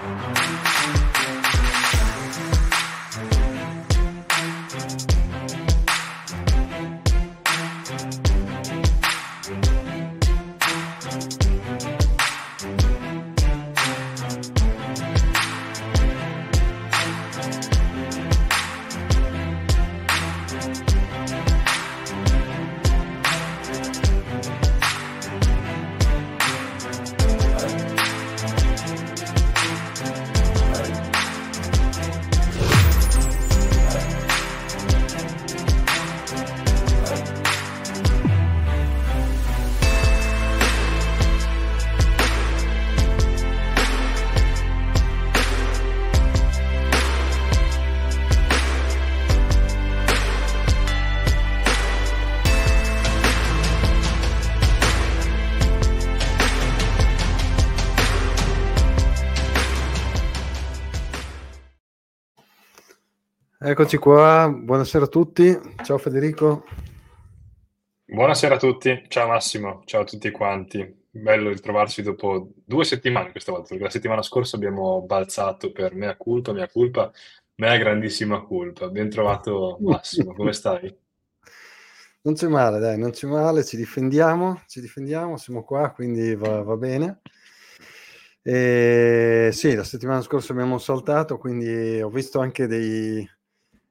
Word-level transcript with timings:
you 0.00 0.77
Eccoci 63.68 63.98
qua, 63.98 64.50
buonasera 64.50 65.04
a 65.04 65.08
tutti. 65.08 65.54
Ciao 65.84 65.98
Federico. 65.98 66.64
Buonasera 68.06 68.54
a 68.54 68.58
tutti, 68.58 69.04
ciao 69.08 69.28
Massimo, 69.28 69.82
ciao 69.84 70.00
a 70.00 70.04
tutti 70.04 70.30
quanti. 70.30 71.02
Bello 71.10 71.50
ritrovarci 71.50 72.00
dopo 72.00 72.52
due 72.64 72.84
settimane 72.84 73.30
questa 73.30 73.52
volta, 73.52 73.68
perché 73.68 73.84
la 73.84 73.90
settimana 73.90 74.22
scorsa 74.22 74.56
abbiamo 74.56 75.02
balzato 75.02 75.70
per 75.70 75.94
mea 75.94 76.16
culpa, 76.16 76.54
mea 76.54 76.66
culpa, 76.66 77.12
mea 77.56 77.76
grandissima 77.76 78.40
culpa. 78.40 78.88
Ben 78.88 79.10
trovato 79.10 79.76
Massimo, 79.82 80.32
come 80.32 80.54
stai? 80.54 80.88
Non 82.22 82.34
c'è 82.34 82.48
male, 82.48 82.78
dai, 82.78 82.98
non 82.98 83.10
c'è 83.10 83.26
male, 83.26 83.64
ci 83.64 83.76
difendiamo, 83.76 84.62
ci 84.66 84.80
difendiamo, 84.80 85.36
siamo 85.36 85.62
qua, 85.62 85.90
quindi 85.90 86.34
va, 86.34 86.62
va 86.62 86.76
bene. 86.76 87.20
E 88.42 89.50
sì, 89.52 89.74
la 89.74 89.84
settimana 89.84 90.22
scorsa 90.22 90.52
abbiamo 90.52 90.78
saltato, 90.78 91.36
quindi 91.36 92.00
ho 92.00 92.08
visto 92.08 92.40
anche 92.40 92.66
dei, 92.66 93.28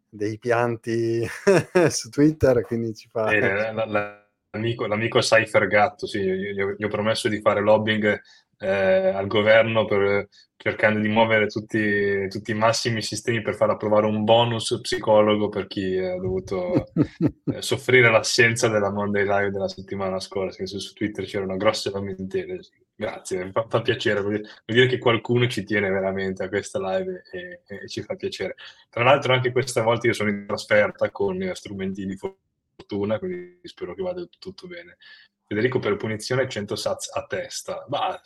dei 0.10 0.38
pianti 0.38 1.26
su 1.90 2.10
Twitter, 2.10 2.62
quindi 2.62 2.94
ci 2.94 3.08
fa... 3.10 3.30
Eh, 3.30 3.74
la, 3.74 3.86
la, 3.86 4.28
l'amico, 4.52 4.88
l'amico 4.88 5.20
Cypher 5.20 5.68
Gatto, 5.68 6.08
sì, 6.08 6.22
gli, 6.22 6.54
gli, 6.54 6.84
ho 6.84 6.88
promesso 6.88 7.28
di 7.28 7.40
fare 7.40 7.62
lobbying 7.62 8.22
eh, 8.60 8.68
al 8.68 9.28
governo 9.28 9.86
per, 9.86 10.28
cercando 10.56 11.00
di 11.00 11.08
muovere 11.08 11.48
tutti, 11.48 12.28
tutti, 12.28 12.52
i 12.52 12.56
massimi 12.56 13.02
sistemi 13.02 13.42
per 13.42 13.56
far 13.56 13.70
approvare 13.70 14.08
un 14.08 14.24
bonus 14.24 14.80
psicologo 14.82 15.50
per 15.50 15.68
chi 15.68 15.98
ha 15.98 16.18
dovuto 16.18 16.88
eh, 17.54 17.62
soffrire 17.62 18.10
l'assenza 18.10 18.68
della 18.68 18.92
Monday 18.92 19.24
Live 19.24 19.52
della 19.52 19.68
settimana 19.68 20.20
scorsa, 20.20 20.58
che 20.58 20.68
su, 20.68 20.80
su 20.80 20.94
Twitter 20.94 21.26
c'erano 21.26 21.58
grosse 21.58 21.92
lamentele. 21.92 22.60
Grazie, 23.00 23.52
fa, 23.52 23.68
fa 23.70 23.82
piacere, 23.84 24.22
vuol 24.22 24.42
dire 24.66 24.88
che 24.88 24.98
qualcuno 24.98 25.46
ci 25.46 25.64
tiene 25.64 25.88
veramente 25.88 26.42
a 26.42 26.50
questa 26.50 26.80
live 26.80 27.22
e, 27.32 27.62
e, 27.68 27.88
ci 27.88 28.02
fa 28.02 28.16
piacere. 28.16 28.56
Tra 28.90 29.04
l'altro 29.04 29.34
anche 29.34 29.52
questa 29.52 29.84
volta 29.84 30.08
io 30.08 30.14
sono 30.14 30.32
in 30.32 30.46
trasferta 30.48 31.12
con 31.12 31.52
strumenti 31.54 32.08
di 32.08 32.18
fortuna, 32.18 33.20
quindi 33.20 33.60
spero 33.62 33.94
che 33.94 34.02
vada 34.02 34.26
tutto 34.40 34.66
bene. 34.66 34.98
Federico 35.46 35.78
per 35.78 35.96
punizione 35.96 36.50
100 36.50 36.76
sats 36.76 37.16
a 37.16 37.28
testa. 37.28 37.86
Bah, 37.88 38.20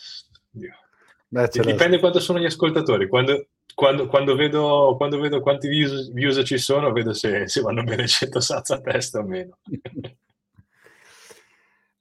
Beh, 1.27 1.49
dipende 1.49 1.99
quanto 1.99 2.21
sono 2.21 2.39
gli 2.39 2.45
ascoltatori. 2.45 3.09
Quando, 3.09 3.47
quando, 3.75 4.07
quando, 4.07 4.35
vedo, 4.35 4.95
quando 4.95 5.19
vedo, 5.19 5.41
quanti 5.41 5.67
views, 5.67 6.13
views, 6.13 6.41
ci 6.45 6.57
sono, 6.57 6.93
vedo 6.93 7.11
se, 7.11 7.45
se 7.45 7.59
vanno 7.59 7.83
bene 7.83 8.07
100 8.07 8.39
sats 8.39 8.69
a 8.69 8.79
testa 8.79 9.19
o 9.19 9.23
meno. 9.23 9.57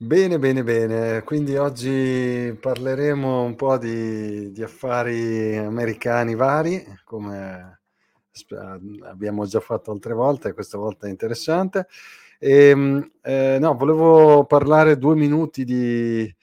Bene, 0.03 0.39
bene, 0.39 0.63
bene. 0.65 1.23
Quindi 1.25 1.57
oggi 1.57 2.57
parleremo 2.59 3.43
un 3.43 3.55
po' 3.55 3.77
di, 3.77 4.51
di 4.51 4.63
affari 4.63 5.55
americani 5.59 6.35
vari, 6.35 6.83
come 7.05 7.81
abbiamo 9.03 9.45
già 9.47 9.61
fatto 9.61 9.91
altre 9.91 10.15
volte, 10.15 10.53
questa 10.55 10.79
volta 10.79 11.07
è 11.07 11.11
interessante. 11.11 11.87
E, 12.39 12.69
ehm, 12.71 13.11
eh, 13.23 13.59
no, 13.61 13.75
volevo 13.77 14.45
parlare 14.47 14.97
due 14.97 15.15
minuti 15.17 15.65
di, 15.65 16.35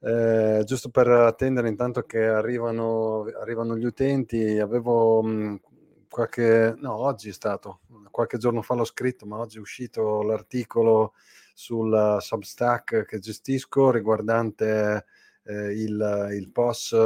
eh, 0.00 0.62
giusto 0.64 0.90
per 0.90 1.08
attendere 1.08 1.68
intanto 1.68 2.02
che 2.02 2.24
arrivano, 2.26 3.24
arrivano 3.40 3.76
gli 3.76 3.84
utenti. 3.84 4.58
Avevo 4.60 5.22
mh, 5.22 5.60
qualche, 6.08 6.74
no, 6.78 6.94
oggi 7.00 7.30
è 7.30 7.32
stato, 7.32 7.80
qualche 8.10 8.38
giorno 8.38 8.62
fa 8.62 8.74
l'ho 8.74 8.84
scritto, 8.84 9.26
ma 9.26 9.38
oggi 9.38 9.56
è 9.58 9.60
uscito 9.60 10.22
l'articolo 10.22 11.14
sul 11.58 12.18
Substack 12.20 13.04
che 13.04 13.18
gestisco 13.18 13.90
riguardante 13.90 15.06
eh, 15.42 15.72
il, 15.72 16.28
il 16.30 16.52
POS. 16.52 16.96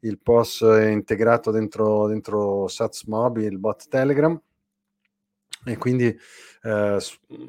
il 0.00 0.18
POS 0.18 0.60
integrato 0.90 1.50
dentro, 1.50 2.06
dentro 2.06 2.68
Sats 2.68 3.04
Mobile, 3.04 3.46
il 3.46 3.58
bot 3.58 3.88
Telegram. 3.88 4.38
E 5.64 5.78
quindi 5.78 6.14
eh, 6.62 6.98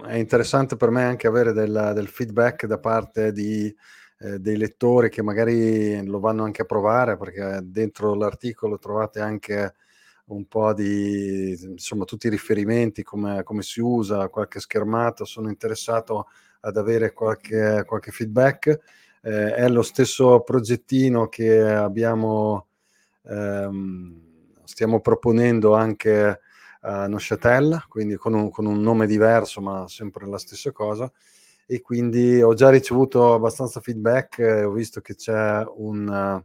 è 0.08 0.16
interessante 0.16 0.78
per 0.78 0.90
me 0.90 1.04
anche 1.04 1.28
avere 1.28 1.52
del, 1.52 1.92
del 1.94 2.08
feedback 2.08 2.66
da 2.66 2.80
parte 2.80 3.34
di, 3.34 3.76
eh, 4.20 4.40
dei 4.40 4.56
lettori 4.56 5.10
che 5.10 5.22
magari 5.22 6.02
lo 6.06 6.22
vanno 6.22 6.46
anche 6.46 6.62
a 6.62 6.66
provare, 6.66 7.18
perché 7.18 7.60
dentro 7.62 8.16
l'articolo 8.16 8.78
trovate 8.78 9.20
anche 9.20 9.76
un 10.28 10.46
po' 10.48 10.74
di, 10.74 11.58
insomma, 11.62 12.06
tutti 12.06 12.28
i 12.28 12.30
riferimenti, 12.30 13.04
come, 13.04 13.44
come 13.44 13.62
si 13.62 13.80
usa, 13.82 14.30
qualche 14.30 14.60
schermata, 14.60 15.26
sono 15.26 15.50
interessato 15.50 16.28
ad 16.62 16.78
avere 16.78 17.14
qualche, 17.14 17.84
qualche 17.86 18.12
feedback. 18.12 18.80
Eh, 19.22 19.54
è 19.54 19.68
lo 19.70 19.82
stesso 19.82 20.42
progettino 20.42 21.28
che 21.28 21.62
abbiamo, 21.62 22.68
ehm, 23.24 24.22
stiamo 24.64 25.00
proponendo 25.02 25.76
anche 25.76 26.40
a 26.82 27.08
Neuchâtel, 27.08 27.86
quindi 27.88 28.16
con 28.16 28.34
un, 28.34 28.50
con 28.50 28.66
un 28.66 28.80
nome 28.82 29.08
diverso, 29.08 29.62
ma 29.62 29.88
sempre 29.88 30.28
la 30.28 30.38
stessa 30.38 30.72
cosa 30.72 31.12
e 31.68 31.82
quindi 31.82 32.42
ho 32.42 32.54
già 32.54 32.70
ricevuto 32.70 33.34
abbastanza 33.34 33.80
feedback, 33.80 34.40
eh, 34.40 34.64
ho 34.64 34.72
visto 34.72 35.02
che 35.02 35.16
c'è 35.16 35.64
un, 35.78 36.44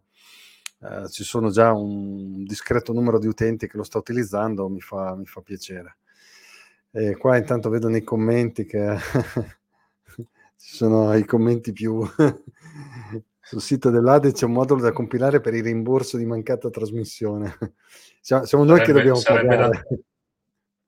eh, 0.83 1.09
ci 1.11 1.25
sono 1.25 1.51
già 1.51 1.73
un 1.73 2.45
discreto 2.45 2.93
numero 2.93 3.19
di 3.19 3.27
utenti 3.27 3.69
che 3.69 3.77
lo 3.77 3.83
sta 3.83 3.99
utilizzando, 3.99 4.69
mi 4.69 4.81
fa, 4.81 5.15
mi 5.15 5.27
fa 5.27 5.41
piacere. 5.41 5.99
E 6.91 7.17
qua 7.17 7.37
intanto 7.37 7.69
vedo 7.69 7.89
nei 7.89 8.03
commenti 8.03 8.65
che 8.65 8.97
ci 10.57 10.77
sono 10.77 11.15
i 11.15 11.25
commenti 11.25 11.73
più... 11.73 12.03
Sul 13.51 13.61
sito 13.61 13.91
dell'ADE 13.91 14.31
c'è 14.31 14.45
un 14.45 14.53
modulo 14.53 14.81
da 14.81 14.93
compilare 14.93 15.41
per 15.41 15.55
il 15.55 15.65
rimborso 15.65 16.17
di 16.17 16.25
mancata 16.25 16.71
trasmissione. 16.71 17.59
Siamo, 18.23 18.45
siamo 18.45 18.65
noi 18.65 18.81
che 18.83 18.93
dobbiamo 18.93 19.21
pagare. 19.25 19.57
La, 19.57 19.85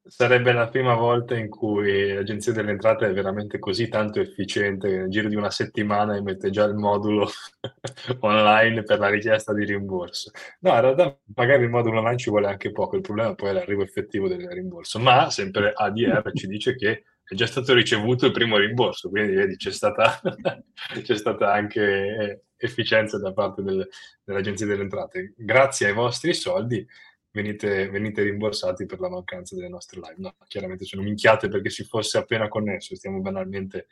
Sarebbe 0.05 0.53
la 0.53 0.69
prima 0.69 0.95
volta 0.95 1.37
in 1.37 1.49
cui 1.49 2.13
l'Agenzia 2.13 2.53
delle 2.53 2.73
Entrate 2.73 3.07
è 3.07 3.13
veramente 3.13 3.61
così 3.61 3.87
tanto 3.87 4.19
efficiente 4.21 4.89
che 4.89 4.97
nel 4.97 5.09
giro 5.09 5.29
di 5.29 5.37
una 5.37 5.51
settimana 5.51 6.21
mette 6.21 6.51
già 6.51 6.65
il 6.65 6.75
modulo 6.75 7.31
online 8.21 8.83
per 8.83 8.99
la 8.99 9.09
richiesta 9.09 9.55
di 9.55 9.65
rimborso. 9.65 10.33
No, 10.61 10.75
in 10.75 10.81
realtà 10.81 11.17
magari 11.37 11.63
il 11.63 11.71
modulo 11.71 11.99
online 11.99 12.17
ci 12.17 12.31
vuole 12.31 12.49
anche 12.49 12.73
poco, 12.73 12.97
il 12.97 13.03
problema 13.03 13.35
poi 13.37 13.51
è 13.51 13.53
l'arrivo 13.53 13.83
effettivo 13.83 14.27
del 14.27 14.49
rimborso, 14.51 14.99
ma 14.99 15.31
sempre 15.31 15.73
ADR 15.73 16.33
ci 16.35 16.49
dice 16.49 16.75
che 16.75 17.05
è 17.25 17.35
già 17.37 17.47
stato 17.47 17.73
ricevuto 17.73 18.27
il 18.27 18.33
primo 18.33 18.57
rimborso, 18.57 19.09
quindi 19.09 19.35
vedi 19.35 19.55
c'è 19.57 19.71
stata, 19.71 20.21
c'è 21.01 21.17
stata 21.17 21.53
anche 21.53 21.81
eh, 21.81 22.43
efficienza 22.57 23.19
da 23.19 23.33
parte 23.33 23.63
del, 23.63 23.89
dell'Agenzia 24.25 24.67
delle 24.67 24.83
Entrate. 24.83 25.35
Grazie 25.37 25.87
ai 25.87 25.95
vostri 25.95 26.35
soldi 26.35 26.85
venite, 27.33 27.89
venite, 27.89 28.23
rimborsati 28.23 28.87
per 28.87 29.01
la 29.01 29.09
mancanza 29.09 29.57
delle 29.57 29.69
nostre 29.69 30.01
live. 30.01 30.15
No, 30.19 30.35
chiaramente 30.47 30.85
sono 30.85 31.03
minchiate 31.03 31.49
perché 31.49 31.71
si 31.71 31.85
fosse 31.85 32.19
appena 32.19 32.49
connesso, 32.49 32.95
stiamo 32.95 33.21
banalmente 33.21 33.89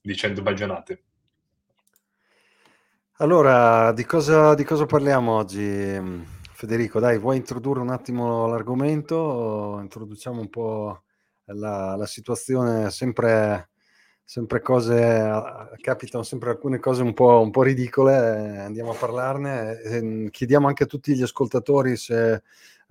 dicendo 0.00 0.42
bagionate. 0.42 1.02
Allora, 3.18 3.92
di 3.92 4.04
cosa, 4.04 4.54
di 4.54 4.64
cosa 4.64 4.86
parliamo 4.86 5.32
oggi, 5.32 6.00
Federico? 6.52 6.98
Dai, 6.98 7.18
vuoi 7.18 7.36
introdurre 7.36 7.80
un 7.80 7.90
attimo 7.90 8.46
l'argomento? 8.48 9.78
Introduciamo 9.80 10.40
un 10.40 10.48
po' 10.48 11.02
la, 11.44 11.94
la 11.96 12.06
situazione 12.06 12.90
sempre 12.90 13.68
sempre 14.26 14.62
cose, 14.62 15.30
capitano 15.80 16.24
sempre 16.24 16.50
alcune 16.50 16.78
cose 16.78 17.02
un 17.02 17.12
po', 17.12 17.40
un 17.40 17.50
po 17.50 17.62
ridicole, 17.62 18.58
andiamo 18.58 18.92
a 18.92 18.96
parlarne. 18.96 19.80
E 19.82 20.28
chiediamo 20.30 20.66
anche 20.66 20.84
a 20.84 20.86
tutti 20.86 21.14
gli 21.14 21.22
ascoltatori 21.22 21.96
se 21.96 22.42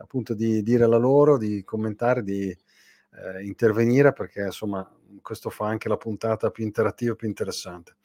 appunto 0.04 0.34
di 0.34 0.62
dire 0.62 0.86
la 0.86 0.98
loro, 0.98 1.38
di 1.38 1.64
commentare, 1.64 2.24
di 2.24 2.50
eh, 2.50 3.44
intervenire, 3.44 4.12
perché 4.12 4.42
insomma 4.42 4.88
questo 5.22 5.50
fa 5.50 5.68
anche 5.68 5.88
la 5.88 5.98
puntata 5.98 6.52
più 6.52 6.64
interattiva, 6.66 7.16
più 7.16 7.28
interessante. 7.28 7.96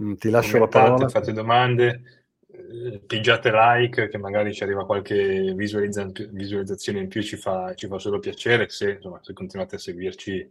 Mm, 0.00 0.14
ti 0.14 0.30
lascio 0.30 0.58
la 0.58 0.68
parola. 0.68 1.08
Fate 1.08 1.32
domande, 1.32 2.24
eh, 2.46 3.00
pigiate 3.04 3.50
like, 3.52 4.08
che 4.08 4.18
magari 4.18 4.54
ci 4.54 4.62
arriva 4.62 4.86
qualche 4.86 5.52
visualizza- 5.54 6.10
visualizzazione 6.30 7.00
in 7.00 7.08
più, 7.08 7.20
ci 7.22 7.36
fa, 7.36 7.74
ci 7.74 7.88
fa 7.88 7.98
solo 7.98 8.20
piacere. 8.20 8.68
Se, 8.68 8.92
insomma, 8.92 9.18
se 9.22 9.32
continuate 9.32 9.74
a 9.74 9.78
seguirci, 9.78 10.48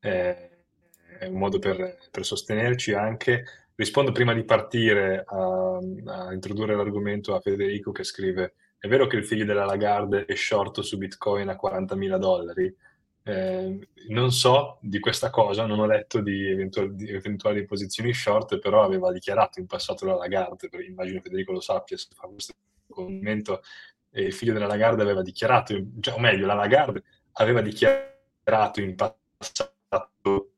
eh, 0.00 0.50
è 1.18 1.26
un 1.26 1.38
modo 1.38 1.58
per, 1.58 1.98
per, 2.10 2.24
sostenerci 2.24 2.92
anche. 2.92 3.44
Rispondo 3.76 4.12
prima 4.12 4.34
di 4.34 4.44
partire 4.44 5.24
a, 5.26 5.76
a 5.76 6.32
introdurre 6.32 6.76
l'argomento 6.76 7.34
a 7.34 7.40
Federico 7.40 7.92
che 7.92 8.04
scrive: 8.04 8.54
È 8.84 8.86
vero 8.86 9.06
che 9.06 9.16
il 9.16 9.24
figlio 9.24 9.46
della 9.46 9.64
Lagarde 9.64 10.26
è 10.26 10.34
short 10.34 10.82
su 10.82 10.98
Bitcoin 10.98 11.48
a 11.48 11.58
40.000 11.58 12.18
dollari? 12.18 12.76
Eh, 13.22 13.88
non 14.08 14.30
so 14.30 14.76
di 14.82 15.00
questa 15.00 15.30
cosa, 15.30 15.64
non 15.64 15.78
ho 15.78 15.86
letto 15.86 16.20
di 16.20 16.50
eventuali, 16.50 16.94
di 16.94 17.08
eventuali, 17.08 17.64
posizioni 17.64 18.12
short, 18.12 18.58
però 18.58 18.84
aveva 18.84 19.10
dichiarato 19.10 19.58
in 19.58 19.64
passato 19.64 20.04
la 20.04 20.16
Lagarde, 20.16 20.68
immagino 20.86 21.22
Federico 21.22 21.52
lo 21.52 21.60
sappia 21.60 21.96
se 21.96 22.08
fa 22.14 22.28
questo 22.28 22.52
commento, 22.90 23.62
eh, 24.10 24.24
il 24.24 24.34
figlio 24.34 24.52
della 24.52 24.66
Lagarde 24.66 25.00
aveva 25.00 25.22
dichiarato, 25.22 25.74
cioè, 26.00 26.14
o 26.16 26.18
meglio, 26.18 26.44
la 26.44 26.52
Lagarde 26.52 27.04
aveva 27.32 27.62
dichiarato 27.62 28.82
in 28.82 28.96
passato 28.96 30.50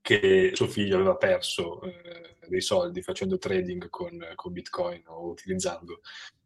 che 0.00 0.52
suo 0.54 0.68
figlio 0.68 0.94
aveva 0.94 1.16
perso 1.16 1.82
eh, 1.82 2.36
dei 2.46 2.60
soldi 2.60 3.02
facendo 3.02 3.38
trading 3.38 3.88
con, 3.88 4.24
con 4.36 4.52
Bitcoin 4.52 5.02
o 5.06 5.26
utilizzando 5.26 6.00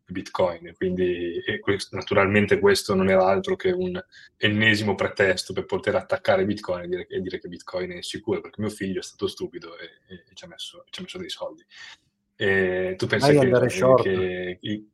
Bitcoin. 0.06 0.74
Quindi 0.76 1.40
questo, 1.60 1.96
naturalmente 1.96 2.58
questo 2.58 2.94
non 2.94 3.08
era 3.08 3.26
altro 3.26 3.56
che 3.56 3.70
un 3.70 4.00
ennesimo 4.36 4.94
pretesto 4.94 5.52
per 5.52 5.64
poter 5.64 5.94
attaccare 5.96 6.44
Bitcoin 6.44 6.84
e 6.84 6.88
dire, 6.88 7.06
e 7.08 7.20
dire 7.20 7.38
che 7.38 7.48
Bitcoin 7.48 7.92
è 7.92 8.02
sicuro, 8.02 8.40
perché 8.40 8.60
mio 8.60 8.70
figlio 8.70 9.00
è 9.00 9.02
stato 9.02 9.26
stupido 9.26 9.78
e, 9.78 9.84
e 10.08 10.34
ci, 10.34 10.44
ha 10.44 10.48
messo, 10.48 10.84
ci, 10.90 11.00
ha 11.00 11.02
messo, 11.02 11.18
dei 11.18 11.30
soldi. 11.30 11.64
E 12.36 12.94
tu 12.98 13.06
pensi 13.06 13.32
mai 13.32 13.50
che, 13.50 14.02
che, 14.02 14.58
che 14.60 14.84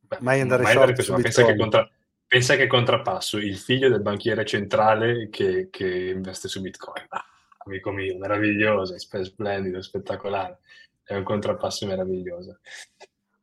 beh, 0.00 0.18
mai 0.20 0.40
andare 0.40 0.62
mai 0.62 0.72
short 0.72 0.98
andare 1.00 1.22
pensa, 1.22 1.44
che 1.44 1.56
contra, 1.56 1.90
pensa 2.26 2.56
che 2.56 2.66
contrappasso 2.66 3.38
il 3.38 3.56
figlio 3.56 3.88
del 3.88 4.00
banchiere 4.00 4.44
centrale 4.44 5.28
che, 5.28 5.68
che 5.70 6.10
investe 6.14 6.48
su 6.48 6.60
Bitcoin. 6.60 7.04
Ah, 7.08 7.24
amico 7.66 7.90
mio, 7.90 8.16
meraviglioso, 8.16 8.96
splendido, 8.98 9.82
spettacolare. 9.82 10.60
È 11.02 11.14
un 11.14 11.24
contrappasso 11.24 11.86
meraviglioso. 11.86 12.60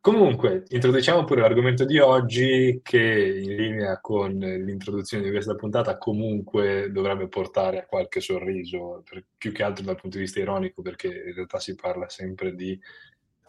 Comunque, 0.01 0.63
introduciamo 0.69 1.25
pure 1.25 1.41
l'argomento 1.41 1.83
di 1.83 1.99
oggi 1.99 2.79
che 2.81 3.41
in 3.43 3.53
linea 3.57 3.99
con 3.99 4.31
l'introduzione 4.31 5.25
di 5.25 5.29
questa 5.29 5.55
puntata 5.55 5.97
comunque 5.97 6.89
dovrebbe 6.89 7.27
portare 7.27 7.79
a 7.81 7.85
qualche 7.85 8.21
sorriso, 8.21 9.03
per, 9.03 9.25
più 9.37 9.51
che 9.51 9.61
altro 9.61 9.83
dal 9.83 9.99
punto 9.99 10.15
di 10.15 10.23
vista 10.23 10.39
ironico, 10.39 10.81
perché 10.81 11.07
in 11.07 11.33
realtà 11.33 11.59
si 11.59 11.75
parla 11.75 12.07
sempre 12.07 12.55
di 12.55 12.79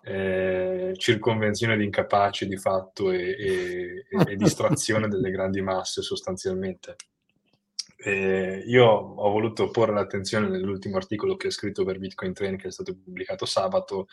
eh, 0.03 0.93
circonvenzione 0.97 1.77
di 1.77 1.85
incapaci 1.85 2.49
di 2.49 2.57
fatto 2.57 3.13
e, 3.13 3.37
e, 3.39 4.05
e 4.27 4.37
distrazione 4.37 5.07
delle 5.09 5.31
grandi 5.31 5.61
masse 5.63 6.03
sostanzialmente. 6.03 6.97
Eh, 7.97 8.65
io 8.67 8.87
ho 8.87 9.31
voluto 9.31 9.71
porre 9.71 9.93
l'attenzione 9.93 10.49
nell'ultimo 10.49 10.97
articolo 10.97 11.37
che 11.37 11.47
ho 11.49 11.51
scritto 11.51 11.85
per 11.85 11.99
Bitcoin 11.99 12.33
Train 12.33 12.57
che 12.57 12.69
è 12.69 12.73
stato 12.73 12.97
pubblicato 12.97 13.45
sabato 13.45 14.07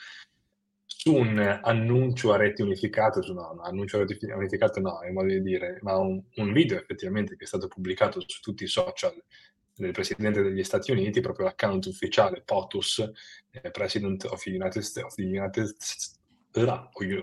su 1.08 1.16
un 1.16 1.40
annuncio 1.64 2.34
a 2.34 2.38
reti 2.38 2.62
unificate, 2.62 3.22
su 3.22 3.34
no, 3.34 3.54
no, 3.56 3.62
annuncio 3.62 3.96
a 3.96 4.06
reti 4.06 4.26
unificate 4.26 4.82
no, 4.82 5.00
è 5.00 5.08
un 5.08 5.14
modo 5.14 5.28
di 5.28 5.42
dire, 5.42 5.80
ma 5.82 5.96
un, 5.96 6.22
un, 6.36 6.52
video 6.52 6.78
effettivamente 6.78 7.38
che 7.38 7.46
è 7.46 7.48
stato 7.48 7.70
pubblicato 7.70 8.20
su 8.26 8.42
tutti 8.42 8.66
i 8.66 8.68
social 8.68 9.14
del 9.74 9.92
Presidente 9.92 10.42
degli 10.42 10.64
Stati 10.64 10.92
Uniti, 10.92 11.22
proprio 11.22 11.46
l'account 11.46 11.86
ufficiale 11.86 12.42
POTUS, 12.44 13.10
eh, 13.52 13.72
President 13.72 14.26
of 14.26 14.44
the 14.44 14.50
United, 14.50 14.84
of 15.02 15.16
the 15.16 15.24
United, 15.24 15.76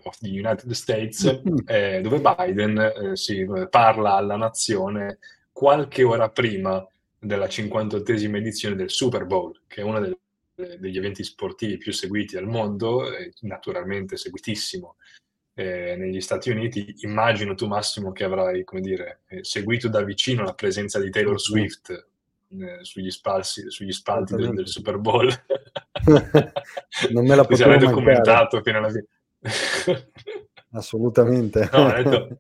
of 0.03 0.19
the 0.19 0.29
United 0.29 0.71
States, 0.71 1.43
eh, 1.67 2.01
dove 2.01 2.21
Biden 2.21 2.79
eh, 2.79 3.17
si 3.17 3.47
parla 3.69 4.15
alla 4.15 4.37
nazione 4.37 5.19
qualche 5.53 6.05
ora 6.05 6.31
prima 6.31 6.87
della 7.19 7.47
58esima 7.47 8.37
edizione 8.37 8.77
del 8.77 8.91
Super 8.91 9.27
Bowl, 9.27 9.61
che 9.67 9.83
è 9.83 9.85
una 9.85 10.01
delle 10.01 10.19
degli 10.55 10.97
eventi 10.97 11.25
sportivi 11.25 11.79
più 11.79 11.93
seguiti 11.93 12.37
al 12.37 12.47
mondo, 12.47 13.05
naturalmente 13.41 14.17
seguitissimo 14.17 14.97
eh, 15.55 15.97
negli 15.97 16.21
Stati 16.21 16.51
Uniti. 16.51 16.95
Immagino 17.01 17.55
tu, 17.55 17.67
Massimo, 17.67 18.13
che 18.13 18.25
avrai, 18.25 18.65
come 18.65 18.81
dire, 18.81 19.21
eh, 19.29 19.45
seguito 19.45 19.89
da 19.89 20.03
vicino 20.03 20.43
la 20.43 20.55
presenza 20.55 21.01
di 21.01 21.11
Taylor 21.11 21.41
Swift 21.41 21.91
eh, 21.91 22.79
sugli, 22.83 23.11
spalsi, 23.11 23.71
sugli 23.71 23.93
spalti 23.93 24.35
del, 24.35 24.53
del, 24.53 24.69
Super 24.69 24.99
Bowl. 24.99 25.29
non 27.11 27.27
me 27.27 27.35
la 27.35 27.45
potevo 27.47 27.77
documentato 27.77 28.61
fino 28.63 28.79
alla 28.79 28.91
fine. 28.91 29.07
Assolutamente. 30.73 31.69
No, 31.73 31.93
detto, 31.93 32.39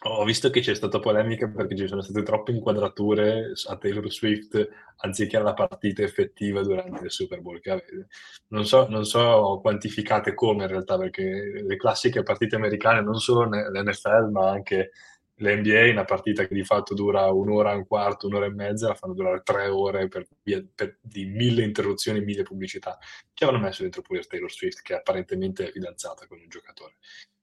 ho 0.00 0.24
visto 0.24 0.50
che 0.50 0.60
c'è 0.60 0.74
stata 0.74 1.00
polemica 1.00 1.48
perché 1.48 1.74
ci 1.76 1.88
sono 1.88 2.02
state 2.02 2.22
troppe 2.22 2.52
inquadrature 2.52 3.52
a 3.66 3.76
Taylor 3.76 4.08
Swift 4.10 4.68
anziché 4.98 5.36
alla 5.36 5.54
partita 5.54 6.02
effettiva 6.02 6.62
durante 6.62 7.04
il 7.04 7.10
Super 7.10 7.40
Bowl 7.40 7.60
che 7.60 7.70
avete. 7.70 8.06
Non 8.48 8.64
so, 8.64 8.86
non 8.88 9.04
so 9.04 9.58
quantificate 9.60 10.34
come 10.34 10.64
in 10.64 10.68
realtà, 10.70 10.96
perché 10.96 11.62
le 11.66 11.76
classiche 11.76 12.22
partite 12.22 12.56
americane, 12.56 13.02
non 13.02 13.18
solo 13.18 13.44
l'NFL, 13.44 14.30
ma 14.30 14.50
anche 14.50 14.92
l'NBA, 15.38 15.90
una 15.90 16.04
partita 16.04 16.46
che 16.46 16.54
di 16.54 16.64
fatto 16.64 16.94
dura 16.94 17.30
un'ora, 17.32 17.74
un 17.74 17.86
quarto, 17.86 18.26
un'ora 18.28 18.46
e 18.46 18.50
mezza, 18.50 18.88
la 18.88 18.94
fanno 18.94 19.14
durare 19.14 19.42
tre 19.42 19.68
ore 19.68 20.08
per 20.08 20.26
via 20.42 20.64
per, 20.74 20.98
di 21.00 21.26
mille 21.26 21.62
interruzioni, 21.64 22.20
mille 22.20 22.42
pubblicità. 22.42 22.98
Ci 23.32 23.42
avevano 23.42 23.64
messo 23.64 23.82
dentro 23.82 24.02
pure 24.02 24.22
Taylor 24.22 24.50
Swift, 24.50 24.82
che 24.82 24.94
apparentemente 24.94 25.66
è 25.68 25.70
fidanzata 25.72 26.26
con 26.26 26.38
un 26.40 26.48
giocatore. 26.48 26.94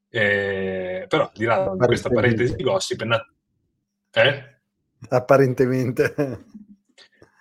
Eh, 0.10 1.06
però, 1.08 1.30
di 1.34 1.46
là 1.46 1.74
di 1.78 1.86
questa 1.86 2.10
parentesi 2.10 2.56
di 2.56 2.64
gossip, 2.64 3.02
na- 3.04 3.26
eh? 4.12 4.56
apparentemente. 5.10 6.14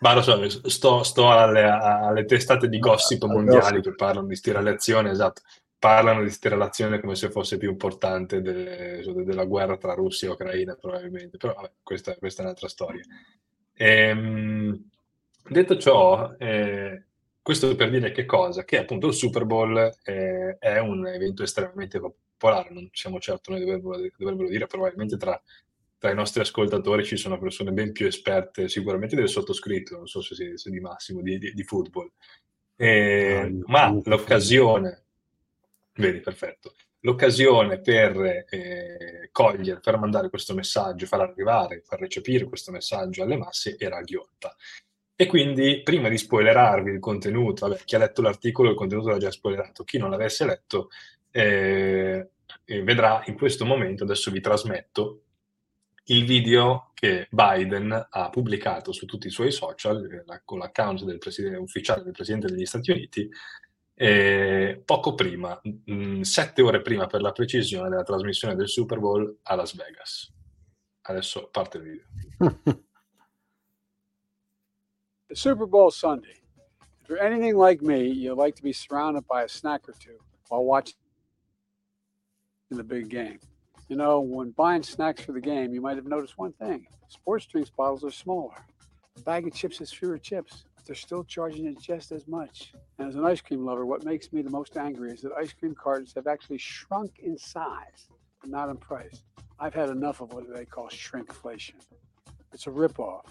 Ma 0.00 0.12
lo 0.12 0.22
so, 0.22 0.68
sto, 0.68 1.02
sto 1.02 1.30
alle, 1.30 1.62
alle, 1.62 2.26
testate 2.26 2.68
di 2.68 2.78
gossip 2.78 3.24
mondiali 3.24 3.80
che 3.80 3.94
parlano 3.94 4.26
di 4.26 4.36
sti 4.36 4.52
relazioni, 4.52 5.08
esatto, 5.08 5.40
parlano 5.78 6.22
di 6.22 6.28
sti 6.28 6.48
relazioni 6.48 7.00
come 7.00 7.14
se 7.14 7.30
fosse 7.30 7.56
più 7.56 7.70
importante 7.70 8.42
de, 8.42 9.02
della 9.24 9.44
guerra 9.44 9.78
tra 9.78 9.94
Russia 9.94 10.28
e 10.28 10.32
Ucraina, 10.32 10.74
probabilmente, 10.74 11.38
però 11.38 11.54
vabbè, 11.54 11.70
questa, 11.82 12.14
questa, 12.16 12.42
è 12.42 12.44
un'altra 12.44 12.68
storia. 12.68 13.02
Ehm, 13.72 14.90
detto 15.48 15.78
ciò, 15.78 16.34
eh, 16.38 17.04
questo 17.44 17.74
per 17.76 17.90
dire 17.90 18.10
che 18.10 18.24
cosa? 18.24 18.64
Che 18.64 18.78
appunto 18.78 19.08
il 19.08 19.12
Super 19.12 19.44
Bowl 19.44 19.76
eh, 20.02 20.56
è 20.58 20.78
un 20.78 21.06
evento 21.06 21.42
estremamente 21.42 22.00
popolare, 22.00 22.70
non 22.72 22.88
siamo 22.90 23.20
certo 23.20 23.50
noi 23.50 23.60
dovrebbero, 23.60 23.98
dovrebbero 24.16 24.48
dire, 24.48 24.66
probabilmente 24.66 25.18
tra, 25.18 25.38
tra, 25.98 26.10
i 26.10 26.14
nostri 26.14 26.40
ascoltatori 26.40 27.04
ci 27.04 27.18
sono 27.18 27.38
persone 27.38 27.72
ben 27.72 27.92
più 27.92 28.06
esperte, 28.06 28.70
sicuramente 28.70 29.14
del 29.14 29.28
sottoscritto, 29.28 29.94
non 29.94 30.06
so 30.06 30.22
se, 30.22 30.56
se 30.56 30.70
di 30.70 30.80
Massimo, 30.80 31.20
di, 31.20 31.36
di, 31.36 31.52
di 31.52 31.62
football. 31.64 32.12
Eh, 32.76 33.36
ah, 33.36 33.50
ma 33.66 34.00
l'occasione, 34.04 35.04
vedi, 35.96 36.20
perfetto, 36.20 36.72
l'occasione 37.00 37.78
per 37.78 38.46
eh, 38.48 39.28
cogliere, 39.30 39.80
per 39.80 39.98
mandare 39.98 40.30
questo 40.30 40.54
messaggio, 40.54 41.04
far 41.04 41.20
arrivare, 41.20 41.82
far 41.84 42.00
recepire 42.00 42.46
questo 42.46 42.70
messaggio 42.70 43.22
alle 43.22 43.36
masse 43.36 43.76
era 43.78 44.00
ghiotta. 44.00 44.56
E 45.16 45.26
quindi, 45.26 45.82
prima 45.82 46.08
di 46.08 46.18
spoilerarvi 46.18 46.90
il 46.90 46.98
contenuto, 46.98 47.68
vabbè, 47.68 47.82
chi 47.84 47.94
ha 47.94 47.98
letto 47.98 48.20
l'articolo 48.20 48.70
il 48.70 48.76
contenuto 48.76 49.10
l'ha 49.10 49.18
già 49.18 49.30
spoilerato, 49.30 49.84
chi 49.84 49.98
non 49.98 50.10
l'avesse 50.10 50.44
letto 50.44 50.88
eh, 51.30 52.30
vedrà 52.82 53.22
in 53.26 53.36
questo 53.36 53.64
momento, 53.64 54.02
adesso 54.02 54.30
vi 54.32 54.40
trasmetto, 54.40 55.20
il 56.08 56.24
video 56.24 56.90
che 56.94 57.28
Biden 57.30 58.08
ha 58.10 58.28
pubblicato 58.28 58.92
su 58.92 59.06
tutti 59.06 59.28
i 59.28 59.30
suoi 59.30 59.52
social, 59.52 60.04
eh, 60.04 60.42
con 60.44 60.58
l'account 60.58 61.04
del 61.04 61.18
ufficiale 61.58 62.02
del 62.02 62.12
Presidente 62.12 62.48
degli 62.48 62.66
Stati 62.66 62.90
Uniti, 62.90 63.28
eh, 63.94 64.82
poco 64.84 65.14
prima, 65.14 65.58
mh, 65.62 65.92
mm, 65.92 66.20
sette 66.22 66.62
ore 66.62 66.82
prima 66.82 67.06
per 67.06 67.22
la 67.22 67.32
precisione 67.32 67.88
della 67.88 68.02
trasmissione 68.02 68.56
del 68.56 68.68
Super 68.68 68.98
Bowl 68.98 69.38
a 69.42 69.54
Las 69.54 69.76
Vegas. 69.76 70.32
Adesso 71.02 71.48
parte 71.50 71.78
il 71.78 71.82
video. 71.84 72.82
The 75.34 75.40
Super 75.40 75.66
Bowl 75.66 75.90
Sunday. 75.90 76.36
If 77.02 77.08
you're 77.08 77.20
anything 77.20 77.56
like 77.56 77.82
me, 77.82 78.06
you 78.06 78.36
like 78.36 78.54
to 78.54 78.62
be 78.62 78.72
surrounded 78.72 79.26
by 79.26 79.42
a 79.42 79.48
snack 79.48 79.88
or 79.88 79.92
two 79.98 80.16
while 80.46 80.62
watching 80.62 80.94
the 82.70 82.84
big 82.84 83.08
game. 83.08 83.40
You 83.88 83.96
know, 83.96 84.20
when 84.20 84.52
buying 84.52 84.84
snacks 84.84 85.24
for 85.24 85.32
the 85.32 85.40
game, 85.40 85.74
you 85.74 85.80
might 85.80 85.96
have 85.96 86.06
noticed 86.06 86.38
one 86.38 86.52
thing 86.52 86.86
sports 87.08 87.46
drinks 87.46 87.68
bottles 87.68 88.04
are 88.04 88.12
smaller. 88.12 88.64
A 89.16 89.20
bag 89.22 89.48
of 89.48 89.52
chips 89.52 89.78
has 89.78 89.92
fewer 89.92 90.18
chips. 90.18 90.66
But 90.76 90.84
they're 90.84 90.94
still 90.94 91.24
charging 91.24 91.66
it 91.66 91.80
just 91.80 92.12
as 92.12 92.28
much. 92.28 92.72
And 93.00 93.08
as 93.08 93.16
an 93.16 93.24
ice 93.24 93.40
cream 93.40 93.64
lover, 93.64 93.86
what 93.86 94.04
makes 94.04 94.32
me 94.32 94.40
the 94.40 94.50
most 94.50 94.76
angry 94.76 95.10
is 95.10 95.20
that 95.22 95.32
ice 95.32 95.52
cream 95.52 95.74
cartons 95.74 96.12
have 96.14 96.28
actually 96.28 96.58
shrunk 96.58 97.18
in 97.18 97.36
size, 97.36 98.06
but 98.40 98.50
not 98.50 98.68
in 98.68 98.76
price. 98.76 99.24
I've 99.58 99.74
had 99.74 99.88
enough 99.88 100.20
of 100.20 100.32
what 100.32 100.44
they 100.54 100.64
call 100.64 100.86
shrinkflation. 100.90 101.84
It's 102.52 102.68
a 102.68 102.70
ripoff. 102.70 103.24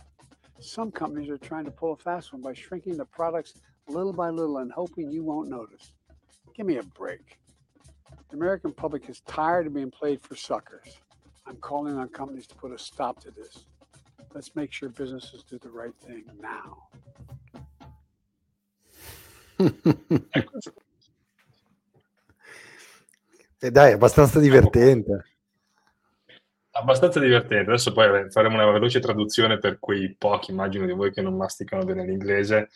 Some 0.59 0.91
companies 0.91 1.29
are 1.29 1.37
trying 1.37 1.65
to 1.65 1.71
pull 1.71 1.93
a 1.93 1.97
fast 1.97 2.33
one 2.33 2.41
by 2.41 2.53
shrinking 2.53 2.97
the 2.97 3.05
products 3.05 3.53
little 3.87 4.13
by 4.13 4.29
little 4.29 4.59
and 4.59 4.71
hoping 4.71 5.11
you 5.11 5.23
won't 5.23 5.49
notice. 5.49 5.91
Give 6.55 6.65
me 6.65 6.77
a 6.77 6.83
break. 6.83 7.37
The 8.29 8.37
American 8.37 8.71
public 8.71 9.09
is 9.09 9.21
tired 9.27 9.67
of 9.67 9.73
being 9.73 9.91
played 9.91 10.21
for 10.21 10.35
suckers. 10.35 10.99
I'm 11.45 11.57
calling 11.57 11.97
on 11.97 12.07
companies 12.09 12.47
to 12.47 12.55
put 12.55 12.71
a 12.71 12.77
stop 12.77 13.19
to 13.21 13.31
this. 13.31 13.65
Let's 14.33 14.55
make 14.55 14.71
sure 14.71 14.89
businesses 14.89 15.43
do 15.43 15.59
the 15.59 15.69
right 15.69 15.93
thing 16.05 16.23
now. 16.39 16.87
e 19.59 19.71
eh, 23.59 23.71
dai, 23.71 23.91
è 23.91 23.93
abbastanza 23.93 24.39
divertente. 24.39 25.32
Abbastanza 26.75 27.19
divertente. 27.19 27.69
Adesso 27.69 27.91
poi 27.91 28.31
faremo 28.31 28.55
una 28.55 28.71
veloce 28.71 28.99
traduzione 28.99 29.59
per 29.59 29.77
quei 29.79 30.15
pochi, 30.17 30.51
immagino, 30.51 30.85
di 30.85 30.93
voi 30.93 31.11
che 31.11 31.21
non 31.21 31.35
masticano 31.35 31.83
bene 31.83 32.03
l'inglese. 32.03 32.69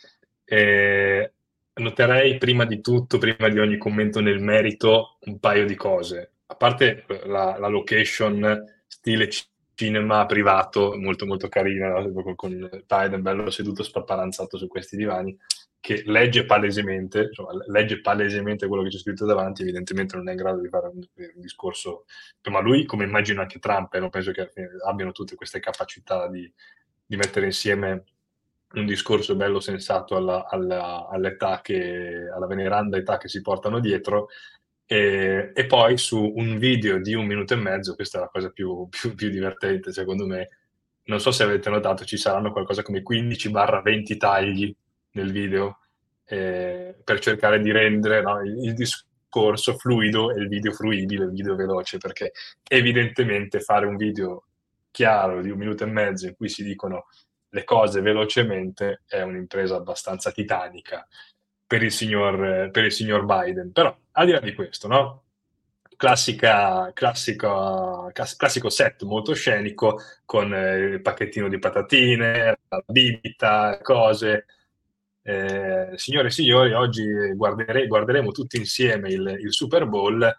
E 0.44 1.34
noterei 1.74 2.38
prima 2.38 2.66
di 2.66 2.80
tutto, 2.80 3.18
prima 3.18 3.50
di 3.50 3.60
ogni 3.60 3.78
commento 3.78 4.20
nel 4.20 4.40
merito, 4.40 5.18
un 5.22 5.40
paio 5.40 5.66
di 5.66 5.76
cose. 5.76 6.34
A 6.46 6.56
parte 6.56 7.06
la, 7.26 7.58
la 7.58 7.68
location 7.68 8.64
stile 8.88 9.30
cinema 9.78 10.26
privato, 10.26 10.96
molto 10.98 11.28
molto 11.28 11.48
carina, 11.50 12.04
con 12.36 12.68
Tiden 12.88 13.22
bello 13.22 13.52
seduto 13.52 13.84
spapparanzato 13.84 14.58
su 14.58 14.68
questi 14.68 14.98
divani, 14.98 15.38
che 15.80 16.02
legge 16.08 16.46
palesemente, 16.46 17.28
insomma, 17.28 17.52
legge 17.68 18.02
palesemente 18.02 18.66
quello 18.68 18.82
che 18.82 18.90
c'è 18.90 18.98
scritto 18.98 19.28
davanti, 19.28 19.62
evidentemente 19.62 20.16
non 20.16 20.30
è 20.30 20.32
in 20.32 20.38
grado 20.38 20.62
di 20.62 20.68
fare 20.68 20.88
un, 20.88 20.96
un 20.96 21.42
discorso, 21.42 22.06
ma 22.50 22.60
lui, 22.60 22.86
come 22.86 23.04
immagino 23.04 23.42
anche 23.42 23.60
Trump, 23.60 23.94
eh, 23.94 24.00
non 24.00 24.10
penso 24.10 24.32
che 24.32 24.50
abbiano 24.84 25.12
tutte 25.12 25.36
queste 25.36 25.60
capacità 25.60 26.28
di, 26.28 26.52
di 27.06 27.16
mettere 27.16 27.46
insieme 27.46 28.06
un 28.74 28.86
discorso 28.88 29.36
bello 29.36 29.60
sensato 29.60 30.16
alla, 30.16 30.48
alla, 30.50 31.08
all'età 31.08 31.62
che, 31.62 32.28
alla 32.34 32.48
veneranda 32.48 32.98
età 32.98 33.18
che 33.18 33.28
si 33.28 33.42
portano 33.42 33.80
dietro, 33.80 34.30
e, 34.90 35.52
e, 35.54 35.66
poi 35.66 35.98
su 35.98 36.32
un 36.38 36.58
video 36.58 37.00
di 37.02 37.14
un 37.14 37.26
minuto 37.26 37.54
e 37.54 37.58
mezzo, 37.58 37.94
questa 37.94 38.20
è 38.20 38.22
la 38.22 38.30
cosa 38.30 38.50
più, 38.50 38.88
più, 38.90 39.14
più 39.14 39.30
divertente 39.30 39.92
secondo 39.92 40.26
me, 40.26 40.48
non 41.04 41.20
so 41.20 41.32
se 41.32 41.44
avete 41.44 41.70
notato, 41.70 42.06
ci 42.06 42.18
saranno 42.18 42.52
qualcosa 42.54 42.82
come 42.84 43.04
15-20 43.04 44.18
tagli 44.18 44.74
nel 45.12 45.32
video 45.32 45.80
eh, 46.26 46.96
per 47.04 47.20
cercare 47.20 47.60
di 47.60 47.72
rendere 47.72 48.22
no, 48.22 48.42
il, 48.42 48.64
il, 48.64 48.74
discorso 48.74 49.78
fluido 49.78 50.32
e 50.32 50.40
il 50.40 50.48
video 50.48 50.72
fruibile, 50.72 51.26
il 51.26 51.32
video 51.32 51.56
veloce, 51.56 51.98
perché 51.98 52.32
evidentemente 52.68 53.60
fare 53.60 53.86
un 53.86 53.98
video 53.98 54.46
chiaro 54.92 55.42
di 55.42 55.50
un 55.50 55.58
minuto 55.58 55.84
e 55.84 55.88
mezzo 55.88 56.28
in 56.28 56.36
cui 56.36 56.50
si 56.50 56.64
dicono 56.64 57.08
le 57.50 57.64
cose 57.64 58.02
velocemente 58.02 59.04
è 59.06 59.22
un'impresa 59.22 59.76
abbastanza 59.76 60.32
titanica 60.32 61.06
per 61.68 61.84
il 61.84 61.92
signor, 61.92 62.72
per 62.72 62.86
il 62.86 62.92
signor 62.92 63.26
Biden. 63.26 63.72
Però 63.74 63.96
al 64.14 64.26
di 64.26 64.32
là 64.32 64.40
di 64.40 64.56
questo, 64.56 64.88
no? 64.88 65.24
Classica, 65.98 66.92
classico, 66.94 68.12
classico 68.14 68.70
set 68.70 69.04
molto 69.04 69.34
scenico 69.34 70.00
con 70.26 70.54
eh, 70.54 70.76
il 70.78 71.02
pacchettino 71.02 71.50
di 71.50 71.60
patatine, 71.60 72.58
la 72.68 72.84
bibita, 72.86 73.80
cose, 73.82 74.46
eh, 75.24 75.92
signore 75.96 76.28
e 76.28 76.32
signori, 76.32 76.74
oggi 76.74 77.04
guardere, 77.36 77.88
guarderemo 77.88 78.32
tutti 78.32 78.58
insieme 78.58 79.10
il, 79.10 79.38
il, 79.42 79.54
Super 79.54 79.86
Bowl. 79.88 80.36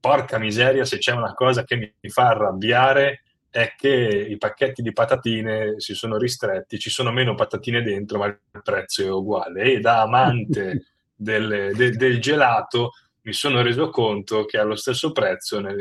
Porca 0.00 0.38
miseria, 0.38 0.84
se 0.84 0.98
c'è 0.98 1.12
una 1.12 1.34
cosa 1.34 1.64
che 1.64 1.76
mi 2.00 2.10
fa 2.10 2.28
arrabbiare 2.28 3.22
è 3.50 3.74
che 3.76 4.26
i 4.28 4.38
pacchetti 4.38 4.80
di 4.80 4.92
patatine 4.92 5.80
si 5.80 5.94
sono 5.94 6.16
ristretti, 6.16 6.78
ci 6.78 6.88
sono 6.88 7.10
meno 7.10 7.34
patatine 7.34 7.82
dentro, 7.82 8.18
ma 8.18 8.26
il 8.26 8.38
prezzo 8.62 9.02
è 9.02 9.10
uguale. 9.10 9.62
E 9.64 9.80
da 9.80 10.02
amante 10.02 10.86
del, 11.14 11.72
del, 11.74 11.96
del 11.96 12.20
gelato 12.20 12.92
mi 13.22 13.32
sono 13.32 13.60
reso 13.60 13.90
conto 13.90 14.44
che 14.44 14.56
allo 14.56 14.76
stesso 14.76 15.12
prezzo 15.12 15.60
ne, 15.60 15.74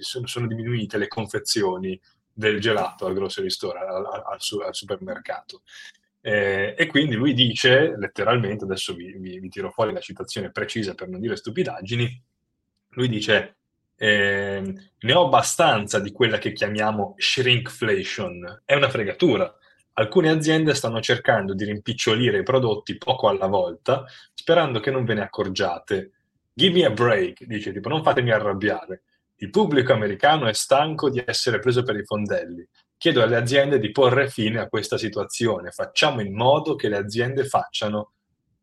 sono, 0.00 0.26
sono 0.26 0.46
diminuite 0.46 0.96
le 0.98 1.08
confezioni 1.08 2.00
del 2.32 2.60
gelato 2.60 3.06
al 3.06 3.14
grocery 3.14 3.50
store, 3.50 3.80
al, 3.80 4.04
al, 4.06 4.38
al 4.64 4.74
supermercato. 4.74 5.62
Eh, 6.20 6.74
e 6.76 6.86
quindi 6.86 7.14
lui 7.14 7.34
dice 7.34 7.94
letteralmente, 7.96 8.64
adesso 8.64 8.94
vi, 8.94 9.12
vi, 9.12 9.38
vi, 9.38 9.48
tiro 9.48 9.70
fuori 9.70 9.92
la 9.92 10.00
citazione 10.00 10.50
precisa 10.50 10.94
per 10.94 11.08
non 11.08 11.20
dire 11.20 11.36
stupidaggini, 11.36 12.22
lui 12.90 13.08
dice 13.08 13.56
eh, 13.96 14.74
ne 14.98 15.12
ho 15.12 15.24
abbastanza 15.24 15.98
di 15.98 16.12
quella 16.12 16.38
che 16.38 16.52
chiamiamo 16.52 17.14
shrinkflation, 17.16 18.62
è 18.64 18.74
una 18.74 18.90
fregatura. 18.90 19.52
Alcune 19.94 20.28
aziende 20.28 20.74
stanno 20.74 21.00
cercando 21.00 21.54
di 21.54 21.64
rimpicciolire 21.64 22.38
i 22.38 22.42
prodotti 22.42 22.98
poco 22.98 23.28
alla 23.28 23.46
volta, 23.46 24.04
sperando 24.34 24.78
che 24.78 24.90
non 24.90 25.04
ve 25.04 25.14
ne 25.14 25.22
accorgiate. 25.22 26.10
Give 26.52 26.78
me 26.78 26.84
a 26.84 26.90
break, 26.90 27.44
dice 27.44 27.72
tipo, 27.72 27.88
non 27.88 28.02
fatemi 28.02 28.30
arrabbiare. 28.30 29.02
Il 29.36 29.50
pubblico 29.50 29.92
americano 29.92 30.46
è 30.46 30.52
stanco 30.52 31.08
di 31.08 31.22
essere 31.24 31.58
preso 31.58 31.82
per 31.82 31.96
i 31.96 32.04
fondelli. 32.04 32.66
Chiedo 32.98 33.22
alle 33.22 33.36
aziende 33.36 33.78
di 33.78 33.90
porre 33.90 34.28
fine 34.28 34.58
a 34.60 34.68
questa 34.68 34.96
situazione. 34.96 35.70
Facciamo 35.70 36.20
in 36.20 36.34
modo 36.34 36.74
che 36.74 36.88
le 36.88 36.96
aziende 36.96 37.44
facciano 37.44 38.12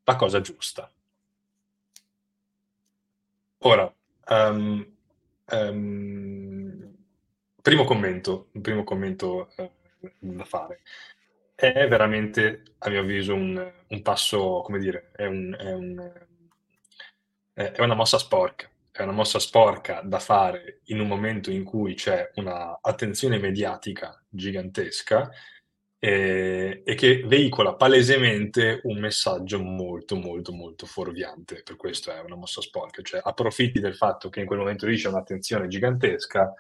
la 0.04 0.16
cosa 0.16 0.42
giusta. 0.42 0.90
Ora, 3.60 3.92
um, 4.28 4.93
um, 5.54 6.96
primo 7.62 7.84
commento, 7.84 8.50
un 8.54 8.62
primo 8.62 8.84
commento 8.84 9.50
uh, 9.56 9.72
da 10.20 10.46
fare. 10.46 10.82
È 11.56 11.88
veramente, 11.88 12.64
a 12.80 12.90
mio 12.90 13.02
avviso, 13.02 13.34
un, 13.34 13.74
un 13.88 14.02
passo, 14.02 14.62
come 14.62 14.80
dire, 14.80 15.12
è, 15.16 15.26
un, 15.26 15.56
è, 15.58 15.72
un, 15.74 16.12
è 17.54 17.82
una 17.82 17.96
mossa 17.96 18.18
sporca 18.18 18.68
è 18.96 19.02
una 19.02 19.12
mossa 19.12 19.40
sporca 19.40 20.02
da 20.04 20.20
fare 20.20 20.82
in 20.86 21.00
un 21.00 21.08
momento 21.08 21.50
in 21.50 21.64
cui 21.64 21.96
c'è 21.96 22.30
una 22.36 22.78
attenzione 22.80 23.40
mediatica 23.40 24.24
gigantesca 24.30 25.32
e, 26.04 26.82
e, 26.84 26.96
che 26.96 27.24
veicola 27.26 27.76
palesemente 27.76 28.82
un 28.84 29.00
messaggio 29.00 29.62
molto 29.62 30.18
molto 30.18 30.52
molto 30.52 30.86
fuorviante. 30.86 31.64
Per 31.64 31.78
questo 31.78 32.12
è 32.12 32.20
una 32.20 32.36
mossa 32.36 32.60
sporca. 32.60 33.02
Cioè 33.02 33.22
approfitti 33.24 33.80
del 33.80 33.96
fatto 33.96 34.28
che 34.28 34.42
in 34.42 34.46
quel 34.46 34.60
momento 34.60 34.86
lì 34.86 34.98
c'è 34.98 35.08
un'attenzione 35.08 35.70
gigantesca 35.70 36.54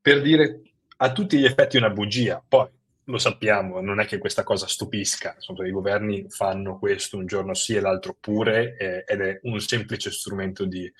per 0.00 0.22
dire 0.22 0.62
a 0.96 1.12
tutti 1.12 1.36
gli 1.36 1.44
effetti 1.44 1.76
una 1.76 1.90
bugia. 1.90 2.42
Poi 2.48 2.66
lo 3.04 3.18
sappiamo, 3.18 3.82
non 3.82 4.00
è 4.00 4.06
che 4.06 4.16
questa 4.16 4.42
cosa 4.42 4.66
stupisca, 4.66 5.34
insomma, 5.34 5.66
i 5.66 5.70
governi 5.70 6.24
fanno 6.30 6.78
questo 6.78 7.18
un 7.18 7.26
giorno 7.26 7.52
sì 7.52 7.74
e 7.74 7.80
l'altro 7.80 8.16
pure 8.18 8.74
eh, 8.78 9.04
ed 9.06 9.20
è 9.20 9.38
un 9.42 9.60
semplice 9.60 10.10
strumento 10.10 10.64
di, 10.64 10.90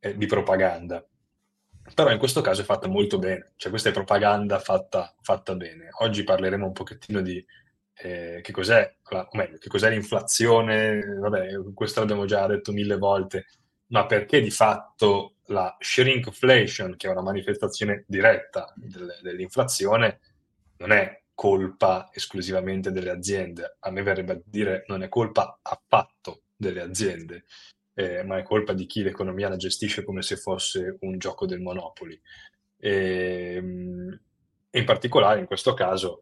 eh, 0.00 0.16
di 0.16 0.26
propaganda. 0.26 1.06
Però 1.94 2.10
in 2.10 2.18
questo 2.18 2.40
caso 2.40 2.62
è 2.62 2.64
fatta 2.64 2.88
molto 2.88 3.18
bene, 3.18 3.52
cioè 3.56 3.70
questa 3.70 3.88
è 3.88 3.92
propaganda 3.92 4.58
fatta, 4.58 5.14
fatta 5.20 5.54
bene. 5.54 5.88
Oggi 6.00 6.24
parleremo 6.24 6.66
un 6.66 6.72
pochettino 6.72 7.20
di 7.20 7.44
eh, 8.00 8.40
che, 8.42 8.52
cos'è, 8.52 8.96
o 9.10 9.28
meglio, 9.32 9.58
che 9.58 9.68
cos'è 9.68 9.90
l'inflazione, 9.90 11.00
vabbè, 11.18 11.72
questo 11.74 12.00
l'abbiamo 12.00 12.24
già 12.26 12.46
detto 12.46 12.72
mille 12.72 12.96
volte, 12.96 13.46
ma 13.88 14.06
perché 14.06 14.40
di 14.40 14.50
fatto 14.50 15.36
la 15.46 15.76
shrinkflation, 15.78 16.96
che 16.96 17.08
è 17.08 17.10
una 17.10 17.22
manifestazione 17.22 18.04
diretta 18.06 18.72
del, 18.76 19.18
dell'inflazione, 19.22 20.20
non 20.78 20.92
è 20.92 21.22
colpa 21.34 22.10
esclusivamente 22.12 22.92
delle 22.92 23.10
aziende. 23.10 23.76
A 23.80 23.90
me 23.90 24.02
verrebbe 24.02 24.32
a 24.32 24.40
dire 24.44 24.84
non 24.88 25.02
è 25.02 25.08
colpa 25.08 25.58
affatto 25.62 26.42
delle 26.56 26.82
aziende 26.82 27.44
eh, 27.98 28.22
ma 28.22 28.38
è 28.38 28.44
colpa 28.44 28.74
di 28.74 28.86
chi 28.86 29.02
l'economia 29.02 29.48
la 29.48 29.56
gestisce 29.56 30.04
come 30.04 30.22
se 30.22 30.36
fosse 30.36 30.98
un 31.00 31.18
gioco 31.18 31.46
del 31.46 31.60
Monopoli. 31.60 32.18
E, 32.78 33.54
ehm, 33.56 34.20
in 34.70 34.84
particolare 34.84 35.40
in 35.40 35.46
questo 35.46 35.74
caso 35.74 36.20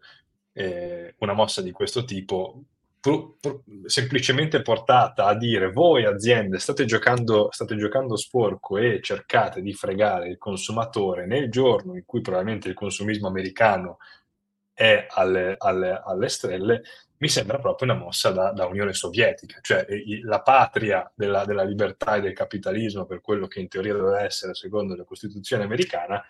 eh, 0.52 1.14
una 1.18 1.34
mossa 1.34 1.60
di 1.60 1.72
questo 1.72 2.04
tipo 2.04 2.62
pur, 2.98 3.36
pur, 3.38 3.60
semplicemente 3.84 4.62
portata 4.62 5.26
a 5.26 5.36
dire 5.36 5.70
voi 5.70 6.06
aziende 6.06 6.58
state 6.60 6.86
giocando, 6.86 7.48
state 7.50 7.76
giocando 7.76 8.16
sporco 8.16 8.78
e 8.78 9.00
cercate 9.02 9.60
di 9.60 9.74
fregare 9.74 10.28
il 10.30 10.38
consumatore 10.38 11.26
nel 11.26 11.50
giorno 11.50 11.94
in 11.94 12.06
cui 12.06 12.22
probabilmente 12.22 12.68
il 12.68 12.74
consumismo 12.74 13.28
americano 13.28 13.98
è 14.76 15.06
alle, 15.08 15.54
alle, 15.58 16.02
alle 16.04 16.28
stelle, 16.28 16.82
mi 17.18 17.28
sembra 17.28 17.58
proprio 17.58 17.90
una 17.90 17.98
mossa 17.98 18.30
da, 18.30 18.52
da 18.52 18.66
Unione 18.66 18.92
Sovietica, 18.92 19.58
cioè 19.62 19.86
la 20.22 20.42
patria 20.42 21.10
della, 21.14 21.46
della, 21.46 21.62
libertà 21.64 22.16
e 22.16 22.20
del 22.20 22.34
capitalismo, 22.34 23.06
per 23.06 23.22
quello 23.22 23.46
che 23.46 23.60
in 23.60 23.68
teoria 23.68 23.94
doveva 23.94 24.22
essere 24.22 24.52
secondo 24.52 24.94
la 24.94 25.04
Costituzione 25.04 25.64
americana, 25.64 26.22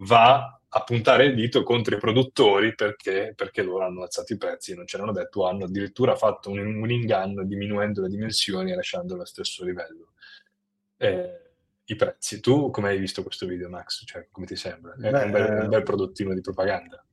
va 0.00 0.60
a 0.68 0.84
puntare 0.84 1.24
il 1.24 1.34
dito 1.34 1.62
contro 1.62 1.96
i 1.96 1.98
produttori 1.98 2.74
perché, 2.74 3.32
perché 3.34 3.62
loro 3.62 3.86
hanno 3.86 4.02
alzato 4.02 4.34
i 4.34 4.36
prezzi, 4.36 4.74
non 4.74 4.86
ce 4.86 4.98
l'hanno 4.98 5.12
detto, 5.12 5.46
hanno 5.46 5.64
addirittura 5.64 6.16
fatto 6.16 6.50
un, 6.50 6.58
un 6.58 6.90
inganno 6.90 7.44
diminuendo 7.44 8.02
le 8.02 8.08
dimensioni 8.08 8.72
e 8.72 8.74
lasciando 8.74 9.14
allo 9.14 9.24
stesso 9.24 9.64
livello 9.64 10.10
eh, 10.98 11.40
i 11.86 11.96
prezzi. 11.96 12.40
Tu 12.40 12.70
come 12.70 12.90
hai 12.90 12.98
visto 12.98 13.22
questo 13.22 13.46
video, 13.46 13.70
Max? 13.70 14.04
Cioè, 14.04 14.28
come 14.30 14.44
ti 14.44 14.56
sembra? 14.56 14.94
È 14.94 15.10
Beh, 15.10 15.22
un, 15.22 15.30
bel, 15.30 15.58
un 15.62 15.68
bel 15.68 15.82
produttino 15.82 16.34
di 16.34 16.42
propaganda. 16.42 17.05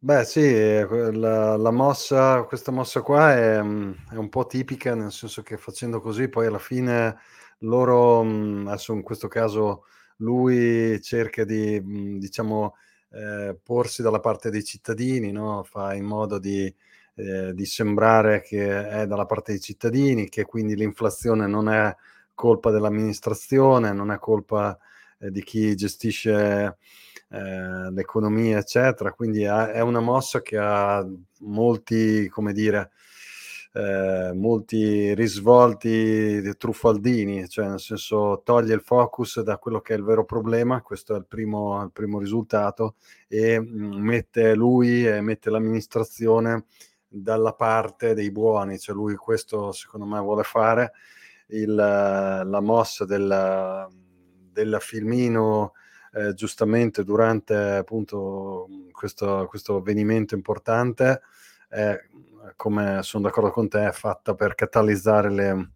Beh 0.00 0.22
sì, 0.24 0.40
la, 0.52 1.56
la 1.56 1.70
mossa, 1.72 2.44
questa 2.44 2.70
mossa 2.70 3.00
qua 3.02 3.32
è, 3.34 3.56
è, 3.56 3.60
un 3.60 4.28
po' 4.30 4.46
tipica, 4.46 4.94
nel 4.94 5.10
senso 5.10 5.42
che 5.42 5.56
facendo 5.56 6.00
così 6.00 6.28
poi 6.28 6.46
alla 6.46 6.60
fine 6.60 7.16
loro, 7.60 8.20
adesso 8.20 8.92
in 8.92 9.02
questo 9.02 9.26
caso 9.26 9.86
lui 10.18 11.00
cerca 11.02 11.44
di, 11.44 12.16
diciamo, 12.16 12.76
eh, 13.10 13.58
porsi 13.60 14.00
dalla 14.02 14.20
parte 14.20 14.50
dei 14.50 14.62
cittadini, 14.62 15.32
no? 15.32 15.64
fa 15.64 15.94
in 15.94 16.04
modo 16.04 16.38
di, 16.38 16.72
eh, 17.16 17.52
di 17.52 17.66
sembrare 17.66 18.40
che 18.42 18.88
è 18.88 19.06
dalla 19.08 19.26
parte 19.26 19.50
dei 19.50 19.60
cittadini, 19.60 20.28
che 20.28 20.44
quindi 20.44 20.76
l'inflazione 20.76 21.48
non 21.48 21.68
è 21.68 21.92
colpa 22.34 22.70
dell'amministrazione, 22.70 23.92
non 23.92 24.12
è 24.12 24.18
colpa 24.20 24.78
eh, 25.18 25.30
di 25.32 25.42
chi 25.42 25.74
gestisce 25.74 26.76
eh, 27.30 27.90
l'economia, 27.90 28.58
eccetera. 28.58 29.12
Quindi 29.12 29.42
è 29.42 29.80
una 29.80 30.00
mossa 30.00 30.40
che 30.42 30.56
ha 30.58 31.06
molti, 31.40 32.28
come 32.28 32.52
dire, 32.52 32.90
eh, 33.72 34.32
molti 34.34 35.14
risvolti 35.14 36.56
truffaldini, 36.56 37.48
cioè 37.48 37.68
nel 37.68 37.80
senso 37.80 38.40
toglie 38.44 38.74
il 38.74 38.80
focus 38.80 39.40
da 39.42 39.58
quello 39.58 39.80
che 39.80 39.94
è 39.94 39.96
il 39.96 40.04
vero 40.04 40.24
problema, 40.24 40.80
questo 40.80 41.14
è 41.14 41.18
il 41.18 41.26
primo, 41.26 41.82
il 41.82 41.92
primo 41.92 42.18
risultato, 42.18 42.96
e 43.28 43.60
mm, 43.60 43.92
mette 44.00 44.54
lui 44.54 45.06
e 45.06 45.20
mette 45.20 45.50
l'amministrazione 45.50 46.64
dalla 47.06 47.52
parte 47.52 48.14
dei 48.14 48.30
buoni, 48.30 48.78
cioè 48.78 48.94
lui 48.94 49.14
questo 49.16 49.72
secondo 49.72 50.06
me 50.06 50.20
vuole 50.20 50.42
fare, 50.42 50.92
il, 51.48 51.74
la 51.74 52.60
mossa 52.60 53.04
del, 53.04 53.86
del 54.52 54.76
filmino 54.80 55.72
eh, 56.18 56.34
giustamente 56.34 57.04
durante 57.04 57.54
appunto 57.54 58.66
questo, 58.90 59.46
questo 59.48 59.76
avvenimento 59.76 60.34
importante 60.34 61.20
è 61.68 61.96
come 62.56 63.00
sono 63.02 63.24
d'accordo 63.24 63.50
con 63.50 63.68
te, 63.68 63.86
è 63.86 63.92
fatta 63.92 64.34
per 64.34 64.54
catalizzare 64.54 65.30
le, 65.30 65.70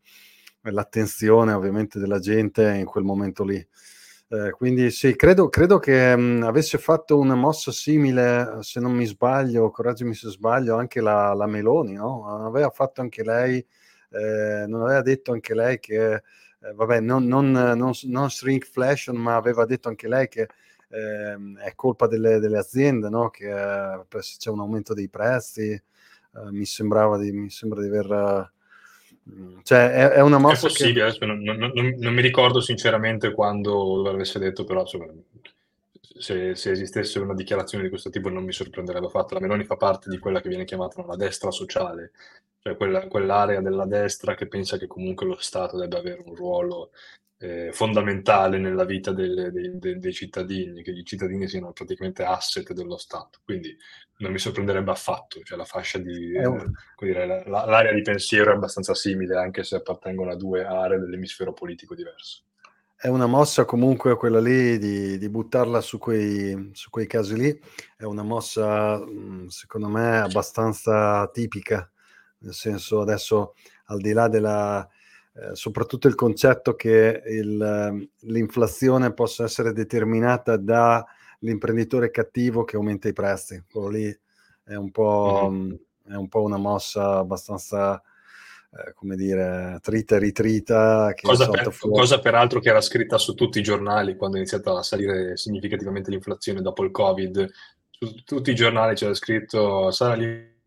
l'attenzione 0.63 1.53
ovviamente 1.53 1.99
della 1.99 2.19
gente 2.19 2.75
in 2.75 2.87
quel 2.87 3.05
momento 3.05 3.45
lì. 3.45 3.65
Eh, 4.29 4.51
quindi 4.53 4.91
sì, 4.91 5.15
credo, 5.15 5.49
credo 5.51 5.79
che 5.79 6.17
mh, 6.17 6.43
avesse 6.45 6.79
fatto 6.79 7.19
una 7.19 7.35
mossa 7.35 7.71
simile, 7.71 8.59
se 8.61 8.81
non 8.81 8.93
mi 8.93 9.05
sbaglio, 9.05 9.71
correggimi 9.71 10.15
se 10.15 10.31
sbaglio, 10.31 10.77
anche 10.77 11.03
la, 11.03 11.35
la 11.35 11.47
Meloni, 11.47 11.95
no? 11.95 12.47
Aveva 12.47 12.71
fatto 12.71 13.03
anche 13.03 13.23
lei, 13.23 13.59
eh, 14.11 14.65
non 14.67 14.83
aveva 14.83 15.03
detto 15.03 15.33
anche 15.33 15.55
lei 15.55 15.79
che, 15.79 16.23
eh, 16.63 16.73
vabbè, 16.75 17.01
non, 17.01 17.27
non, 17.27 17.51
non, 17.51 17.93
non 18.03 18.31
shrinkflation, 18.31 19.17
ma 19.17 19.37
aveva 19.37 19.65
detto 19.65 19.89
anche 19.89 20.09
lei 20.09 20.29
che 20.29 20.49
ehm, 20.89 21.59
è 21.59 21.75
colpa 21.75 22.07
delle, 22.07 22.39
delle 22.39 22.59
aziende, 22.59 23.09
no? 23.09 23.31
Che 23.31 23.49
eh, 23.49 24.05
c'è 24.39 24.51
un 24.51 24.61
aumento 24.61 24.95
dei 24.95 25.09
prezzi, 25.09 25.71
eh, 25.71 26.51
mi 26.51 26.65
sembrava 26.65 27.19
di, 27.19 27.33
mi 27.33 27.51
sembra 27.51 27.81
di 27.81 27.89
aver... 27.89 28.51
Uh, 29.25 29.61
cioè, 29.63 29.91
è, 29.91 30.09
è, 30.09 30.21
una 30.21 30.39
mossa 30.39 30.67
è 30.67 30.71
possibile, 30.71 31.17
che... 31.17 31.27
non, 31.27 31.41
non, 31.43 31.57
non, 31.57 31.95
non, 31.97 32.13
mi 32.13 32.23
ricordo 32.23 32.61
sinceramente 32.61 33.33
quando 33.33 34.03
lo 34.03 34.11
avesse 34.11 34.41
detto, 34.41 34.65
però 34.65 34.81
insomma, 34.81 35.07
se, 36.19 36.55
se, 36.55 36.71
esistesse 36.71 37.19
una 37.19 37.35
dichiarazione 37.35 37.85
di 37.85 37.91
questo 37.91 38.11
tipo 38.11 38.29
non 38.29 38.45
mi 38.45 38.53
sorprenderebbe 38.53 39.07
affatto. 39.07 39.35
La 39.35 39.41
Meloni 39.41 39.65
fa 39.65 39.77
parte 39.77 40.11
di 40.11 40.19
quella 40.19 40.41
che 40.41 40.49
viene 40.49 40.65
chiamata 40.65 41.05
la 41.05 41.17
destra 41.17 41.51
sociale, 41.51 42.13
cioè 42.61 42.77
quella, 42.77 43.07
quell'area 43.09 43.61
della 43.61 43.87
destra 43.87 44.35
che 44.35 44.47
pensa 44.47 44.79
che 44.79 44.87
comunque 44.87 45.27
lo 45.27 45.37
Stato 45.39 45.77
debba 45.79 45.99
avere 45.99 46.23
un 46.25 46.35
ruolo 46.35 46.91
eh, 47.39 47.71
fondamentale 47.73 48.59
nella 48.59 48.85
vita 48.85 49.11
delle, 49.13 49.51
dei, 49.51 49.79
dei, 49.79 49.99
dei, 49.99 50.13
cittadini, 50.13 50.83
che 50.83 50.93
i 50.93 51.05
cittadini 51.05 51.49
siano 51.49 51.73
praticamente 51.73 52.23
asset 52.23 52.73
dello 52.73 52.97
Stato. 52.97 53.41
Quindi 53.45 53.77
non 54.19 54.31
mi 54.31 54.39
sorprenderebbe 54.39 54.93
affatto, 54.93 55.41
cioè 55.43 55.59
la 55.59 55.65
fascia 55.65 55.99
di, 55.99 56.33
eh, 56.33 56.71
dire, 56.99 57.27
la, 57.27 57.65
l'area 57.67 57.93
di 57.93 58.03
pensiero 58.03 58.53
è 58.53 58.55
abbastanza 58.55 58.95
simile, 58.95 59.37
anche 59.37 59.65
se 59.65 59.77
appartengono 59.77 60.31
a 60.31 60.37
due 60.37 60.65
aree 60.65 61.01
dell'emisfero 61.01 61.53
politico 61.53 61.97
diverso. 61.97 62.43
È 63.03 63.09
una 63.09 63.27
mossa 63.27 63.65
comunque 63.65 64.15
quella 64.15 64.39
lì 64.39 64.79
di, 64.79 65.19
di 65.19 65.29
buttarla 65.29 65.81
su 65.81 65.99
quei, 65.99 66.71
su 66.73 66.89
quei 66.89 67.09
casi 67.09 67.35
lì, 67.37 67.61
è 67.97 68.05
una 68.05 68.23
mossa 68.23 69.03
secondo 69.49 69.89
me 69.89 70.21
abbastanza 70.21 71.29
tipica, 71.33 71.91
nel 72.39 72.55
senso 72.55 73.01
adesso 73.01 73.55
al 73.87 73.99
di 74.01 74.13
là 74.13 74.29
della, 74.29 74.89
eh, 75.35 75.57
soprattutto 75.57 76.07
il 76.07 76.15
concetto 76.15 76.77
che 76.77 77.25
il, 77.27 78.09
l'inflazione 78.21 79.13
possa 79.13 79.43
essere 79.43 79.73
determinata 79.73 80.57
dall'imprenditore 80.57 82.13
cattivo 82.13 82.63
che 82.63 82.77
aumenta 82.77 83.09
i 83.09 83.13
prezzi. 83.13 83.65
Quello 83.69 83.89
lì 83.89 84.21
è 84.63 84.77
un 84.77 84.93
po', 84.93 85.49
mm-hmm. 85.51 85.75
è 86.07 86.15
un 86.15 86.29
po 86.29 86.43
una 86.43 86.57
mossa 86.57 87.17
abbastanza, 87.17 88.01
eh, 88.75 88.95
come 88.95 89.17
dire, 89.17 89.79
trita 89.83 90.17
e 90.17 90.19
ritrita. 90.19 91.13
Cosa, 91.21 91.49
per, 91.49 91.75
cosa 91.79 92.21
peraltro 92.21 92.59
che 92.59 92.71
era 92.71 92.81
scritta 92.81 93.19
su 93.19 93.35
tutti 93.35 93.59
i 93.59 93.63
giornali 93.63 94.17
quando 94.17 94.37
è 94.37 94.41
iniziata 94.41 94.79
a 94.79 94.83
salire 94.83 95.37
significativamente 95.37 96.11
l'inflazione 96.11 96.63
dopo 96.63 96.83
il 96.83 96.91
Covid. 96.91 97.51
Su 97.91 98.15
tutti 98.25 98.51
i 98.51 98.55
giornali 98.55 98.95
c'era 98.95 99.13
scritto 99.13 99.91
sarà 99.91 100.17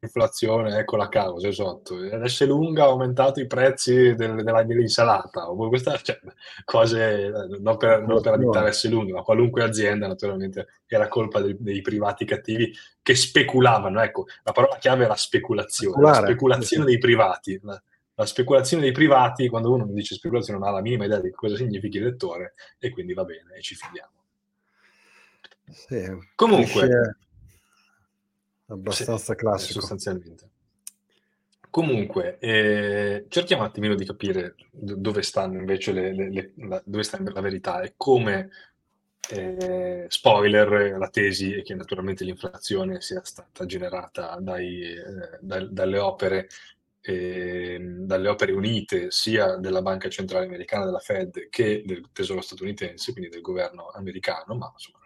inflazione, 0.06 0.78
ecco 0.78 0.98
la 0.98 1.10
causa, 1.10 1.48
esatto. 1.48 1.96
L'S 1.96 2.46
lunga 2.46 2.84
ha 2.84 2.90
aumentato 2.90 3.40
i 3.40 3.48
prezzi 3.48 4.14
del, 4.14 4.44
della, 4.44 4.62
dell'insalata, 4.62 5.50
o 5.50 5.68
queste 5.68 6.00
cioè, 6.04 6.20
cose, 6.64 7.32
non 7.60 7.76
per, 7.78 8.06
non 8.06 8.22
per 8.22 8.34
additare 8.34 8.72
S 8.72 8.88
lunga, 8.88 9.16
ma 9.16 9.22
qualunque 9.24 9.64
azienda 9.64 10.06
naturalmente 10.06 10.68
era 10.86 11.08
colpa 11.08 11.42
dei, 11.42 11.56
dei 11.60 11.82
privati 11.82 12.24
cattivi 12.24 12.72
che 13.02 13.16
speculavano, 13.16 14.00
ecco, 14.00 14.28
la 14.44 14.52
parola 14.52 14.78
chiave 14.78 15.06
era 15.06 15.16
speculazione, 15.16 15.94
Speculare. 15.94 16.22
la 16.22 16.28
speculazione 16.28 16.86
dei 16.86 16.98
privati. 17.00 17.60
La, 17.64 17.82
la 18.16 18.26
speculazione 18.26 18.84
dei 18.84 18.92
privati, 18.94 19.50
quando 19.50 19.72
uno 19.72 19.86
dice 19.88 20.16
speculazione 20.16 20.60
non 20.60 20.68
ha 20.68 20.72
la 20.72 20.82
minima 20.82 21.06
idea 21.06 21.20
di 21.20 21.32
cosa 21.32 21.56
significhi 21.56 21.98
il 21.98 22.06
lettore 22.06 22.54
e 22.80 22.90
quindi 22.90 23.14
va 23.14 23.26
bene 23.26 23.56
e 23.56 23.62
ci 23.62 23.76
fidiamo. 23.76 24.12
Sì, 25.70 26.28
Comunque, 26.36 27.18
abbastanza 28.68 29.34
sì, 29.34 29.40
classico. 29.40 29.80
Sostanzialmente. 29.80 30.50
Comunque, 31.70 32.38
eh, 32.40 33.26
cerchiamo 33.28 33.64
un 33.64 33.68
attimino 33.68 33.96
di 33.96 34.06
capire 34.06 34.56
dove 34.72 35.22
stanno 35.22 35.60
invece 35.60 35.92
le, 35.92 36.14
le, 36.14 36.30
le, 36.30 36.52
la, 36.56 36.82
dove 36.86 37.04
sta 37.04 37.20
la 37.22 37.42
verità 37.42 37.82
e 37.82 37.96
come, 37.98 38.50
eh, 39.30 40.06
spoiler, 40.08 40.98
la 40.98 41.10
tesi 41.10 41.54
è 41.54 41.64
che 41.64 41.76
naturalmente 41.76 42.24
l'inflazione 42.24 43.02
sia 43.02 43.22
stata 43.26 43.66
generata 43.66 44.38
dai, 44.40 44.84
eh, 44.84 45.38
da, 45.42 45.66
dalle 45.66 45.98
opere 45.98 46.48
eh, 47.06 47.78
dalle 47.80 48.30
opere 48.30 48.52
unite 48.52 49.12
sia 49.12 49.58
della 49.58 49.82
Banca 49.82 50.10
Centrale 50.10 50.46
Americana, 50.46 50.86
della 50.86 51.00
Fed, 51.00 51.50
che 51.50 51.84
del 51.86 52.10
Tesoro 52.12 52.42
statunitense, 52.42 53.12
quindi 53.12 53.30
del 53.30 53.42
governo 53.42 53.90
americano, 53.94 54.56
ma 54.56 54.72
insomma 54.74 55.04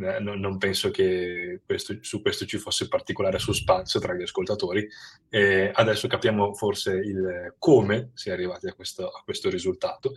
eh, 0.00 0.20
non, 0.20 0.58
penso 0.58 0.90
che 0.90 1.62
questo, 1.64 1.96
su 2.02 2.22
questo 2.22 2.44
ci 2.46 2.58
fosse 2.58 2.86
particolare 2.86 3.38
suspense 3.38 3.98
tra 3.98 4.14
gli 4.14 4.22
ascoltatori. 4.22 4.86
Eh, 5.28 5.70
adesso 5.74 6.06
capiamo 6.06 6.54
forse 6.54 6.92
il 6.92 7.54
come 7.58 8.10
si 8.14 8.28
è 8.28 8.32
arrivati 8.32 8.68
a 8.68 8.74
questo, 8.74 9.08
a 9.08 9.22
questo 9.24 9.50
risultato. 9.50 10.14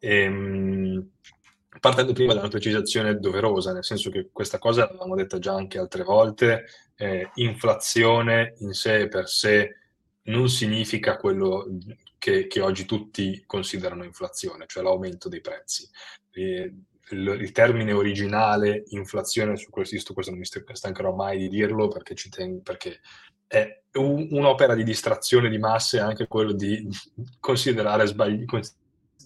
Ehm, 0.00 1.10
partendo 1.80 2.12
prima 2.12 2.34
da 2.34 2.40
una 2.40 2.48
precisazione 2.48 3.18
doverosa, 3.18 3.72
nel 3.72 3.84
senso 3.84 4.10
che 4.10 4.30
questa 4.32 4.58
cosa 4.58 4.86
l'avevamo 4.86 5.14
detta 5.14 5.38
già 5.38 5.54
anche 5.54 5.78
altre 5.78 6.02
volte, 6.02 6.64
eh, 6.96 7.30
inflazione 7.34 8.54
in 8.58 8.72
sé 8.72 9.06
per 9.08 9.28
sé 9.28 9.81
non 10.24 10.48
significa 10.48 11.16
quello 11.16 11.66
che, 12.18 12.46
che, 12.46 12.60
oggi 12.60 12.84
tutti 12.84 13.42
considerano 13.46 14.04
inflazione, 14.04 14.66
cioè 14.66 14.82
l'aumento 14.82 15.28
dei 15.28 15.40
prezzi. 15.40 15.88
E, 16.30 16.74
il, 17.10 17.38
il, 17.40 17.52
termine 17.52 17.92
originale 17.92 18.84
inflazione, 18.90 19.56
su 19.56 19.70
questo, 19.70 20.14
questo 20.14 20.30
non 20.30 20.40
mi 20.40 20.46
stancherò 20.46 21.14
mai 21.14 21.38
di 21.38 21.48
dirlo 21.48 21.88
perché, 21.88 22.14
tengo, 22.14 22.60
perché 22.60 23.00
è 23.46 23.82
un, 23.94 24.28
un'opera 24.30 24.74
di 24.74 24.84
distrazione 24.84 25.50
di 25.50 25.58
masse 25.58 25.98
anche 25.98 26.26
quello 26.26 26.52
di 26.52 26.88
considerare, 27.38 28.06
sbagli, 28.06 28.44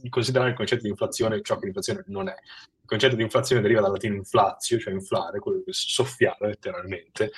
considerare 0.09 0.51
il 0.51 0.57
concetto 0.57 0.83
di 0.83 0.89
inflazione 0.89 1.41
ciò 1.43 1.57
che 1.59 1.65
l'inflazione 1.65 2.05
non 2.09 2.29
è. 2.29 2.35
Il 2.35 2.87
concetto 2.87 3.17
di 3.17 3.23
inflazione 3.23 3.63
deriva 3.63 3.81
dal 3.81 3.93
latino 3.93 4.15
inflatio, 4.15 4.79
cioè 4.79 4.93
inflare, 4.93 5.39
quello 5.39 5.63
che 5.65 5.73
soffiare 5.73 6.49
letteralmente, 6.49 7.31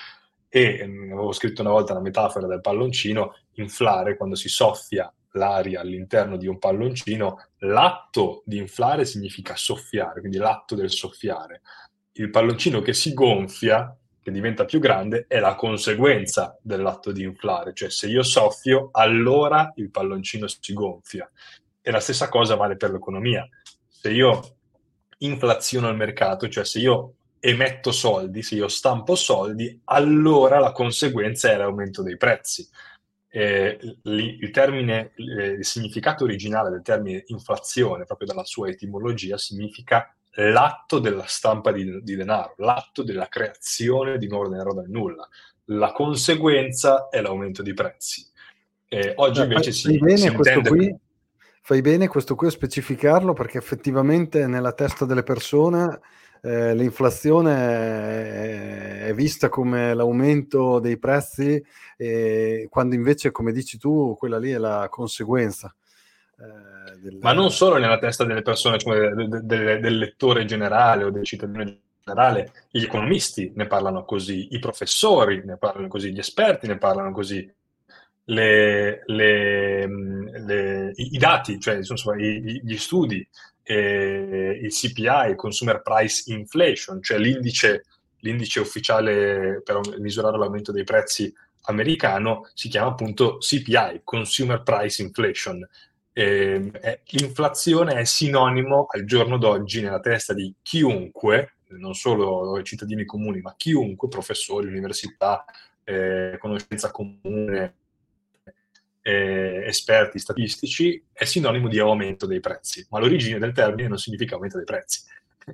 e 0.48 0.82
avevo 0.82 1.32
scritto 1.32 1.60
una 1.60 1.70
volta 1.70 1.94
la 1.94 2.00
metafora 2.00 2.46
del 2.46 2.60
palloncino, 2.60 3.36
inflare 3.54 4.16
quando 4.16 4.34
si 4.34 4.48
soffia 4.48 5.12
l'aria 5.32 5.80
all'interno 5.80 6.36
di 6.36 6.46
un 6.46 6.58
palloncino, 6.58 7.48
l'atto 7.58 8.42
di 8.44 8.56
inflare 8.58 9.04
significa 9.04 9.56
soffiare, 9.56 10.20
quindi 10.20 10.38
l'atto 10.38 10.74
del 10.74 10.90
soffiare. 10.90 11.62
il 12.18 12.30
palloncino 12.30 12.80
che 12.80 12.94
si 12.94 13.14
gonfia, 13.14 13.96
che 14.20 14.32
diventa 14.32 14.64
più 14.64 14.80
grande, 14.80 15.26
è 15.28 15.38
la 15.38 15.54
conseguenza 15.54 16.58
dell'atto 16.60 17.12
di 17.12 17.22
inflare, 17.22 17.72
cioè 17.74 17.90
se 17.90 18.08
io 18.08 18.24
soffio, 18.24 18.88
allora 18.90 19.72
il 19.76 19.90
palloncino 19.90 20.48
si 20.48 20.72
gonfia. 20.72 21.30
E 21.80 21.90
la 21.92 22.00
stessa 22.00 22.28
cosa 22.28 22.56
vale 22.56 22.76
per 22.76 22.90
l'economia. 22.90 23.48
Se 23.86 24.10
io 24.10 24.56
inflaziono 25.18 25.88
il 25.88 25.96
mercato, 25.96 26.48
cioè 26.48 26.64
se 26.64 26.80
io 26.80 27.14
emetto 27.40 27.92
soldi, 27.92 28.42
se 28.42 28.56
io 28.56 28.68
stampo 28.68 29.14
soldi, 29.14 29.80
allora 29.84 30.58
la 30.58 30.72
conseguenza 30.72 31.50
è 31.50 31.56
l'aumento 31.56 32.02
dei 32.02 32.16
prezzi. 32.16 32.68
Eh, 33.30 33.78
il 34.04 34.50
termine, 34.50 35.12
eh, 35.16 35.48
il 35.50 35.64
significato 35.64 36.24
originale 36.24 36.70
del 36.70 36.82
termine 36.82 37.24
inflazione, 37.26 38.04
proprio 38.04 38.28
dalla 38.28 38.44
sua 38.44 38.68
etimologia, 38.68 39.36
significa 39.36 40.12
l'atto 40.32 40.98
della 40.98 41.26
stampa 41.26 41.72
di, 41.72 42.02
di 42.02 42.16
denaro, 42.16 42.54
l'atto 42.58 43.02
della 43.02 43.28
creazione 43.28 44.18
di 44.18 44.28
nuovo 44.28 44.48
denaro 44.48 44.74
dal 44.74 44.88
nulla. 44.88 45.28
La 45.70 45.92
conseguenza 45.92 47.08
è 47.08 47.20
l'aumento 47.20 47.62
di 47.62 47.74
prezzi. 47.74 48.26
Eh, 48.88 49.12
oggi 49.16 49.42
invece 49.42 49.72
si, 49.72 50.00
si 50.14 50.26
intende... 50.26 50.68
Qui, 50.70 50.96
fai 51.60 51.82
bene 51.82 52.08
questo 52.08 52.34
qui 52.34 52.46
a 52.46 52.50
specificarlo 52.50 53.34
perché 53.34 53.58
effettivamente 53.58 54.46
nella 54.46 54.72
testa 54.72 55.04
delle 55.04 55.22
persone 55.22 56.00
eh, 56.42 56.74
l'inflazione 56.74 59.06
è, 59.06 59.14
vista 59.14 59.48
come 59.48 59.94
l'aumento 59.94 60.78
dei 60.78 60.98
prezzi, 60.98 61.64
eh, 61.96 62.66
quando 62.70 62.94
invece, 62.94 63.30
come 63.30 63.52
dici 63.52 63.78
tu, 63.78 64.14
quella 64.18 64.38
lì 64.38 64.50
è 64.50 64.58
la 64.58 64.88
conseguenza. 64.90 65.74
Eh, 66.38 66.98
del... 66.98 67.18
Ma 67.20 67.32
non 67.32 67.50
solo 67.50 67.78
nella 67.78 67.98
testa 67.98 68.24
delle 68.24 68.42
persone, 68.42 68.78
cioè 68.78 69.10
del, 69.10 69.44
del, 69.44 69.80
del 69.80 69.98
lettore 69.98 70.44
generale 70.44 71.04
o 71.04 71.10
del 71.10 71.24
cittadino 71.24 71.64
generale, 72.04 72.52
gli 72.70 72.82
economisti 72.82 73.52
ne 73.54 73.66
parlano 73.66 74.04
così, 74.04 74.54
i 74.54 74.58
professori 74.58 75.42
ne 75.44 75.56
parlano 75.56 75.88
così, 75.88 76.12
gli 76.12 76.18
esperti 76.18 76.66
ne 76.66 76.78
parlano 76.78 77.12
così. 77.12 77.50
Le, 78.30 79.04
le, 79.06 79.86
le, 79.86 80.92
i, 80.94 81.16
dati, 81.16 81.58
cioè 81.58 81.76
insomma, 81.76 82.14
gli 82.14 82.76
studi, 82.76 83.26
eh, 83.70 84.58
il 84.62 84.70
CPI, 84.70 85.34
Consumer 85.36 85.82
Price 85.82 86.32
Inflation, 86.32 87.02
cioè 87.02 87.18
l'indice, 87.18 87.84
l'indice 88.20 88.60
ufficiale 88.60 89.60
per 89.62 89.80
misurare 89.98 90.38
l'aumento 90.38 90.72
dei 90.72 90.84
prezzi 90.84 91.32
americano, 91.64 92.48
si 92.54 92.68
chiama 92.68 92.88
appunto 92.88 93.36
CPI, 93.36 94.00
Consumer 94.04 94.62
Price 94.62 95.02
Inflation, 95.02 95.68
eh, 96.14 96.70
è, 96.80 97.00
l'inflazione 97.10 97.92
è 97.96 98.04
sinonimo 98.04 98.86
al 98.88 99.04
giorno 99.04 99.36
d'oggi 99.36 99.82
nella 99.82 100.00
testa 100.00 100.32
di 100.32 100.54
chiunque, 100.62 101.56
non 101.72 101.94
solo 101.94 102.62
cittadini 102.62 103.04
comuni, 103.04 103.42
ma 103.42 103.52
chiunque, 103.54 104.08
professori, 104.08 104.66
università, 104.66 105.44
eh, 105.84 106.38
conoscenza 106.40 106.90
comune, 106.90 107.74
eh, 109.08 109.64
esperti 109.64 110.18
statistici, 110.18 111.02
è 111.10 111.24
sinonimo 111.24 111.66
di 111.68 111.78
aumento 111.78 112.26
dei 112.26 112.40
prezzi, 112.40 112.86
ma 112.90 112.98
l'origine 112.98 113.38
del 113.38 113.52
termine 113.52 113.88
non 113.88 113.96
significa 113.96 114.34
aumento 114.34 114.58
dei 114.58 114.66
prezzi. 114.66 115.00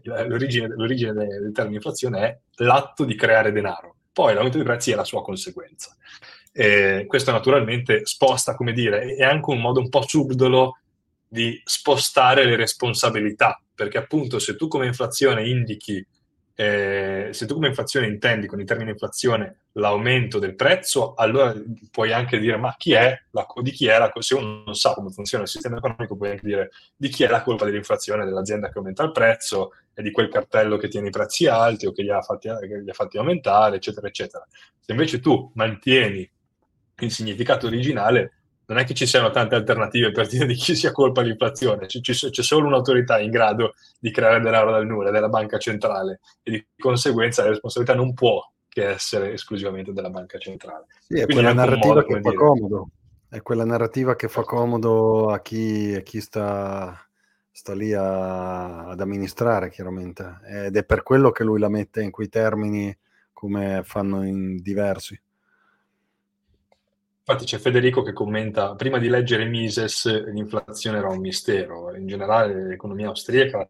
L'origine, 0.03 0.67
l'origine 0.67 1.13
del 1.13 1.53
termine 1.53 1.77
inflazione 1.77 2.21
è 2.21 2.39
l'atto 2.65 3.05
di 3.05 3.15
creare 3.15 3.53
denaro, 3.53 3.95
poi 4.13 4.35
l'aumento 4.35 4.57
dei 4.57 4.67
prezzi 4.67 4.91
è 4.91 4.97
la 4.97 5.05
sua 5.05 5.23
conseguenza. 5.23 5.97
Eh, 6.53 7.05
questo 7.07 7.31
naturalmente 7.31 8.05
sposta, 8.07 8.57
come 8.57 8.73
dire, 8.73 9.15
è 9.15 9.23
anche 9.23 9.51
un 9.51 9.61
modo 9.61 9.79
un 9.79 9.89
po' 9.89 10.03
subdolo 10.03 10.79
di 11.29 11.61
spostare 11.65 12.45
le 12.45 12.57
responsabilità, 12.57 13.61
perché 13.73 13.99
appunto 13.99 14.41
se 14.41 14.57
tu 14.57 14.67
come 14.67 14.87
inflazione 14.87 15.47
indichi, 15.47 16.05
eh, 16.57 17.31
se 17.33 17.47
tu 17.47 17.55
come 17.55 17.69
inflazione 17.69 18.07
intendi 18.07 18.47
con 18.47 18.61
il 18.61 18.67
termine 18.67 18.93
inflazione 18.93 19.57
l'aumento 19.73 20.39
del 20.39 20.55
prezzo, 20.55 21.15
allora 21.15 21.53
puoi 21.91 22.13
anche 22.13 22.39
dire 22.39 22.57
ma 22.57 22.75
chi 22.79 22.93
è 22.93 23.23
la, 23.31 23.45
di 23.61 23.73
chi 23.73 23.89
è 23.89 23.99
la 23.99 24.13
se 24.21 24.35
uno 24.35 24.63
non 24.65 24.75
sa 24.77 24.95
come 24.95 25.11
funziona 25.11 25.43
il 25.45 25.51
sistema 25.51 25.79
economico, 25.79 26.17
puoi 26.17 26.31
anche 26.31 26.47
dire 26.47 26.71
di 26.95 27.09
chi 27.09 27.25
è 27.25 27.29
la 27.29 27.43
colpa 27.43 27.65
dell'inflazione 27.65 28.25
dell'azienda 28.25 28.71
che 28.71 28.79
aumenta 28.79 29.03
il 29.03 29.11
prezzo 29.11 29.73
e 29.93 30.03
di 30.03 30.13
quel 30.13 30.29
cartello 30.29 30.77
che 30.77 30.89
tiene 30.89 31.09
i 31.09 31.11
prezzi 31.11 31.47
alti 31.47 31.87
o 31.87 31.93
che 31.93 32.03
li 32.03 32.11
ha 32.11 32.21
fatti, 32.21 32.49
li 32.49 32.91
ha 32.91 32.95
fatti 32.95 33.19
aumentare, 33.19 33.77
eccetera, 33.77 34.07
eccetera. 34.07 34.47
Se 34.79 34.93
invece 34.93 35.19
tu 35.21 35.51
mantieni 35.55 36.29
il 36.99 37.11
significato 37.11 37.67
originale, 37.67 38.44
non 38.67 38.79
è 38.79 38.85
che 38.85 38.95
ci 38.95 39.07
siano 39.07 39.31
tante 39.31 39.55
alternative 39.55 40.11
per 40.13 40.27
dire 40.27 40.47
di 40.47 40.55
chi 40.55 40.75
sia 40.75 40.93
colpa 40.93 41.21
l'inflazione, 41.21 41.87
c'è, 41.87 42.01
c'è 42.01 42.43
solo 42.43 42.67
un'autorità 42.67 43.19
in 43.19 43.31
grado 43.31 43.75
di 43.99 44.11
creare 44.11 44.41
denaro 44.41 44.71
dal 44.71 44.87
nulla, 44.87 45.11
della 45.11 45.29
banca 45.29 45.59
centrale, 45.59 46.21
e 46.43 46.51
di 46.51 46.67
conseguenza 46.77 47.43
la 47.43 47.51
responsabilità 47.51 47.95
non 47.95 48.15
può 48.15 48.41
che 48.69 48.89
essere 48.89 49.33
esclusivamente 49.33 49.93
della 49.93 50.11
banca 50.11 50.39
centrale. 50.39 50.87
Sì, 51.01 51.21
è 51.21 51.27
quella 51.27 51.53
narrativa 51.53 52.05
che 52.05 52.15
fa 52.15 52.31
dire... 52.31 52.35
comodo, 52.35 52.89
è 53.29 53.43
quella 53.43 53.65
narrativa 53.65 54.17
che 54.17 54.29
fa 54.29 54.43
comodo 54.43 55.31
a 55.31 55.41
chi, 55.41 55.95
a 55.95 56.01
chi 56.01 56.21
sta, 56.21 56.97
sta, 57.51 57.75
lì 57.75 57.93
a, 57.93 58.89
ad 58.89 59.01
amministrare, 59.01 59.71
chiaramente, 59.71 60.41
ed 60.47 60.77
è 60.77 60.85
per 60.85 61.03
quello 61.03 61.31
che 61.31 61.45
lui 61.45 61.61
la 61.61 61.69
mette 61.69 62.03
in 62.03 62.11
quei 62.11 62.29
termini 62.29 62.97
come 63.33 63.83
fanno 63.85 64.25
in 64.25 64.61
diversi. 64.61 65.21
Infatti 67.27 67.47
c'è 67.47 67.59
Federico 67.59 68.03
che 68.03 68.13
commenta, 68.13 68.75
prima 68.75 68.99
di 68.99 69.09
leggere 69.09 69.47
Mises 69.47 70.05
l'inflazione 70.27 70.99
era 70.99 71.09
un 71.09 71.21
mistero, 71.21 71.95
in 71.97 72.07
generale 72.07 72.67
l'economia 72.67 73.09
austriaca 73.09 73.67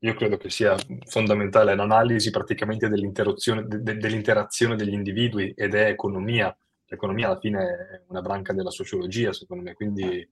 io 0.00 0.14
credo 0.14 0.36
che 0.36 0.50
sia 0.50 0.76
fondamentale 1.06 1.74
l'analisi 1.74 2.30
praticamente 2.30 2.88
dell'interazione, 2.88 3.64
de, 3.66 3.96
dell'interazione 3.96 4.76
degli 4.76 4.92
individui 4.92 5.52
ed 5.56 5.74
è 5.74 5.88
economia. 5.88 6.56
L'economia 6.88 7.28
alla 7.28 7.40
fine 7.40 7.60
è 7.60 8.02
una 8.08 8.20
branca 8.20 8.52
della 8.52 8.70
sociologia, 8.70 9.32
secondo 9.32 9.64
me, 9.64 9.72
quindi 9.72 10.28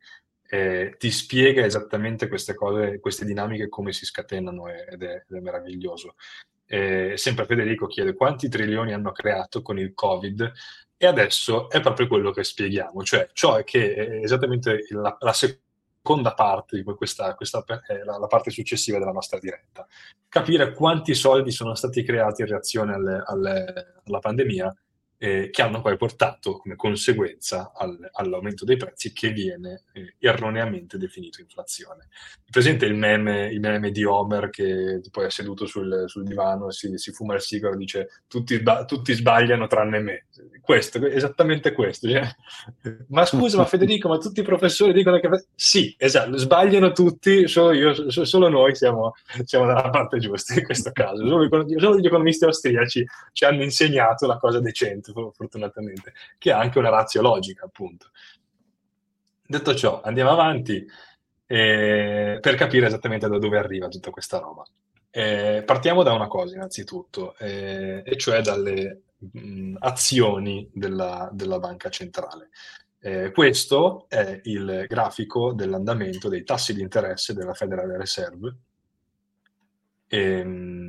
eh, 0.48 0.94
ti 0.98 1.10
spiega 1.10 1.64
esattamente 1.64 2.28
queste 2.28 2.54
cose, 2.54 3.00
queste 3.00 3.24
dinamiche, 3.24 3.68
come 3.68 3.92
si 3.92 4.04
scatenano 4.04 4.68
ed 4.68 5.02
è, 5.02 5.24
ed 5.28 5.36
è 5.36 5.40
meraviglioso. 5.40 6.14
Eh, 6.66 7.14
sempre 7.16 7.46
Federico 7.46 7.86
chiede 7.86 8.14
quanti 8.14 8.48
trilioni 8.48 8.92
hanno 8.92 9.12
creato 9.12 9.62
con 9.62 9.78
il 9.78 9.92
Covid 9.94 10.52
e 10.96 11.06
adesso 11.06 11.68
è 11.68 11.80
proprio 11.80 12.06
quello 12.06 12.30
che 12.30 12.44
spieghiamo, 12.44 13.02
cioè 13.02 13.28
ciò 13.32 13.62
che 13.62 13.94
è 13.94 14.22
esattamente 14.22 14.86
la, 14.90 15.16
la 15.20 15.32
seconda 15.32 16.34
parte, 16.34 16.82
questa, 16.82 17.34
questa 17.34 17.64
la, 18.04 18.18
la, 18.18 18.26
parte 18.26 18.50
successiva 18.50 18.98
della 18.98 19.12
nostra 19.12 19.38
diretta, 19.38 19.86
capire 20.28 20.72
quanti 20.72 21.14
soldi 21.14 21.50
sono 21.50 21.74
stati 21.74 22.02
creati 22.02 22.42
in 22.42 22.48
reazione 22.48 22.94
alle, 22.94 23.22
alle, 23.26 24.00
alla 24.04 24.18
pandemia 24.18 24.74
eh, 25.24 25.48
che 25.48 25.62
hanno 25.62 25.80
poi 25.80 25.96
portato 25.96 26.58
come 26.58 26.76
conseguenza 26.76 27.72
al, 27.74 28.10
all'aumento 28.12 28.66
dei 28.66 28.76
prezzi 28.76 29.14
che 29.14 29.30
viene 29.30 29.84
eh, 29.94 30.16
erroneamente 30.18 30.98
definito 30.98 31.40
inflazione. 31.40 32.08
Presente 32.50 32.84
il 32.84 32.94
meme, 32.94 33.46
il 33.46 33.58
meme 33.58 33.90
di 33.90 34.04
Homer 34.04 34.50
che 34.50 35.00
poi 35.10 35.24
è 35.24 35.30
seduto 35.30 35.64
sul, 35.64 36.04
sul 36.08 36.24
divano, 36.24 36.70
si, 36.70 36.98
si, 36.98 37.10
fuma 37.10 37.36
il 37.36 37.40
sigaro 37.40 37.72
e 37.72 37.78
dice 37.78 38.08
tutti, 38.28 38.62
tutti, 38.86 39.14
sbagliano 39.14 39.66
tranne 39.66 39.98
me. 39.98 40.26
Questo, 40.60 41.02
esattamente 41.06 41.72
questo. 41.72 42.06
Cioè, 42.06 42.28
ma 43.08 43.24
scusa, 43.24 43.56
ma 43.56 43.64
Federico, 43.64 44.08
ma 44.08 44.18
tutti 44.18 44.40
i 44.40 44.44
professori 44.44 44.92
dicono 44.92 45.18
che... 45.20 45.30
Sì, 45.54 45.94
esatto, 45.96 46.36
sbagliano 46.36 46.92
tutti, 46.92 47.48
solo, 47.48 47.72
io, 47.72 48.10
solo 48.10 48.50
noi 48.50 48.74
siamo, 48.74 49.14
siamo, 49.44 49.64
dalla 49.64 49.88
parte 49.88 50.18
giusta 50.18 50.52
in 50.52 50.64
questo 50.64 50.92
caso. 50.92 51.26
Solo, 51.26 51.48
solo 51.78 51.98
gli 51.98 52.06
economisti 52.06 52.44
austriaci 52.44 53.06
ci 53.32 53.44
hanno 53.46 53.62
insegnato 53.62 54.26
la 54.26 54.36
cosa 54.36 54.60
decente 54.60 55.12
fortunatamente, 55.32 56.12
che 56.38 56.52
ha 56.52 56.58
anche 56.58 56.78
una 56.78 56.90
razza 56.90 57.20
logica, 57.20 57.64
appunto. 57.64 58.10
Detto 59.46 59.74
ciò, 59.74 60.00
andiamo 60.02 60.30
avanti 60.30 60.86
eh, 61.46 62.38
per 62.40 62.54
capire 62.54 62.86
esattamente 62.86 63.28
da 63.28 63.38
dove 63.38 63.58
arriva 63.58 63.88
tutta 63.88 64.10
questa 64.10 64.38
roba. 64.38 64.64
Eh, 65.10 65.62
partiamo 65.64 66.02
da 66.02 66.12
una 66.12 66.26
cosa, 66.26 66.54
innanzitutto, 66.54 67.36
eh, 67.38 68.02
e 68.04 68.16
cioè 68.16 68.40
dalle 68.40 69.02
mh, 69.18 69.76
azioni 69.78 70.68
della, 70.72 71.28
della, 71.32 71.58
banca 71.58 71.88
centrale. 71.88 72.48
Eh, 72.98 73.30
questo 73.30 74.06
è 74.08 74.40
il 74.44 74.86
grafico 74.88 75.52
dell'andamento 75.52 76.28
dei 76.28 76.42
tassi 76.42 76.74
di 76.74 76.80
interesse 76.80 77.34
della 77.34 77.54
Federal 77.54 77.90
Reserve. 77.90 78.56
E, 80.08 80.18
ehm, 80.18 80.83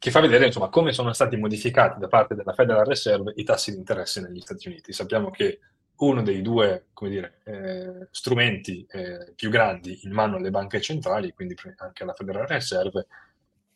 che 0.00 0.10
fa 0.10 0.20
vedere 0.20 0.46
insomma, 0.46 0.70
come 0.70 0.94
sono 0.94 1.12
stati 1.12 1.36
modificati 1.36 2.00
da 2.00 2.08
parte 2.08 2.34
della 2.34 2.54
Federal 2.54 2.86
Reserve 2.86 3.34
i 3.36 3.44
tassi 3.44 3.72
di 3.72 3.76
interesse 3.76 4.22
negli 4.22 4.40
Stati 4.40 4.66
Uniti. 4.68 4.94
Sappiamo 4.94 5.28
che 5.28 5.60
uno 5.96 6.22
dei 6.22 6.40
due 6.40 6.86
dire, 7.02 7.40
eh, 7.44 8.08
strumenti 8.10 8.86
eh, 8.90 9.34
più 9.36 9.50
grandi 9.50 10.00
in 10.04 10.12
mano 10.12 10.36
alle 10.36 10.48
banche 10.48 10.80
centrali, 10.80 11.34
quindi 11.34 11.54
anche 11.76 12.02
alla 12.02 12.14
Federal 12.14 12.46
Reserve, 12.46 13.08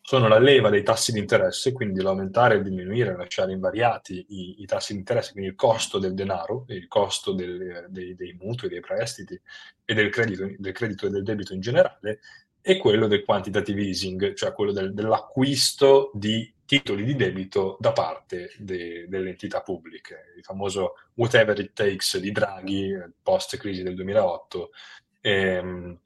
sono 0.01 0.27
la 0.27 0.39
leva 0.39 0.71
dei 0.71 0.81
tassi 0.81 1.11
di 1.11 1.19
interesse, 1.19 1.71
quindi 1.71 2.01
l'aumentare, 2.01 2.63
diminuire, 2.63 3.15
lasciare 3.15 3.51
invariati 3.51 4.25
i, 4.29 4.61
i, 4.63 4.65
tassi 4.65 4.93
di 4.93 4.99
interesse, 4.99 5.33
quindi 5.33 5.51
il 5.51 5.55
costo 5.55 5.99
del 5.99 6.15
denaro, 6.15 6.65
il 6.69 6.87
costo 6.87 7.33
del, 7.33 7.85
dei, 7.89 8.15
dei, 8.15 8.33
mutui, 8.33 8.67
dei 8.67 8.79
prestiti 8.79 9.39
e 9.85 9.93
del 9.93 10.09
credito, 10.09 10.47
del 10.57 10.73
credito 10.73 11.05
e 11.05 11.11
del 11.11 11.23
debito 11.23 11.53
in 11.53 11.59
generale, 11.59 12.19
e 12.67 12.77
quello 12.77 13.05
del 13.05 13.23
quantitative 13.23 13.79
easing, 13.83 14.33
cioè 14.33 14.51
quello 14.51 14.71
del, 14.71 14.91
dell'acquisto 14.91 16.09
di 16.15 16.51
titoli 16.65 17.03
di 17.03 17.15
debito 17.15 17.77
da 17.79 17.91
parte 17.91 18.55
de, 18.57 19.05
delle 19.07 19.29
entità 19.29 19.61
pubbliche, 19.61 20.33
il 20.35 20.43
famoso 20.43 20.93
whatever 21.13 21.59
it 21.59 21.73
takes 21.73 22.17
di 22.17 22.31
Draghi 22.31 22.91
post 23.21 23.57
crisi 23.57 23.83
del 23.83 23.93
2008, 23.93 24.71
ehm, 25.21 25.99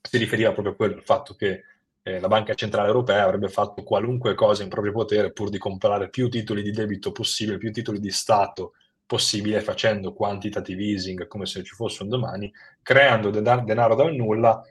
si 0.00 0.16
riferiva 0.16 0.52
proprio 0.52 0.72
a 0.72 0.76
quello, 0.76 0.94
al 0.94 1.04
fatto 1.04 1.34
che 1.34 1.64
eh, 2.02 2.20
la 2.20 2.28
Banca 2.28 2.54
Centrale 2.54 2.88
Europea 2.88 3.24
avrebbe 3.24 3.50
fatto 3.50 3.82
qualunque 3.82 4.34
cosa 4.34 4.62
in 4.62 4.70
proprio 4.70 4.92
potere 4.92 5.30
pur 5.30 5.50
di 5.50 5.58
comprare 5.58 6.08
più 6.08 6.30
titoli 6.30 6.62
di 6.62 6.70
debito 6.70 7.12
possibile, 7.12 7.58
più 7.58 7.70
titoli 7.70 8.00
di 8.00 8.10
Stato 8.10 8.72
possibile, 9.04 9.60
facendo 9.60 10.14
quantitative 10.14 10.82
easing 10.82 11.26
come 11.26 11.44
se 11.44 11.62
ci 11.62 11.74
fosse 11.74 12.02
un 12.02 12.08
domani, 12.08 12.50
creando 12.80 13.28
denaro 13.28 13.94
dal 13.94 14.14
nulla, 14.14 14.62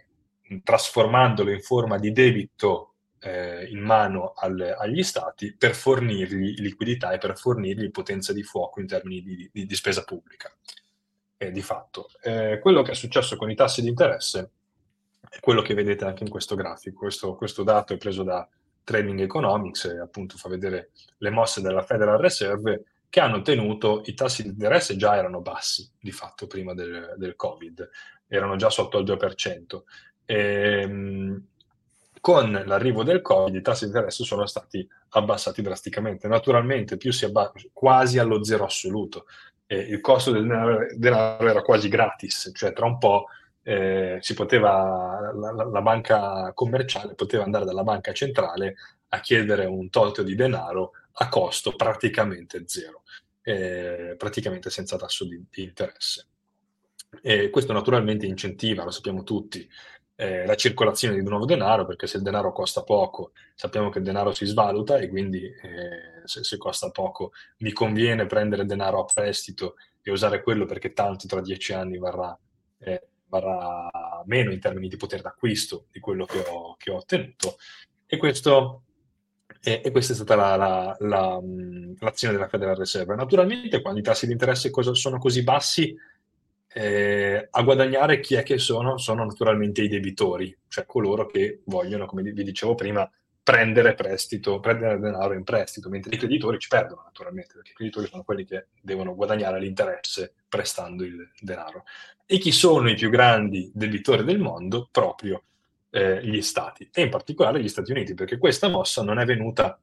trasformandolo 0.64 1.52
in 1.52 1.62
forma 1.62 1.98
di 1.98 2.12
debito 2.12 2.94
eh, 3.20 3.66
in 3.70 3.80
mano 3.80 4.34
al, 4.36 4.76
agli 4.78 5.04
stati 5.04 5.56
per 5.56 5.76
fornirgli 5.76 6.60
liquidità 6.60 7.12
e 7.12 7.18
per 7.18 7.38
fornirgli 7.38 7.92
potenza 7.92 8.34
di 8.34 8.44
fuoco 8.44 8.80
in 8.80 8.88
termini 8.88 9.22
di, 9.22 9.50
di, 9.52 9.66
di 9.66 9.76
spesa 9.76 10.04
pubblica. 10.04 10.52
E 11.40 11.52
di 11.52 11.62
fatto, 11.62 12.10
eh, 12.24 12.58
quello 12.60 12.82
che 12.82 12.92
è 12.92 12.96
successo 12.96 13.36
con 13.36 13.52
i 13.52 13.56
tassi 13.56 13.82
di 13.82 13.90
interesse 13.90 14.52
è 15.30 15.40
quello 15.40 15.62
che 15.62 15.76
vedete 15.76 16.06
anche 16.06 16.24
in 16.24 16.30
questo 16.30 16.56
grafico. 16.56 17.00
Questo, 17.00 17.36
questo 17.36 17.64
dato 17.64 17.94
è 17.94 17.98
preso 17.98 18.24
da 18.24 18.48
Trading 18.84 19.20
Economics 19.20 19.86
e 19.86 20.00
appunto 20.00 20.38
fa 20.38 20.50
vedere 20.50 20.92
le 21.18 21.30
mosse 21.30 21.62
della 21.62 21.84
Federal 21.84 22.18
Reserve 22.18 22.84
che 23.10 23.20
hanno 23.20 23.42
tenuto 23.42 24.02
i 24.06 24.14
tassi 24.14 24.44
di 24.44 24.50
interesse 24.50 24.96
già 24.96 25.16
erano 25.16 25.42
bassi 25.42 25.90
di 26.00 26.12
fatto 26.12 26.48
prima 26.48 26.74
del, 26.74 27.16
del 27.18 27.36
Covid, 27.36 27.90
erano 28.28 28.56
già 28.56 28.70
sotto 28.70 28.98
al 28.98 29.04
2%. 29.04 29.82
Ehm, 30.28 31.46
con 32.20 32.52
l'arrivo 32.66 33.04
del 33.04 33.22
Covid 33.22 33.56
i 33.56 33.62
tassi 33.62 33.86
di 33.86 33.92
interesse 33.92 34.26
sono 34.26 34.46
stati 34.46 34.88
abbassati 35.10 35.62
drasticamente. 35.62 36.28
Naturalmente 36.28 36.98
più 36.98 37.12
si 37.12 37.26
abbassa 37.26 37.54
quasi 37.72 38.20
allo 38.20 38.44
zero 38.44 38.66
assoluto. 38.66 39.26
Eh, 39.66 39.78
il 39.80 40.02
costo 40.02 40.32
del 40.32 40.46
denaro 40.98 41.48
era 41.48 41.62
quasi 41.62 41.88
gratis, 41.88 42.52
cioè 42.54 42.74
tra 42.74 42.86
un 42.86 42.98
po' 42.98 43.28
eh, 43.64 44.18
si 44.22 44.34
poteva, 44.34 45.32
la, 45.34 45.52
la, 45.52 45.64
la, 45.64 45.82
banca 45.82 46.52
commerciale 46.54 47.16
poteva 47.16 47.44
andare 47.44 47.66
dalla 47.66 47.84
banca 47.84 48.14
centrale 48.14 48.76
a 49.10 49.20
chiedere 49.20 49.66
un 49.66 49.90
tolto 49.90 50.24
di 50.24 50.36
denaro 50.36 50.92
a 51.20 51.30
costo 51.30 51.76
praticamente 51.76 52.64
zero, 52.66 53.04
eh, 53.42 54.16
praticamente 54.18 54.70
senza 54.70 54.98
tasso 54.98 55.26
di, 55.26 55.42
di 55.50 55.64
interesse. 55.64 56.28
E 57.22 57.50
questo 57.50 57.74
naturalmente 57.74 58.26
incentiva, 58.26 58.84
lo 58.84 58.92
sappiamo 58.92 59.24
tutti, 59.24 59.68
eh, 60.20 60.46
la 60.46 60.56
circolazione 60.56 61.16
di 61.16 61.24
nuovo 61.24 61.46
denaro, 61.46 61.86
perché 61.86 62.08
se 62.08 62.18
il 62.18 62.24
denaro 62.24 62.52
costa 62.52 62.84
poco, 62.84 63.32
sappiamo 63.54 63.90
che 63.90 64.00
il 64.00 64.04
denaro 64.04 64.34
si 64.34 64.46
svaluta 64.46 64.98
e 64.98 65.10
quindi 65.10 65.44
eh, 65.44 66.26
se, 66.26 66.44
se, 66.44 66.58
costa 66.58 66.90
poco 66.90 67.32
mi 67.60 67.72
conviene 67.72 68.26
prendere 68.26 68.66
denaro 68.66 69.00
a 69.02 69.06
prestito 69.14 69.76
e 70.02 70.12
usare 70.12 70.42
quello 70.42 70.66
perché 70.66 70.92
tanto 70.92 71.28
tra 71.28 71.40
dieci 71.40 71.72
anni 71.74 72.00
varrà 72.00 72.38
eh, 72.80 73.08
varrà 73.30 74.24
meno 74.26 74.52
in 74.52 74.60
termini 74.60 74.88
di 74.88 74.98
potere 74.98 75.22
d'acquisto 75.22 75.86
di 75.92 76.00
quello 76.00 76.26
che 76.26 76.40
ho, 76.40 76.76
che 76.78 76.92
ho 76.92 76.98
ottenuto. 76.98 77.58
E, 78.06 78.18
questo, 78.18 78.84
e, 79.62 79.92
questa 79.92 80.14
è 80.14 80.16
stata 80.16 80.36
la, 80.36 80.56
la, 80.56 80.98
la, 81.00 81.40
l'azione 82.00 82.34
della 82.34 82.48
Federal 82.48 82.76
Reserve. 82.76 83.16
Naturalmente, 83.16 83.82
quando 83.82 84.00
i 84.00 84.04
tassi 84.04 84.26
di 84.26 84.32
interesse 84.32 84.72
sono 84.94 85.18
così 85.20 85.44
bassi, 85.44 85.96
eh, 86.80 87.48
a 87.50 87.64
guadagnare 87.64 88.20
chi 88.20 88.36
è 88.36 88.44
che 88.44 88.60
sono? 88.60 89.00
Sono 89.00 89.26
naturalmente 89.26 89.82
i 89.82 89.88
debitori, 89.88 90.56
cioè 90.68 90.86
coloro 90.86 91.26
che 91.26 91.62
vogliono, 91.66 92.06
come 92.06 92.22
vi 92.22 92.44
dicevo 92.44 92.76
prima, 92.76 93.10
prendere 93.42 93.96
prestito, 93.96 94.60
prendere 94.60 95.00
denaro 95.00 95.34
in 95.34 95.44
prestito, 95.44 95.90
mentre 95.90 96.14
i 96.14 96.20
creditori 96.20 96.60
ci 96.60 96.68
perdono 96.68 97.02
naturalmente, 97.04 97.56
perché 97.56 97.72
i 97.72 97.74
creditori 97.74 98.06
sono 98.06 98.22
quelli 98.22 98.46
che 98.46 98.68
devono 98.80 99.16
guadagnare 99.16 99.60
l'interesse 99.60 100.36
prestando 100.48 101.04
il 101.04 101.32
denaro. 101.40 101.84
E 102.28 102.38
chi 102.38 102.52
sono 102.52 102.88
i 102.92 102.96
più 102.96 103.10
grandi 103.10 103.72
debitori 103.74 104.24
del 104.24 104.38
mondo? 104.38 104.88
Proprio 104.92 105.46
eh, 105.90 106.24
gli 106.24 106.42
stati, 106.44 106.88
e 106.94 107.02
in 107.02 107.10
particolare 107.10 107.60
gli 107.60 107.70
Stati 107.70 107.92
Uniti, 107.92 108.14
perché 108.14 108.38
questa 108.38 108.70
mossa 108.70 109.02
non 109.02 109.18
è 109.18 109.26
venuta 109.26 109.80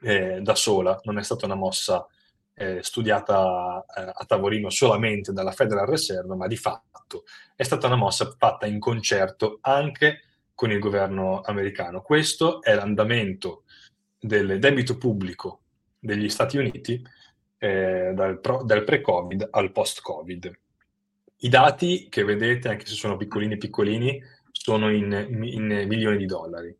eh, 0.00 0.38
da 0.40 0.54
sola, 0.54 1.00
non 1.02 1.18
è 1.18 1.24
stata 1.24 1.46
una 1.46 1.56
mossa 1.56 2.06
studiata 2.80 3.84
eh, 3.96 4.10
a 4.12 4.24
tavolino 4.26 4.70
solamente 4.70 5.32
dalla 5.32 5.52
Federal 5.52 5.86
Reserve, 5.86 6.34
ma 6.34 6.46
di 6.46 6.56
fatto 6.56 7.24
è 7.56 7.62
stata 7.62 7.86
una 7.86 7.96
mossa 7.96 8.34
fatta 8.38 8.66
in 8.66 8.78
concerto 8.78 9.58
anche 9.60 10.20
con 10.54 10.70
il 10.70 10.78
governo 10.78 11.40
americano. 11.42 12.00
Questo 12.00 12.62
è 12.62 12.74
l'andamento 12.74 13.64
del 14.18 14.58
debito 14.58 14.96
pubblico 14.96 15.60
degli 15.98 16.28
Stati 16.28 16.56
Uniti 16.56 17.02
eh, 17.58 18.12
dal, 18.14 18.40
pro, 18.40 18.62
dal 18.62 18.84
pre-Covid 18.84 19.48
al 19.50 19.72
post-Covid. 19.72 20.58
I 21.38 21.48
dati 21.48 22.08
che 22.08 22.24
vedete, 22.24 22.68
anche 22.68 22.86
se 22.86 22.94
sono 22.94 23.16
piccolini 23.16 23.56
piccolini, 23.56 24.22
sono 24.50 24.90
in, 24.90 25.12
in 25.42 25.84
milioni 25.86 26.16
di 26.16 26.26
dollari. 26.26 26.74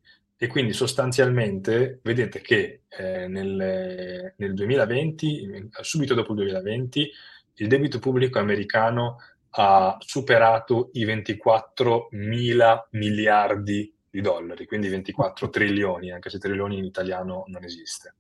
E 0.45 0.47
quindi 0.47 0.75
sostanzialmente 0.75 2.01
vedete 2.03 2.43
che 2.43 2.83
eh, 2.87 3.27
nel, 3.29 4.35
nel 4.37 4.53
2020, 4.53 5.71
subito 5.81 6.13
dopo 6.13 6.33
il 6.33 6.37
2020, 6.41 7.11
il 7.55 7.67
debito 7.67 7.99
pubblico 7.99 8.39
americano 8.39 9.17
ha 9.53 9.97
superato 10.01 10.91
i 10.93 11.05
24 11.07 12.09
mila 12.11 12.87
miliardi 12.91 13.91
di 14.11 14.21
dollari, 14.21 14.67
quindi 14.67 14.89
24 14.89 15.49
trilioni, 15.49 16.13
anche 16.13 16.29
se 16.29 16.37
trilioni 16.37 16.77
in 16.77 16.85
italiano 16.85 17.45
non 17.47 17.65
esiste. 17.65 18.15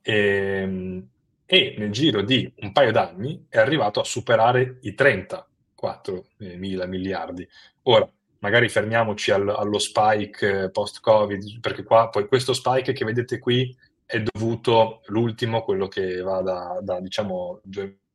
E, 0.00 0.14
ehm, 0.14 1.08
e 1.44 1.74
nel 1.76 1.90
giro 1.90 2.22
di 2.22 2.50
un 2.60 2.72
paio 2.72 2.92
d'anni 2.92 3.44
è 3.50 3.58
arrivato 3.58 4.00
a 4.00 4.04
superare 4.04 4.78
i 4.80 4.94
34 4.94 6.28
mila 6.38 6.86
miliardi. 6.86 7.46
Ora, 7.82 8.10
magari 8.46 8.68
fermiamoci 8.68 9.30
al, 9.30 9.48
allo 9.48 9.78
spike 9.78 10.70
post-Covid, 10.70 11.60
perché 11.60 11.82
qua 11.82 12.08
poi 12.08 12.26
questo 12.26 12.52
spike 12.52 12.92
che 12.92 13.04
vedete 13.04 13.38
qui 13.38 13.76
è 14.04 14.22
dovuto, 14.22 15.02
l'ultimo, 15.06 15.62
quello 15.62 15.88
che 15.88 16.20
va 16.20 16.40
da, 16.40 16.78
da 16.80 17.00
diciamo, 17.00 17.60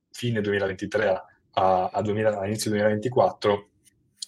fine 0.09 0.41
2023 0.41 1.07
a 1.07 1.25
a, 1.53 1.89
a 1.91 2.01
2000, 2.01 2.39
all'inizio 2.39 2.69
2024 2.71 3.69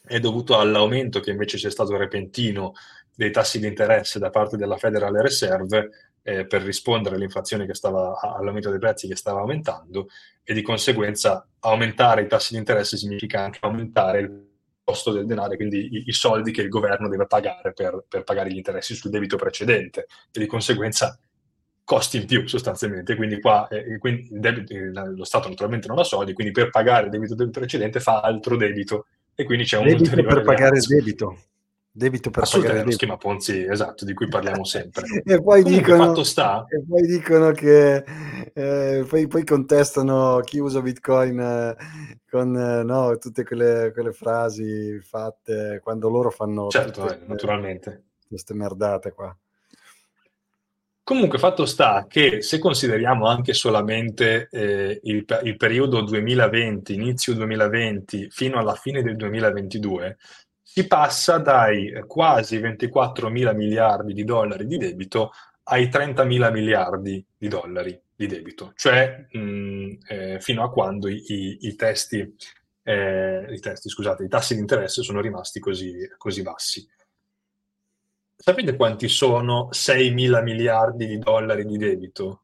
è 0.05 0.19
dovuto 0.19 0.57
all'aumento 0.57 1.19
che 1.19 1.31
invece 1.31 1.57
c'è 1.57 1.69
stato 1.69 1.95
repentino 1.95 2.73
dei 3.15 3.31
tassi 3.31 3.59
di 3.59 3.67
interesse 3.67 4.19
da 4.19 4.29
parte 4.29 4.57
della 4.57 4.77
Federal 4.77 5.13
Reserve 5.13 5.89
eh, 6.23 6.45
per 6.45 6.61
rispondere 6.61 7.15
all'inflazione 7.15 7.65
che 7.65 7.73
stava, 7.73 8.19
all'aumento 8.19 8.69
dei 8.69 8.79
prezzi 8.79 9.07
che 9.07 9.15
stava 9.15 9.41
aumentando 9.41 10.07
e 10.43 10.53
di 10.53 10.61
conseguenza 10.61 11.47
aumentare 11.59 12.23
i 12.23 12.27
tassi 12.27 12.53
di 12.53 12.59
interesse 12.59 12.97
significa 12.97 13.41
anche 13.41 13.59
aumentare 13.61 14.19
il 14.19 14.51
costo 14.83 15.11
del 15.11 15.25
denaro, 15.25 15.55
quindi 15.55 15.87
i, 15.91 16.03
i 16.07 16.13
soldi 16.13 16.51
che 16.51 16.61
il 16.61 16.69
governo 16.69 17.07
deve 17.07 17.25
pagare 17.25 17.73
per, 17.73 18.03
per, 18.07 18.23
pagare 18.23 18.51
gli 18.51 18.57
interessi 18.57 18.95
sul 18.95 19.11
debito 19.11 19.37
precedente 19.37 20.07
e 20.31 20.39
di 20.39 20.45
conseguenza 20.45 21.17
costi 21.83 22.17
in 22.17 22.25
più 22.25 22.47
sostanzialmente, 22.47 23.15
quindi 23.15 23.39
qua 23.39 23.67
eh, 23.67 23.97
quindi 23.97 24.27
debito, 24.31 24.73
lo 25.15 25.23
Stato 25.23 25.49
naturalmente 25.49 25.87
non 25.87 25.99
ha 25.99 26.03
soldi, 26.03 26.33
quindi 26.33 26.53
per 26.53 26.69
pagare 26.69 27.05
il 27.05 27.11
debito 27.11 27.35
del 27.35 27.49
precedente 27.49 27.99
fa 27.99 28.21
altro 28.21 28.57
debito. 28.57 29.07
E 29.35 29.45
quindi 29.45 29.63
c'è 29.63 29.77
un 29.77 29.87
debito 29.87 30.15
per 30.15 30.43
pagare 30.43 30.77
il 30.77 30.85
debito. 30.85 31.37
Debito 31.95 32.31
per 32.31 32.49
pagare 32.49 32.83
lo 32.83 32.89
schema 32.89 33.17
Ponzi, 33.17 33.67
esatto, 33.69 34.03
di 34.03 34.15
cui 34.15 34.27
parliamo 34.27 34.63
sempre. 34.63 35.03
e, 35.23 35.39
poi 35.43 35.61
dicono, 35.61 36.23
sta... 36.23 36.65
e 36.67 36.83
poi 36.83 37.05
dicono 37.05 37.51
che 37.51 38.03
eh, 38.51 39.05
poi, 39.07 39.27
poi, 39.27 39.45
contestano 39.45 40.39
chi 40.43 40.57
usa 40.57 40.81
Bitcoin 40.81 41.39
eh, 41.39 41.75
con 42.27 42.57
eh, 42.57 42.81
no, 42.81 43.15
tutte 43.19 43.43
quelle, 43.43 43.91
quelle, 43.93 44.11
frasi 44.11 44.99
fatte 45.01 45.81
quando 45.83 46.09
loro 46.09 46.31
fanno 46.31 46.67
certo, 46.69 47.07
eh, 47.13 47.19
naturalmente 47.27 48.05
queste 48.27 48.55
merdate 48.55 49.11
qua. 49.11 49.37
Comunque, 51.05 51.37
fatto 51.37 51.65
sta 51.65 52.05
che 52.07 52.41
se 52.41 52.59
consideriamo 52.59 53.27
anche 53.27 53.53
solamente 53.53 54.47
eh, 54.49 54.99
il, 55.03 55.25
il, 55.43 55.57
periodo 55.57 56.01
2020, 56.01 56.93
inizio 56.93 57.33
2020, 57.33 58.29
fino 58.31 58.57
alla 58.57 58.73
fine 58.73 59.03
del 59.03 59.17
2022, 59.17 60.17
si 60.73 60.87
passa 60.87 61.37
dai 61.37 62.03
quasi 62.07 62.57
24 62.57 63.29
mila 63.29 63.53
miliardi 63.53 64.11
di 64.11 64.23
dollari 64.23 64.65
di 64.65 64.79
debito 64.79 65.31
ai 65.65 65.87
30 65.87 66.23
mila 66.23 66.49
miliardi 66.49 67.23
di 67.37 67.47
dollari 67.47 68.01
di 68.15 68.25
debito, 68.25 68.73
cioè 68.75 69.27
mh, 69.29 69.97
eh, 70.07 70.39
fino 70.41 70.63
a 70.63 70.71
quando 70.71 71.09
i, 71.09 71.23
i, 71.27 71.57
i, 71.67 71.75
testi, 71.75 72.35
eh, 72.81 73.45
i, 73.51 73.59
testi, 73.59 73.87
scusate, 73.87 74.23
i 74.23 74.27
tassi 74.27 74.55
di 74.55 74.61
interesse 74.61 75.03
sono 75.03 75.21
rimasti 75.21 75.59
così, 75.59 75.93
così 76.17 76.41
bassi. 76.41 76.89
Sapete 78.35 78.75
quanti 78.75 79.07
sono 79.09 79.67
6 79.69 80.11
mila 80.11 80.41
miliardi 80.41 81.05
di 81.05 81.19
dollari 81.19 81.65
di 81.65 81.77
debito? 81.77 82.43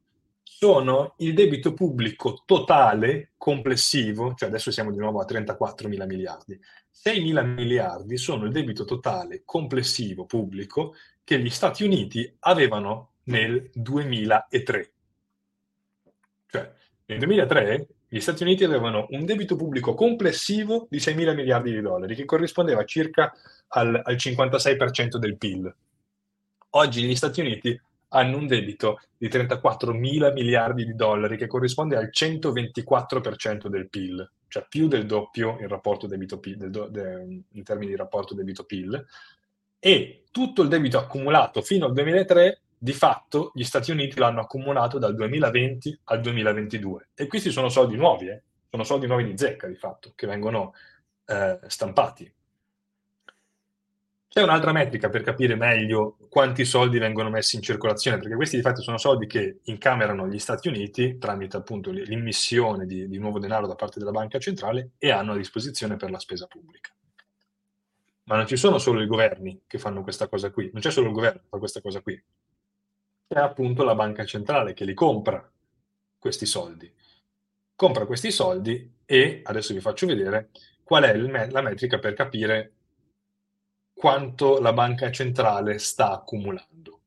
sono 0.59 1.13
il 1.19 1.33
debito 1.33 1.73
pubblico 1.73 2.43
totale 2.45 3.31
complessivo, 3.37 4.33
cioè 4.35 4.49
adesso 4.49 4.71
siamo 4.71 4.91
di 4.91 4.97
nuovo 4.97 5.21
a 5.21 5.23
34 5.23 5.87
mila 5.87 6.05
miliardi. 6.05 6.59
6 6.91 7.21
mila 7.21 7.41
miliardi 7.41 8.17
sono 8.17 8.45
il 8.45 8.51
debito 8.51 8.85
totale 8.85 9.43
complessivo 9.45 10.25
pubblico 10.25 10.95
che 11.23 11.39
gli 11.39 11.49
Stati 11.49 11.83
Uniti 11.83 12.35
avevano 12.39 13.11
nel 13.25 13.69
2003. 13.73 14.91
Cioè, 16.47 16.73
nel 17.05 17.19
2003 17.19 17.87
gli 18.07 18.19
Stati 18.19 18.43
Uniti 18.43 18.63
avevano 18.63 19.05
un 19.11 19.25
debito 19.25 19.55
pubblico 19.55 19.93
complessivo 19.93 20.87
di 20.89 20.99
6 20.99 21.13
mila 21.13 21.33
miliardi 21.33 21.71
di 21.71 21.81
dollari, 21.81 22.15
che 22.15 22.25
corrispondeva 22.25 22.83
circa 22.83 23.31
al, 23.67 24.01
al 24.03 24.15
56% 24.15 25.17
del 25.17 25.37
PIL. 25.37 25.75
Oggi 26.71 27.03
gli 27.03 27.15
Stati 27.15 27.41
Uniti 27.41 27.79
hanno 28.09 28.37
un 28.37 28.47
debito 28.47 29.01
di 29.15 29.27
34 29.27 29.93
mila 29.93 30.31
miliardi 30.31 30.85
di 30.85 30.95
dollari, 30.95 31.37
che 31.37 31.47
corrisponde 31.47 31.95
al 31.95 32.09
124% 32.11 33.67
del 33.67 33.89
PIL, 33.89 34.31
cioè 34.49 34.65
più 34.67 34.87
del 34.87 35.05
doppio 35.05 35.57
in, 35.59 35.67
rapporto 35.67 36.07
debito-PIL, 36.07 36.57
del, 36.57 36.87
de, 36.91 37.43
in 37.51 37.63
termini 37.63 37.91
di 37.91 37.97
rapporto 37.97 38.33
debito-PIL, 38.33 39.05
e 39.79 40.23
tutto 40.31 40.61
il 40.61 40.67
debito 40.67 40.97
accumulato 40.97 41.61
fino 41.61 41.85
al 41.85 41.93
2003 41.93 42.61
di 42.77 42.93
fatto 42.93 43.51
gli 43.53 43.63
Stati 43.63 43.91
Uniti 43.91 44.19
l'hanno 44.19 44.41
accumulato 44.41 44.99
dal 44.99 45.15
2020 45.15 46.01
al 46.05 46.21
2022 46.21 47.09
e 47.13 47.27
questi 47.27 47.51
sono 47.51 47.69
soldi 47.69 47.95
nuovi, 47.95 48.27
eh? 48.27 48.43
sono 48.69 48.83
soldi 48.83 49.07
nuovi 49.07 49.25
di 49.25 49.37
zecca 49.37 49.67
di 49.67 49.75
fatto, 49.75 50.13
che 50.15 50.27
vengono 50.27 50.73
eh, 51.25 51.59
stampati. 51.67 52.31
C'è 54.31 54.43
un'altra 54.43 54.71
metrica 54.71 55.09
per 55.09 55.23
capire 55.23 55.55
meglio 55.55 56.17
quanti 56.29 56.63
soldi 56.63 56.99
vengono 56.99 57.31
messi 57.31 57.55
in 57.55 57.63
circolazione, 57.63 58.19
perché 58.19 58.35
questi 58.35 58.57
di 58.57 58.61
fatto 58.61 58.83
sono 58.83 58.99
soldi 58.99 59.25
che 59.25 59.61
incamerano 59.63 60.27
gli 60.27 60.37
Stati 60.37 60.67
Uniti 60.67 61.17
tramite 61.17 61.57
appunto 61.57 61.89
l'immissione 61.89 62.85
di, 62.85 63.07
di 63.07 63.17
nuovo 63.17 63.39
denaro 63.39 63.65
da 63.65 63.73
parte 63.73 63.97
della 63.97 64.11
banca 64.11 64.37
centrale 64.37 64.91
e 64.99 65.09
hanno 65.09 65.31
a 65.31 65.35
disposizione 65.35 65.95
per 65.95 66.11
la 66.11 66.19
spesa 66.19 66.45
pubblica. 66.45 66.93
Ma 68.25 68.35
non 68.35 68.45
ci 68.45 68.55
sono 68.55 68.77
solo 68.77 69.01
i 69.01 69.07
governi 69.07 69.63
che 69.65 69.79
fanno 69.79 70.03
questa 70.03 70.27
cosa 70.27 70.51
qui, 70.51 70.69
non 70.73 70.81
c'è 70.83 70.91
solo 70.91 71.07
il 71.07 71.13
governo 71.13 71.39
che 71.39 71.47
fa 71.49 71.57
questa 71.57 71.81
cosa 71.81 71.99
qui, 71.99 72.23
c'è 73.27 73.39
appunto 73.39 73.83
la 73.83 73.95
banca 73.95 74.25
centrale 74.25 74.73
che 74.73 74.85
li 74.85 74.93
compra 74.93 75.43
questi 76.19 76.45
soldi. 76.45 76.93
Compra 77.75 78.05
questi 78.05 78.29
soldi 78.29 78.93
e 79.05 79.41
adesso 79.43 79.73
vi 79.73 79.79
faccio 79.79 80.05
vedere 80.05 80.51
qual 80.83 81.03
è 81.05 81.17
me- 81.17 81.49
la 81.49 81.61
metrica 81.61 81.97
per 81.97 82.13
capire 82.13 82.73
quanto 83.99 84.61
la 84.61 84.71
banca 84.71 85.11
centrale 85.11 85.77
sta 85.77 86.11
accumulando, 86.13 87.01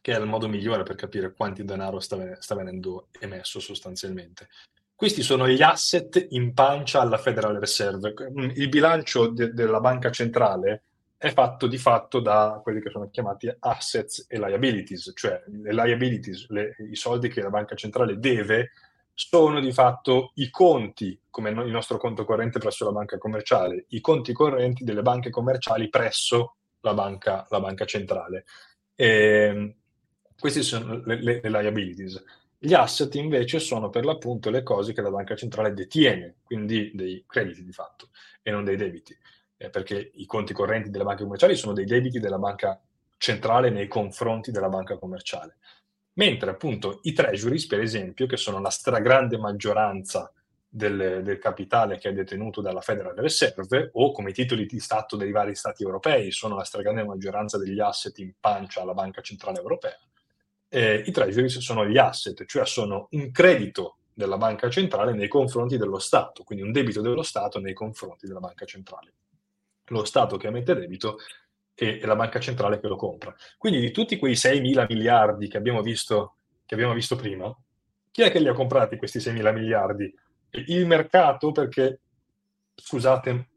che 0.00 0.14
è 0.14 0.18
il 0.18 0.24
modo 0.24 0.48
migliore 0.48 0.84
per 0.84 0.96
capire 0.96 1.34
quanti 1.34 1.66
denaro 1.66 2.00
sta, 2.00 2.40
sta 2.40 2.54
venendo 2.54 3.08
emesso 3.20 3.60
sostanzialmente. 3.60 4.48
Questi 4.94 5.22
sono 5.22 5.46
gli 5.46 5.60
asset 5.60 6.28
in 6.30 6.54
pancia 6.54 7.02
alla 7.02 7.18
Federal 7.18 7.56
Reserve. 7.56 8.14
Il 8.54 8.70
bilancio 8.70 9.26
de- 9.26 9.52
della 9.52 9.80
banca 9.80 10.10
centrale 10.10 10.84
è 11.18 11.30
fatto 11.30 11.66
di 11.66 11.76
fatto 11.76 12.20
da 12.20 12.58
quelli 12.62 12.80
che 12.80 12.88
sono 12.88 13.10
chiamati 13.10 13.54
assets 13.58 14.24
e 14.28 14.38
liabilities, 14.38 15.12
cioè 15.14 15.42
le 15.46 15.74
liabilities, 15.74 16.48
le, 16.48 16.74
i 16.90 16.96
soldi 16.96 17.28
che 17.28 17.42
la 17.42 17.50
banca 17.50 17.74
centrale 17.74 18.18
deve 18.18 18.70
sono 19.14 19.60
di 19.60 19.72
fatto 19.72 20.32
i 20.36 20.50
conti, 20.50 21.18
come 21.30 21.50
il 21.50 21.70
nostro 21.70 21.98
conto 21.98 22.24
corrente 22.24 22.58
presso 22.58 22.84
la 22.84 22.92
banca 22.92 23.18
commerciale, 23.18 23.86
i 23.88 24.00
conti 24.00 24.32
correnti 24.32 24.84
delle 24.84 25.02
banche 25.02 25.30
commerciali 25.30 25.88
presso 25.88 26.56
la 26.80 26.94
banca, 26.94 27.46
la 27.50 27.60
banca 27.60 27.84
centrale. 27.84 28.44
E 28.94 29.06
ehm, 29.06 29.74
queste 30.38 30.62
sono 30.62 31.02
le, 31.04 31.22
le, 31.22 31.40
le, 31.42 31.50
liabilities. 31.50 32.22
Gli 32.58 32.74
asset 32.74 33.14
invece 33.16 33.58
sono 33.58 33.90
per 33.90 34.04
l'appunto 34.04 34.50
le 34.50 34.62
cose 34.62 34.92
che 34.92 35.02
la 35.02 35.10
banca 35.10 35.34
centrale 35.36 35.72
detiene, 35.72 36.36
quindi 36.42 36.90
dei 36.94 37.24
crediti 37.26 37.64
di 37.64 37.72
fatto 37.72 38.10
e 38.42 38.50
non 38.50 38.64
dei 38.64 38.76
debiti, 38.76 39.16
eh, 39.56 39.70
perché 39.70 40.10
i 40.14 40.26
conti 40.26 40.52
correnti 40.52 40.90
delle 40.90 41.04
banche 41.04 41.22
commerciali 41.22 41.56
sono 41.56 41.72
dei 41.72 41.84
debiti 41.84 42.18
della 42.20 42.38
banca 42.38 42.80
centrale 43.18 43.70
nei 43.70 43.86
confronti 43.88 44.50
della 44.50 44.68
banca 44.68 44.98
commerciale. 44.98 45.58
Mentre 46.14 46.50
appunto 46.50 47.00
i 47.02 47.12
treasuries, 47.12 47.66
per 47.66 47.80
esempio, 47.80 48.26
che 48.26 48.36
sono 48.36 48.60
la 48.60 48.70
stragrande 48.70 49.38
maggioranza 49.38 50.30
del, 50.68 51.22
del, 51.22 51.38
capitale 51.38 51.98
che 51.98 52.10
è 52.10 52.12
detenuto 52.12 52.60
dalla 52.60 52.80
Federal 52.80 53.14
Reserve 53.14 53.90
o 53.92 54.10
come 54.12 54.32
titoli 54.32 54.66
di 54.66 54.78
Stato 54.78 55.16
dei 55.16 55.30
vari 55.30 55.54
Stati 55.54 55.82
europei, 55.82 56.30
sono 56.30 56.56
la 56.56 56.64
stragrande 56.64 57.04
maggioranza 57.04 57.58
degli 57.58 57.80
asset 57.80 58.16
in 58.18 58.32
pancia 58.38 58.80
alla 58.80 58.94
Banca 58.94 59.20
Centrale 59.20 59.58
Europea. 59.58 59.98
Eh, 60.68 61.02
I 61.06 61.10
treasuries 61.10 61.58
sono 61.58 61.86
gli 61.86 61.98
asset, 61.98 62.44
cioè 62.46 62.66
sono 62.66 63.08
un 63.10 63.30
credito 63.30 63.98
della 64.14 64.38
Banca 64.38 64.70
Centrale 64.70 65.12
nei 65.12 65.28
confronti 65.28 65.76
dello 65.76 65.98
Stato, 65.98 66.42
quindi 66.42 66.64
un 66.64 66.72
debito 66.72 67.00
dello 67.00 67.22
Stato 67.22 67.58
nei 67.58 67.74
confronti 67.74 68.26
della 68.26 68.40
Banca 68.40 68.64
Centrale. 68.64 69.12
Lo 69.86 70.04
Stato 70.04 70.36
che 70.36 70.46
emette 70.46 70.74
debito 70.74 71.18
e, 71.74 72.00
e 72.00 72.06
la 72.06 72.16
banca 72.16 72.40
centrale 72.40 72.80
che 72.80 72.88
lo 72.88 72.96
compra. 72.96 73.34
Quindi 73.58 73.80
di 73.80 73.90
tutti 73.90 74.18
quei 74.18 74.36
6 74.36 74.60
mila 74.60 74.86
miliardi 74.88 75.48
che 75.48 75.56
abbiamo, 75.56 75.82
visto, 75.82 76.36
che 76.66 76.74
abbiamo 76.74 76.94
visto 76.94 77.16
prima, 77.16 77.54
chi 78.10 78.22
è 78.22 78.30
che 78.30 78.40
li 78.40 78.48
ha 78.48 78.52
comprati 78.52 78.96
questi 78.96 79.20
6 79.20 79.32
mila 79.32 79.52
miliardi? 79.52 80.12
Il 80.66 80.86
mercato 80.86 81.50
perché, 81.50 82.00
scusate, 82.74 83.48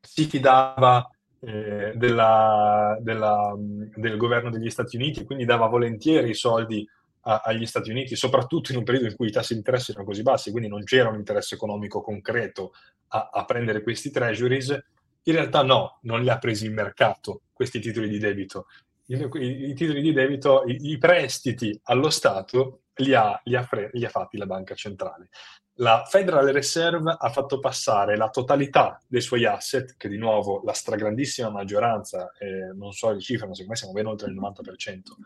si 0.00 0.24
fidava 0.24 1.08
eh, 1.40 1.92
della, 1.94 2.96
della, 3.00 3.54
del 3.56 4.16
governo 4.16 4.50
degli 4.50 4.70
Stati 4.70 4.96
Uniti, 4.96 5.24
quindi 5.24 5.44
dava 5.44 5.66
volentieri 5.66 6.30
i 6.30 6.34
soldi 6.34 6.86
a, 7.22 7.42
agli 7.44 7.66
Stati 7.66 7.90
Uniti, 7.90 8.16
soprattutto 8.16 8.72
in 8.72 8.78
un 8.78 8.84
periodo 8.84 9.08
in 9.08 9.16
cui 9.16 9.28
i 9.28 9.32
tassi 9.32 9.52
di 9.52 9.58
interesse 9.58 9.92
erano 9.92 10.06
così 10.06 10.22
bassi, 10.22 10.50
quindi 10.50 10.68
non 10.68 10.82
c'era 10.84 11.10
un 11.10 11.16
interesse 11.16 11.54
economico 11.54 12.00
concreto 12.00 12.72
a, 13.08 13.30
a 13.32 13.44
prendere 13.44 13.82
questi 13.82 14.10
treasuries 14.10 14.82
in 15.24 15.34
realtà 15.34 15.62
no, 15.62 15.98
non 16.02 16.22
li 16.22 16.30
ha 16.30 16.38
presi 16.38 16.64
il 16.66 16.72
mercato 16.72 17.42
questi 17.52 17.80
titoli 17.80 18.08
di 18.08 18.18
debito. 18.18 18.66
I, 19.06 19.14
i, 19.14 19.74
titoli 19.74 20.00
di 20.00 20.12
debito, 20.12 20.62
i, 20.66 20.92
i, 20.92 20.98
prestiti 20.98 21.78
allo 21.84 22.10
Stato 22.10 22.82
li 22.96 23.12
ha, 23.12 23.38
li, 23.44 23.56
ha 23.56 23.62
fre- 23.62 23.90
li 23.92 24.04
ha 24.04 24.08
fatti 24.08 24.38
la 24.38 24.46
banca 24.46 24.74
centrale. 24.74 25.28
La 25.74 26.04
Federal 26.06 26.46
Reserve 26.48 27.16
ha 27.18 27.28
fatto 27.30 27.58
passare 27.58 28.16
la 28.16 28.28
totalità 28.28 29.00
dei 29.06 29.20
suoi 29.20 29.46
asset, 29.46 29.96
che 29.96 30.08
di 30.08 30.18
nuovo 30.18 30.62
la 30.64 30.72
stragrandissima 30.72 31.48
maggioranza, 31.48 32.32
eh, 32.38 32.72
non 32.74 32.92
so 32.92 33.10
le 33.10 33.20
cifre, 33.20 33.46
ma 33.46 33.54
secondo 33.54 33.70
me 33.72 33.76
siamo 33.76 33.92
ben 33.94 34.06
oltre 34.06 34.28
il 34.28 34.38
90%, 34.38 35.16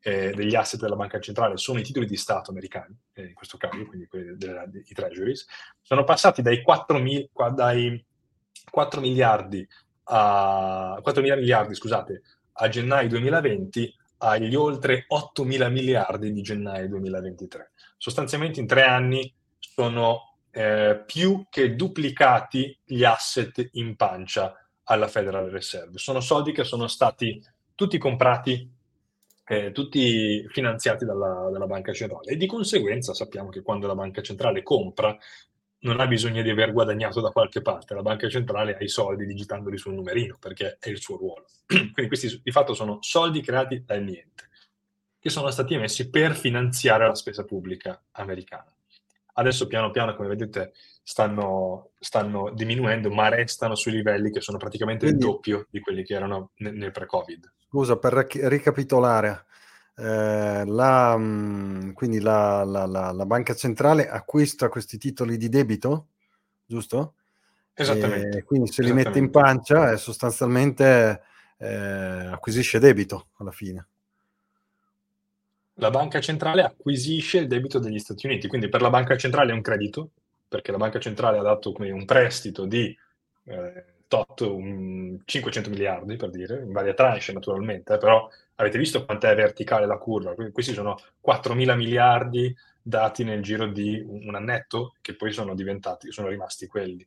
eh, 0.00 0.32
degli 0.34 0.54
asset 0.54 0.80
della 0.80 0.96
banca 0.96 1.18
centrale 1.18 1.56
sono 1.56 1.78
i 1.78 1.82
titoli 1.82 2.04
di 2.04 2.16
Stato 2.16 2.50
americani, 2.50 2.94
eh, 3.14 3.28
in 3.28 3.34
questo 3.34 3.56
caso, 3.56 3.84
quindi 3.86 4.06
quelli 4.06 4.36
dei 4.36 4.84
treasuries, 4.92 5.46
sono 5.80 6.04
passati 6.04 6.42
dai 6.42 6.62
4 6.62 6.98
mil, 6.98 7.30
dai 7.54 8.04
4 8.70 9.00
miliardi, 9.00 9.66
a, 10.04 10.98
4 11.02 11.22
mila 11.22 11.36
miliardi 11.36 11.74
scusate, 11.74 12.22
a 12.52 12.68
gennaio 12.68 13.08
2020 13.08 13.94
agli 14.18 14.54
oltre 14.54 15.04
8 15.08 15.44
mila 15.44 15.68
miliardi 15.68 16.32
di 16.32 16.42
gennaio 16.42 16.88
2023. 16.88 17.72
Sostanzialmente 17.96 18.60
in 18.60 18.66
tre 18.66 18.82
anni 18.82 19.32
sono 19.58 20.36
eh, 20.50 21.02
più 21.04 21.46
che 21.50 21.74
duplicati 21.74 22.78
gli 22.84 23.02
asset 23.02 23.70
in 23.72 23.96
pancia 23.96 24.54
alla 24.84 25.08
Federal 25.08 25.48
Reserve. 25.50 25.98
Sono 25.98 26.20
soldi 26.20 26.52
che 26.52 26.64
sono 26.64 26.86
stati 26.86 27.42
tutti 27.74 27.98
comprati, 27.98 28.70
eh, 29.46 29.72
tutti 29.72 30.46
finanziati 30.48 31.04
dalla, 31.04 31.48
dalla, 31.50 31.66
banca 31.66 31.92
centrale 31.92 32.32
e 32.32 32.36
di 32.36 32.46
conseguenza 32.46 33.12
sappiamo 33.12 33.48
che 33.48 33.62
quando 33.62 33.86
la 33.86 33.94
banca 33.94 34.22
centrale 34.22 34.62
compra 34.62 35.16
non 35.84 36.00
ha 36.00 36.06
bisogno 36.06 36.42
di 36.42 36.50
aver 36.50 36.72
guadagnato 36.72 37.20
da 37.20 37.30
qualche 37.30 37.60
parte, 37.60 37.94
la 37.94 38.02
banca 38.02 38.28
centrale 38.28 38.76
ha 38.76 38.82
i 38.82 38.88
soldi 38.88 39.26
digitandoli 39.26 39.76
sul 39.76 39.94
numerino 39.94 40.36
perché 40.38 40.76
è 40.80 40.88
il 40.88 40.98
suo 40.98 41.16
ruolo. 41.16 41.46
Quindi 41.66 42.06
questi 42.06 42.40
di 42.42 42.50
fatto 42.50 42.74
sono 42.74 42.98
soldi 43.00 43.40
creati 43.40 43.82
dal 43.84 44.02
niente, 44.02 44.48
che 45.18 45.30
sono 45.30 45.50
stati 45.50 45.74
emessi 45.74 46.10
per 46.10 46.34
finanziare 46.34 47.06
la 47.06 47.14
spesa 47.14 47.44
pubblica 47.44 48.02
americana. 48.12 48.74
Adesso 49.36 49.66
piano 49.66 49.90
piano, 49.90 50.14
come 50.14 50.28
vedete, 50.28 50.72
stanno, 51.02 51.90
stanno 51.98 52.50
diminuendo, 52.54 53.10
ma 53.10 53.28
restano 53.28 53.74
sui 53.74 53.92
livelli 53.92 54.30
che 54.30 54.40
sono 54.40 54.58
praticamente 54.58 55.06
Quindi, 55.06 55.24
il 55.24 55.30
doppio 55.30 55.66
di 55.70 55.80
quelli 55.80 56.04
che 56.04 56.14
erano 56.14 56.52
nel, 56.58 56.74
nel 56.74 56.92
pre-Covid. 56.92 57.52
Scusa, 57.68 57.98
per 57.98 58.26
ricapitolare, 58.30 59.46
eh, 59.96 60.64
la, 60.66 61.16
mm, 61.16 61.92
quindi 61.92 62.20
la, 62.20 62.64
la, 62.64 62.86
la, 62.86 63.26
banca 63.26 63.54
centrale 63.54 64.08
acquista 64.08 64.68
questi 64.68 64.98
titoli 64.98 65.36
di 65.36 65.48
debito, 65.48 66.08
giusto? 66.66 67.14
Esattamente. 67.74 68.38
E 68.38 68.42
quindi 68.42 68.70
se 68.72 68.82
li 68.82 68.92
mette 68.92 69.18
in 69.18 69.30
pancia 69.30 69.92
e 69.92 69.96
sostanzialmente 69.96 71.22
eh, 71.58 72.26
acquisisce 72.32 72.78
debito 72.78 73.28
alla 73.36 73.52
fine. 73.52 73.86
La 75.74 75.90
banca 75.90 76.20
centrale 76.20 76.62
acquisisce 76.62 77.38
il 77.38 77.46
debito 77.48 77.78
degli 77.78 77.98
Stati 77.98 78.26
Uniti, 78.26 78.46
quindi 78.46 78.68
per 78.68 78.80
la 78.80 78.90
banca 78.90 79.16
centrale 79.16 79.50
è 79.50 79.54
un 79.54 79.62
credito, 79.62 80.10
perché 80.48 80.70
la 80.70 80.76
banca 80.78 81.00
centrale 81.00 81.38
ha 81.38 81.42
dato 81.42 81.74
un 81.76 82.04
prestito 82.04 82.64
di 82.64 82.96
eh, 83.44 83.84
tot, 84.06 84.40
un 84.40 85.18
500 85.24 85.70
miliardi 85.70 86.16
per 86.16 86.30
dire, 86.30 86.62
in 86.62 86.72
varie 86.72 86.94
tranche 86.94 87.32
naturalmente, 87.32 87.94
eh, 87.94 87.98
però 87.98 88.28
avete 88.56 88.78
visto 88.78 89.04
quant'è 89.04 89.34
verticale 89.34 89.86
la 89.86 89.98
curva? 89.98 90.34
Questi 90.52 90.72
sono 90.72 90.98
4 91.20 91.54
mila 91.54 91.74
miliardi 91.74 92.54
dati 92.80 93.24
nel 93.24 93.42
giro 93.42 93.66
di 93.66 94.04
un 94.06 94.34
annetto 94.34 94.94
che 95.00 95.14
poi 95.14 95.32
sono 95.32 95.54
diventati, 95.54 96.12
sono 96.12 96.28
rimasti 96.28 96.66
quelli. 96.66 97.06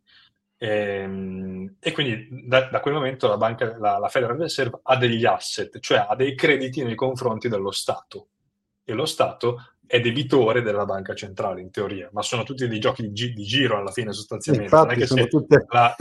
E, 0.57 0.67
ehm, 0.67 1.75
e 1.79 1.91
quindi 1.91 2.45
da, 2.47 2.67
da, 2.69 2.79
quel 2.79 2.95
momento 2.95 3.27
la, 3.27 3.37
banca, 3.37 3.77
la, 3.77 3.99
la 3.99 4.09
Federal 4.09 4.37
Reserve 4.37 4.79
ha 4.83 4.97
degli 4.97 5.25
asset, 5.25 5.79
cioè 5.79 6.05
ha 6.09 6.15
dei 6.15 6.35
crediti 6.35 6.83
nei 6.83 6.95
confronti 6.95 7.47
dello 7.47 7.71
Stato 7.71 8.29
e 8.83 8.93
lo 8.93 9.05
Stato 9.05 9.73
è 9.85 10.01
debitore 10.01 10.61
della 10.61 10.85
banca 10.85 11.13
centrale 11.13 11.61
in 11.61 11.71
teoria, 11.71 12.09
ma 12.11 12.21
sono 12.21 12.43
tutti 12.43 12.67
dei 12.67 12.79
giochi 12.79 13.03
di, 13.03 13.11
gi- 13.11 13.33
di 13.33 13.43
giro 13.43 13.77
alla 13.77 13.91
fine 13.91 14.11
sostanzialmente. 14.11 14.75
Infatti, 14.75 14.95
che 14.95 15.27
tutte... 15.27 15.65
la, 15.69 15.95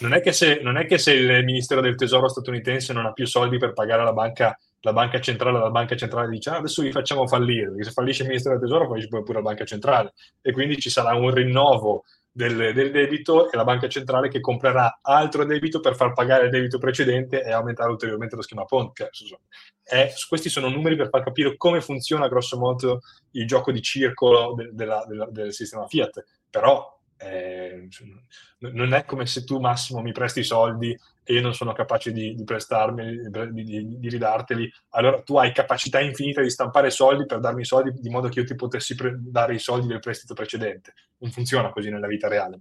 non, 0.00 0.12
è 0.14 0.32
se, 0.32 0.60
non, 0.62 0.76
è 0.76 0.86
che 0.86 0.98
se, 0.98 1.12
il 1.12 1.44
Ministero 1.44 1.80
del 1.80 1.94
Tesoro 1.94 2.28
statunitense 2.28 2.92
non 2.92 3.06
ha 3.06 3.12
più 3.12 3.26
soldi 3.26 3.58
per 3.58 3.72
pagare 3.72 4.02
la 4.02 4.12
banca, 4.12 4.58
la 4.80 4.92
banca 4.92 5.20
centrale, 5.20 5.58
la 5.58 5.70
banca 5.70 5.96
centrale 5.96 6.28
dice 6.28 6.50
ah, 6.50 6.56
adesso 6.56 6.82
vi 6.82 6.92
facciamo 6.92 7.26
fallire, 7.26 7.68
perché 7.68 7.84
se 7.84 7.90
fallisce 7.92 8.22
il 8.22 8.28
Ministero 8.28 8.58
del 8.58 8.68
Tesoro 8.68 8.88
fallisce 8.88 9.08
pure 9.08 9.32
la 9.34 9.42
banca 9.42 9.64
centrale 9.64 10.12
e 10.42 10.52
quindi 10.52 10.78
ci 10.78 10.90
sarà 10.90 11.14
un 11.14 11.32
rinnovo 11.32 12.04
del, 12.36 12.74
del, 12.74 12.90
debito 12.90 13.50
e 13.50 13.56
la 13.56 13.62
banca 13.62 13.88
centrale 13.88 14.28
che 14.28 14.40
comprerà 14.40 14.98
altro 15.02 15.44
debito 15.44 15.78
per 15.78 15.94
far 15.94 16.12
pagare 16.12 16.46
il 16.46 16.50
debito 16.50 16.78
precedente 16.78 17.44
e 17.44 17.52
aumentare 17.52 17.90
ulteriormente 17.90 18.34
lo 18.34 18.42
schema 18.42 18.64
Ponte. 18.64 19.08
Eh, 19.84 20.12
questi 20.28 20.48
sono 20.48 20.68
numeri 20.68 20.96
per 20.96 21.10
far 21.10 21.22
capire 21.22 21.56
come 21.56 21.80
funziona 21.80 22.26
grosso 22.26 22.58
modo 22.58 23.02
il 23.32 23.46
gioco 23.46 23.70
di 23.70 23.80
circolo 23.80 24.54
de, 24.54 24.70
de 24.72 24.84
la, 24.84 25.06
de 25.06 25.28
del 25.30 25.52
sistema 25.52 25.86
Fiat. 25.86 26.24
Però 26.50 26.93
eh, 27.24 27.88
non 28.58 28.92
è 28.92 29.04
come 29.04 29.26
se 29.26 29.44
tu 29.44 29.58
Massimo 29.58 30.00
mi 30.00 30.12
presti 30.12 30.40
i 30.40 30.44
soldi 30.44 30.96
e 31.26 31.32
io 31.32 31.40
non 31.40 31.54
sono 31.54 31.72
capace 31.72 32.12
di, 32.12 32.34
di 32.34 32.44
prestarmi, 32.44 33.30
di, 33.30 33.64
di, 33.64 33.98
di, 33.98 34.08
ridarteli, 34.08 34.70
allora 34.90 35.22
tu 35.22 35.36
hai 35.38 35.52
capacità 35.52 36.00
infinita 36.00 36.42
di 36.42 36.50
stampare 36.50 36.90
soldi 36.90 37.24
per 37.24 37.40
darmi 37.40 37.62
i 37.62 37.66
soldi 37.66 37.92
di 37.98 38.10
modo 38.10 38.28
che 38.28 38.40
io 38.40 38.46
ti 38.46 38.54
potessi 38.54 38.94
pre- 38.94 39.16
dare 39.18 39.54
i 39.54 39.58
soldi 39.58 39.86
del 39.86 40.00
prestito 40.00 40.34
precedente. 40.34 40.92
Non 41.18 41.30
funziona 41.30 41.70
così 41.70 41.90
nella 41.90 42.06
vita 42.06 42.28
reale. 42.28 42.60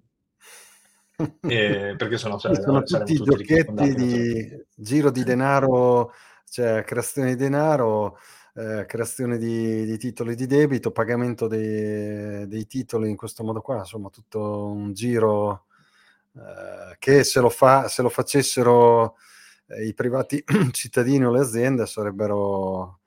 E, 1.41 1.93
perché 1.95 2.17
sennò 2.17 2.39
cioè, 2.39 2.55
sono 2.55 2.81
tutti, 2.81 3.15
tutti 3.15 3.43
giochetti 3.43 3.93
di 3.93 4.65
giro 4.75 5.11
di 5.11 5.23
denaro, 5.23 6.11
cioè 6.49 6.83
creazione 6.83 7.29
di 7.29 7.35
denaro, 7.35 8.17
eh, 8.55 8.85
creazione 8.85 9.37
di, 9.37 9.85
di, 9.85 9.97
titoli 9.97 10.35
di 10.35 10.45
debito, 10.45 10.91
pagamento 10.91 11.47
dei, 11.47 12.47
dei, 12.47 12.67
titoli 12.67 13.09
in 13.09 13.15
questo 13.15 13.43
modo 13.43 13.61
qua, 13.61 13.77
insomma 13.77 14.09
tutto 14.09 14.67
un 14.67 14.93
giro 14.93 15.65
eh, 16.35 16.95
che 16.99 17.23
se 17.23 17.39
lo, 17.39 17.49
fa, 17.49 17.87
se 17.87 18.01
lo 18.01 18.09
facessero 18.09 19.15
eh, 19.67 19.85
i 19.85 19.93
privati 19.93 20.43
cittadini 20.71 21.25
o 21.25 21.31
le 21.31 21.39
aziende 21.39 21.85
sarebbero, 21.85 22.99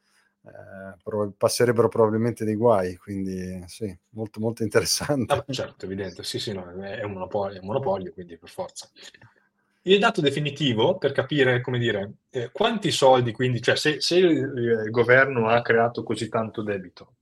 eh, 0.45 0.97
pro- 1.03 1.33
passerebbero 1.37 1.89
probabilmente 1.89 2.45
dei 2.45 2.57
guai, 2.57 2.97
quindi 2.97 3.63
sì, 3.67 3.97
molto 4.11 4.41
molto 4.41 4.63
interessante. 4.65 5.33
Ah, 5.33 5.45
certo, 5.49 5.85
evidente, 5.85 6.25
sì 6.25 6.39
sì, 6.39 6.53
no, 6.53 6.69
è, 6.83 7.03
un 7.05 7.13
monopolio, 7.13 7.59
è 7.59 7.61
un 7.61 7.67
monopolio, 7.67 8.13
quindi 8.13 8.37
per 8.37 8.49
forza. 8.49 8.89
Il 9.87 10.01
dato 10.01 10.21
definitivo 10.21 10.99
per 10.99 11.13
capire, 11.13 11.61
come 11.61 11.79
dire, 11.79 12.15
eh, 12.31 12.51
quanti 12.51 12.91
soldi, 12.91 13.33
quindi, 13.33 13.63
cioè 13.63 13.77
se, 13.77 14.01
se 14.01 14.19
il, 14.19 14.83
il 14.85 14.91
governo 14.91 15.49
ha 15.49 15.63
creato 15.63 16.03
così 16.03 16.29
tanto 16.29 16.63
debito 16.63 17.15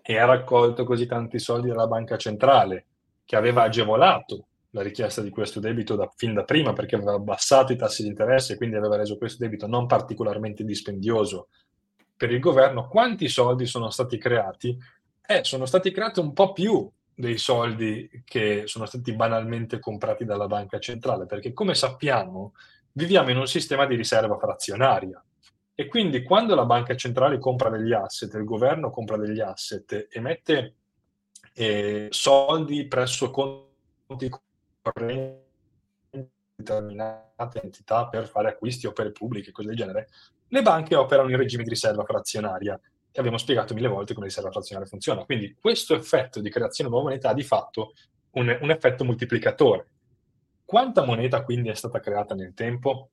e 0.00 0.16
ha 0.16 0.24
raccolto 0.24 0.84
così 0.84 1.06
tanti 1.06 1.38
soldi 1.38 1.68
dalla 1.68 1.86
banca 1.86 2.16
centrale, 2.16 2.86
che 3.26 3.36
aveva 3.36 3.64
agevolato 3.64 4.46
la 4.70 4.82
richiesta 4.82 5.20
di 5.20 5.28
questo 5.28 5.60
debito 5.60 5.96
da, 5.96 6.10
fin 6.16 6.32
da 6.32 6.44
prima 6.44 6.72
perché 6.72 6.94
aveva 6.94 7.12
abbassato 7.12 7.72
i 7.72 7.76
tassi 7.76 8.02
di 8.02 8.08
interesse 8.08 8.54
e 8.54 8.56
quindi 8.56 8.76
aveva 8.76 8.96
reso 8.96 9.18
questo 9.18 9.42
debito 9.44 9.66
non 9.66 9.86
particolarmente 9.86 10.64
dispendioso 10.64 11.48
per 12.18 12.32
il 12.32 12.40
governo, 12.40 12.88
quanti 12.88 13.28
soldi 13.28 13.64
sono 13.64 13.90
stati 13.90 14.18
creati? 14.18 14.76
Eh, 15.24 15.44
sono 15.44 15.66
stati 15.66 15.92
creati 15.92 16.18
un 16.18 16.32
po' 16.32 16.52
più 16.52 16.90
dei 17.18 17.36
soldi 17.36 18.22
che 18.24 18.62
sono 18.66 18.86
stati 18.86 19.12
banalmente 19.12 19.80
comprati 19.80 20.24
dalla 20.24 20.46
banca 20.46 20.78
centrale, 20.78 21.26
perché 21.26 21.52
come 21.52 21.74
sappiamo 21.74 22.54
viviamo 22.92 23.30
in 23.30 23.38
un 23.38 23.48
sistema 23.48 23.86
di 23.86 23.96
riserva 23.96 24.38
frazionaria. 24.38 25.20
E 25.74 25.88
quindi 25.88 26.22
quando 26.22 26.54
la 26.54 26.64
banca 26.64 26.94
centrale 26.94 27.40
compra 27.40 27.70
degli 27.70 27.92
asset, 27.92 28.32
il 28.34 28.44
governo 28.44 28.92
compra 28.92 29.16
degli 29.16 29.40
asset 29.40 30.06
e 30.08 30.20
mette 30.20 30.74
eh, 31.54 32.06
soldi 32.10 32.86
presso 32.86 33.32
conti 33.32 34.30
correnti 34.80 35.46
determinate 36.54 37.62
entità 37.62 38.06
per 38.06 38.28
fare 38.28 38.50
acquisti 38.50 38.86
o 38.86 38.92
per 38.92 39.10
pubbliche, 39.10 39.50
cose 39.50 39.68
del 39.68 39.76
genere, 39.76 40.08
le 40.46 40.62
banche 40.62 40.94
operano 40.94 41.30
in 41.30 41.36
regime 41.36 41.64
di 41.64 41.70
riserva 41.70 42.04
frazionaria 42.04 42.80
e 43.10 43.18
abbiamo 43.18 43.38
spiegato 43.38 43.74
mille 43.74 43.88
volte 43.88 44.14
come 44.14 44.26
riserva 44.26 44.50
frazionaria 44.50 44.88
funziona. 44.88 45.24
Quindi 45.24 45.56
questo 45.60 45.94
effetto 45.94 46.40
di 46.40 46.50
creazione 46.50 46.88
di 46.88 46.94
nuova 46.94 47.10
moneta 47.10 47.30
ha 47.30 47.34
di 47.34 47.42
fatto 47.42 47.94
un, 48.32 48.58
un 48.60 48.70
effetto 48.70 49.04
moltiplicatore. 49.04 49.86
Quanta 50.64 51.04
moneta 51.04 51.42
quindi 51.42 51.70
è 51.70 51.74
stata 51.74 52.00
creata 52.00 52.34
nel 52.34 52.54
tempo? 52.54 53.10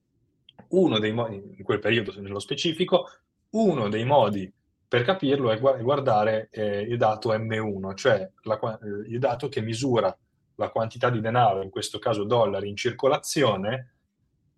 Uno 0.70 1.00
dei 1.00 1.14
modi, 1.14 1.56
in 1.58 1.64
quel 1.64 1.80
periodo 1.80 2.14
nello 2.20 2.39
specifico, 2.39 3.10
uno 3.52 3.88
dei 3.88 4.04
modi 4.04 4.52
per 4.88 5.04
capirlo 5.04 5.52
è 5.52 5.60
guardare 5.60 6.50
eh, 6.52 6.82
il 6.82 6.98
dato 6.98 7.34
M1, 7.34 7.96
cioè 7.96 8.30
la, 8.43 8.60
eh, 8.60 9.10
il 9.10 9.20
dato 9.20 9.50
che 9.50 9.62
misura 9.62 10.16
la 10.56 10.70
quantità 10.70 11.10
di 11.10 11.20
denaro, 11.20 11.62
in 11.62 11.70
questo 11.70 12.00
caso 12.00 12.24
dollari, 12.24 12.70
in 12.70 12.76
circolazione 12.76 13.95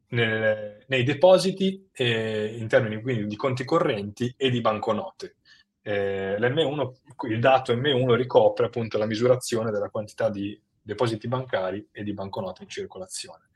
nel, 0.10 0.84
nei 0.88 1.04
depositi 1.04 1.88
eh, 1.92 2.56
in 2.58 2.68
termini 2.68 3.02
quindi 3.02 3.28
di 3.28 3.36
conti 3.36 3.66
correnti 3.66 4.34
e 4.38 4.50
di 4.50 4.62
banconote. 4.62 5.36
Eh, 5.82 6.38
l'M1, 6.38 6.92
il 7.30 7.40
dato 7.40 7.74
M1 7.74 8.14
ricopre 8.16 8.66
appunto 8.66 8.98
la 8.98 9.06
misurazione 9.06 9.72
della 9.72 9.90
quantità 9.90 10.30
di 10.30 10.60
depositi 10.82 11.28
bancari 11.28 11.88
e 11.92 12.04
di 12.04 12.14
banconote 12.14 12.64
in 12.64 12.70
circolazione. 12.70 13.50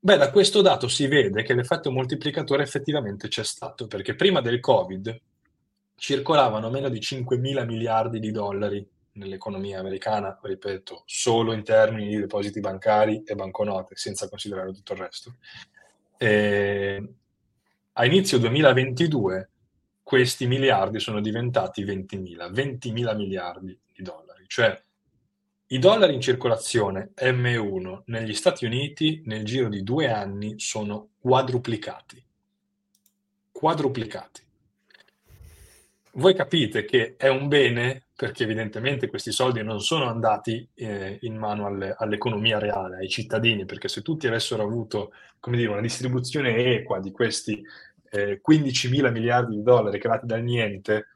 Beh, 0.00 0.16
da 0.16 0.30
questo 0.30 0.62
dato 0.62 0.88
si 0.88 1.06
vede 1.06 1.42
che 1.42 1.54
l'effetto 1.54 1.90
moltiplicatore 1.90 2.62
effettivamente 2.62 3.28
c'è 3.28 3.44
stato, 3.44 3.86
perché 3.86 4.14
prima 4.14 4.40
del 4.40 4.60
Covid 4.60 5.20
circolavano 5.96 6.70
meno 6.70 6.88
di 6.88 7.00
5 7.00 7.36
mila 7.36 7.64
miliardi 7.64 8.20
di 8.20 8.30
dollari 8.30 8.88
nell'economia 9.18 9.78
americana, 9.80 10.38
ripeto, 10.40 11.02
solo 11.04 11.52
in 11.52 11.62
termini 11.62 12.08
di 12.08 12.20
depositi 12.20 12.60
bancari 12.60 13.22
e 13.24 13.34
banconote, 13.34 13.96
senza 13.96 14.28
considerare 14.28 14.72
tutto 14.72 14.94
il 14.94 14.98
resto. 14.98 15.36
E 16.16 17.08
a 17.92 18.04
inizio 18.04 18.38
2022 18.38 19.50
questi 20.02 20.46
miliardi 20.46 21.00
sono 21.00 21.20
diventati 21.20 21.84
20.000, 21.84 22.50
20.000 22.50 23.16
miliardi 23.16 23.78
di 23.92 24.02
dollari, 24.02 24.44
cioè 24.46 24.80
i 25.70 25.78
dollari 25.78 26.14
in 26.14 26.20
circolazione 26.22 27.12
M1 27.14 28.04
negli 28.06 28.32
Stati 28.32 28.64
Uniti 28.64 29.20
nel 29.26 29.44
giro 29.44 29.68
di 29.68 29.82
due 29.82 30.10
anni 30.10 30.58
sono 30.58 31.10
quadruplicati. 31.18 32.24
Quadruplicati. 33.52 34.42
Voi 36.12 36.34
capite 36.34 36.86
che 36.86 37.16
è 37.18 37.28
un 37.28 37.48
bene 37.48 38.06
perché 38.18 38.42
evidentemente 38.42 39.06
questi 39.06 39.30
soldi 39.30 39.62
non 39.62 39.80
sono 39.80 40.08
andati 40.08 40.68
eh, 40.74 41.18
in 41.20 41.36
mano 41.36 41.66
alle, 41.66 41.94
all'economia 41.96 42.58
reale, 42.58 42.96
ai 42.96 43.08
cittadini, 43.08 43.64
perché 43.64 43.86
se 43.86 44.02
tutti 44.02 44.26
avessero 44.26 44.64
avuto 44.64 45.12
dire, 45.46 45.70
una 45.70 45.80
distribuzione 45.80 46.56
equa 46.56 46.98
di 46.98 47.12
questi 47.12 47.62
eh, 48.10 48.40
15 48.40 48.88
mila 48.88 49.10
miliardi 49.10 49.54
di 49.54 49.62
dollari 49.62 50.00
creati 50.00 50.26
dal 50.26 50.42
niente, 50.42 51.10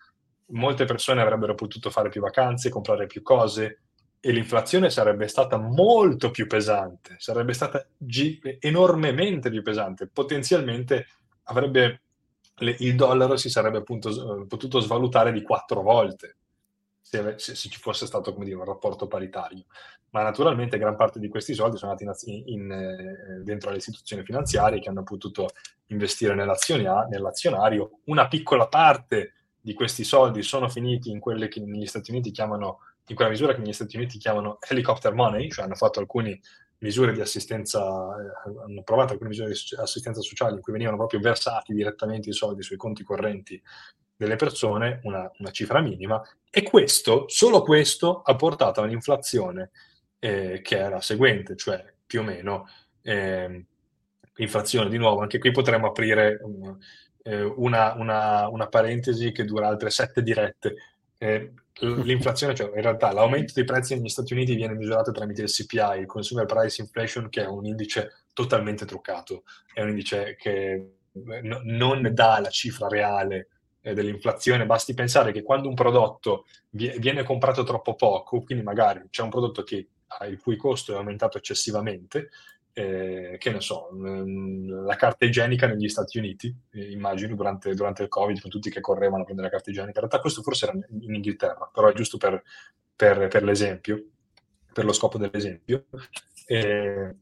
molte 0.52 0.84
persone 0.84 1.20
avrebbero 1.22 1.56
potuto 1.56 1.90
fare 1.90 2.08
più 2.08 2.20
vacanze, 2.20 2.70
comprare 2.70 3.08
più 3.08 3.20
cose 3.22 3.80
e 4.20 4.30
l'inflazione 4.30 4.88
sarebbe 4.88 5.26
stata 5.26 5.58
molto 5.58 6.30
più 6.30 6.46
pesante, 6.46 7.16
sarebbe 7.18 7.52
stata 7.52 7.84
gi- 7.98 8.38
enormemente 8.60 9.50
più 9.50 9.62
pesante, 9.62 10.06
potenzialmente 10.06 11.08
avrebbe 11.42 12.02
il 12.60 12.94
dollaro 12.94 13.36
si 13.36 13.50
sarebbe 13.50 13.78
appunto 13.78 14.46
potuto 14.46 14.78
svalutare 14.78 15.32
di 15.32 15.42
quattro 15.42 15.82
volte 15.82 16.36
se, 17.02 17.34
se, 17.36 17.54
se, 17.54 17.68
ci 17.68 17.78
fosse 17.78 18.06
stato 18.06 18.30
dire, 18.38 18.54
un 18.54 18.64
rapporto 18.64 19.06
paritario. 19.08 19.64
Ma 20.10 20.22
naturalmente 20.22 20.78
gran 20.78 20.96
parte 20.96 21.18
di 21.18 21.28
questi 21.28 21.54
soldi 21.54 21.76
sono 21.76 21.92
andati 21.92 22.30
in, 22.30 22.42
in, 22.46 22.70
eh, 22.70 23.42
dentro 23.42 23.68
alle 23.68 23.78
istituzioni 23.78 24.22
finanziarie 24.22 24.78
che 24.78 24.88
hanno 24.88 25.02
potuto 25.02 25.48
investire 25.86 26.34
nell'azionario. 26.34 28.00
Una 28.04 28.28
piccola 28.28 28.68
parte 28.68 29.34
di 29.60 29.74
questi 29.74 30.04
soldi 30.04 30.42
sono 30.42 30.68
finiti 30.68 31.10
in 31.10 31.20
quelle 31.20 31.48
che 31.48 31.60
negli 31.60 31.86
Stati 31.86 32.10
Uniti 32.10 32.30
chiamano, 32.30 32.80
in 33.06 33.16
quella 33.16 33.30
misura 33.30 33.54
che 33.54 33.60
negli 33.60 33.72
Stati 33.72 33.96
Uniti 33.96 34.18
chiamano 34.18 34.58
helicopter 34.68 35.12
money, 35.12 35.50
cioè 35.50 35.64
hanno 35.64 35.74
fatto 35.74 36.00
alcune 36.00 36.40
misure 36.78 37.12
di 37.12 37.20
assistenza, 37.20 37.80
eh, 37.80 38.64
hanno 38.64 38.82
provato 38.82 39.12
alcune 39.12 39.30
misure 39.30 39.48
di 39.48 39.58
assistenza 39.76 40.20
sociale 40.20 40.54
in 40.54 40.60
cui 40.60 40.72
venivano 40.72 40.98
proprio 40.98 41.20
versati 41.20 41.72
direttamente 41.72 42.28
i 42.28 42.32
soldi 42.32 42.62
sui 42.62 42.76
conti 42.76 43.02
correnti 43.02 43.60
delle 44.16 44.36
persone, 44.36 45.00
una, 45.04 45.30
una 45.38 45.50
cifra 45.50 45.80
minima, 45.80 46.20
e 46.50 46.62
questo, 46.62 47.24
solo 47.28 47.62
questo, 47.62 48.22
ha 48.22 48.36
portato 48.36 48.80
a 48.80 48.84
un'inflazione 48.84 49.70
eh, 50.18 50.60
che 50.62 50.78
era 50.78 51.00
seguente, 51.00 51.56
cioè 51.56 51.84
più 52.06 52.20
o 52.20 52.22
meno 52.22 52.68
eh, 53.02 53.64
inflazione. 54.36 54.88
Di 54.88 54.98
nuovo, 54.98 55.20
anche 55.20 55.38
qui 55.38 55.50
potremmo 55.50 55.88
aprire 55.88 56.38
um, 56.42 56.78
una, 57.56 57.94
una, 57.94 58.48
una, 58.48 58.66
parentesi 58.68 59.32
che 59.32 59.44
dura 59.44 59.68
altre 59.68 59.90
sette 59.90 60.22
dirette. 60.22 60.74
Eh, 61.18 61.52
l'inflazione, 61.80 62.54
cioè 62.54 62.68
in 62.74 62.82
realtà 62.82 63.12
l'aumento 63.12 63.52
dei 63.54 63.64
prezzi 63.64 63.94
negli 63.94 64.08
Stati 64.08 64.32
Uniti 64.32 64.54
viene 64.54 64.74
misurato 64.74 65.10
tramite 65.10 65.42
il 65.42 65.50
CPI, 65.50 66.00
il 66.00 66.06
Consumer 66.06 66.46
Price 66.46 66.82
Inflation, 66.82 67.28
che 67.28 67.42
è 67.42 67.46
un 67.46 67.64
indice 67.64 68.24
totalmente 68.32 68.84
truccato, 68.84 69.44
è 69.72 69.82
un 69.82 69.88
indice 69.88 70.36
che 70.36 70.96
no, 71.12 71.60
non 71.64 72.10
dà 72.12 72.40
la 72.40 72.50
cifra 72.50 72.88
reale 72.88 73.48
eh, 73.82 73.94
dell'inflazione, 73.94 74.64
basti 74.64 74.94
pensare 74.94 75.32
che 75.32 75.42
quando 75.42 75.68
un 75.68 75.74
prodotto 75.74 76.46
viene 76.70 77.22
comprato 77.24 77.64
troppo 77.64 77.94
poco, 77.94 78.42
quindi 78.42 78.64
magari 78.64 79.02
c'è 79.10 79.22
un 79.22 79.30
prodotto 79.30 79.62
che, 79.62 79.88
il 80.28 80.40
cui 80.40 80.56
costo 80.56 80.92
è 80.92 80.96
aumentato 80.96 81.36
eccessivamente, 81.36 82.30
eh, 82.74 83.36
che 83.38 83.50
ne 83.50 83.60
so, 83.60 83.90
mm, 83.94 84.86
la 84.86 84.96
carta 84.96 85.24
igienica 85.24 85.66
negli 85.66 85.88
Stati 85.88 86.18
Uniti, 86.18 86.54
eh, 86.70 86.90
immagino, 86.90 87.34
durante, 87.34 87.74
durante, 87.74 88.02
il 88.02 88.08
Covid, 88.08 88.40
con 88.40 88.50
tutti 88.50 88.70
che 88.70 88.80
correvano 88.80 89.22
a 89.22 89.24
prendere 89.24 89.48
la 89.48 89.54
carta 89.54 89.70
igienica. 89.70 90.00
In 90.00 90.06
realtà 90.06 90.20
questo 90.20 90.42
forse 90.42 90.66
era 90.66 90.78
in 91.00 91.14
Inghilterra, 91.14 91.70
però 91.72 91.88
è 91.88 91.92
giusto 91.92 92.16
per, 92.16 92.42
per, 92.96 93.28
per 93.28 93.42
l'esempio, 93.42 94.04
per 94.72 94.84
lo 94.84 94.92
scopo 94.92 95.18
dell'esempio. 95.18 95.84
Eh, 96.46 97.14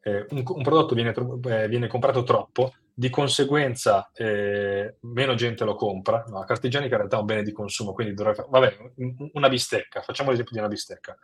eh 0.00 0.26
un, 0.30 0.42
un, 0.44 0.62
prodotto 0.62 0.94
viene, 0.94 1.12
eh, 1.12 1.68
viene, 1.68 1.86
comprato 1.86 2.22
troppo, 2.24 2.72
di 2.98 3.10
conseguenza 3.10 4.10
eh, 4.14 4.96
meno 5.00 5.34
gente 5.34 5.64
lo 5.64 5.74
compra. 5.74 6.24
No, 6.28 6.38
la 6.38 6.44
carta 6.46 6.66
igienica 6.66 6.94
in 6.94 7.00
realtà 7.00 7.16
è 7.18 7.20
un 7.20 7.26
bene 7.26 7.42
di 7.42 7.52
consumo, 7.52 7.92
quindi 7.92 8.14
dovrebbe... 8.14 8.46
Vabbè, 8.48 8.92
una 9.34 9.48
bistecca, 9.48 10.00
facciamo 10.00 10.30
l'esempio 10.30 10.54
di 10.54 10.60
una 10.60 10.68
bistecca 10.68 11.16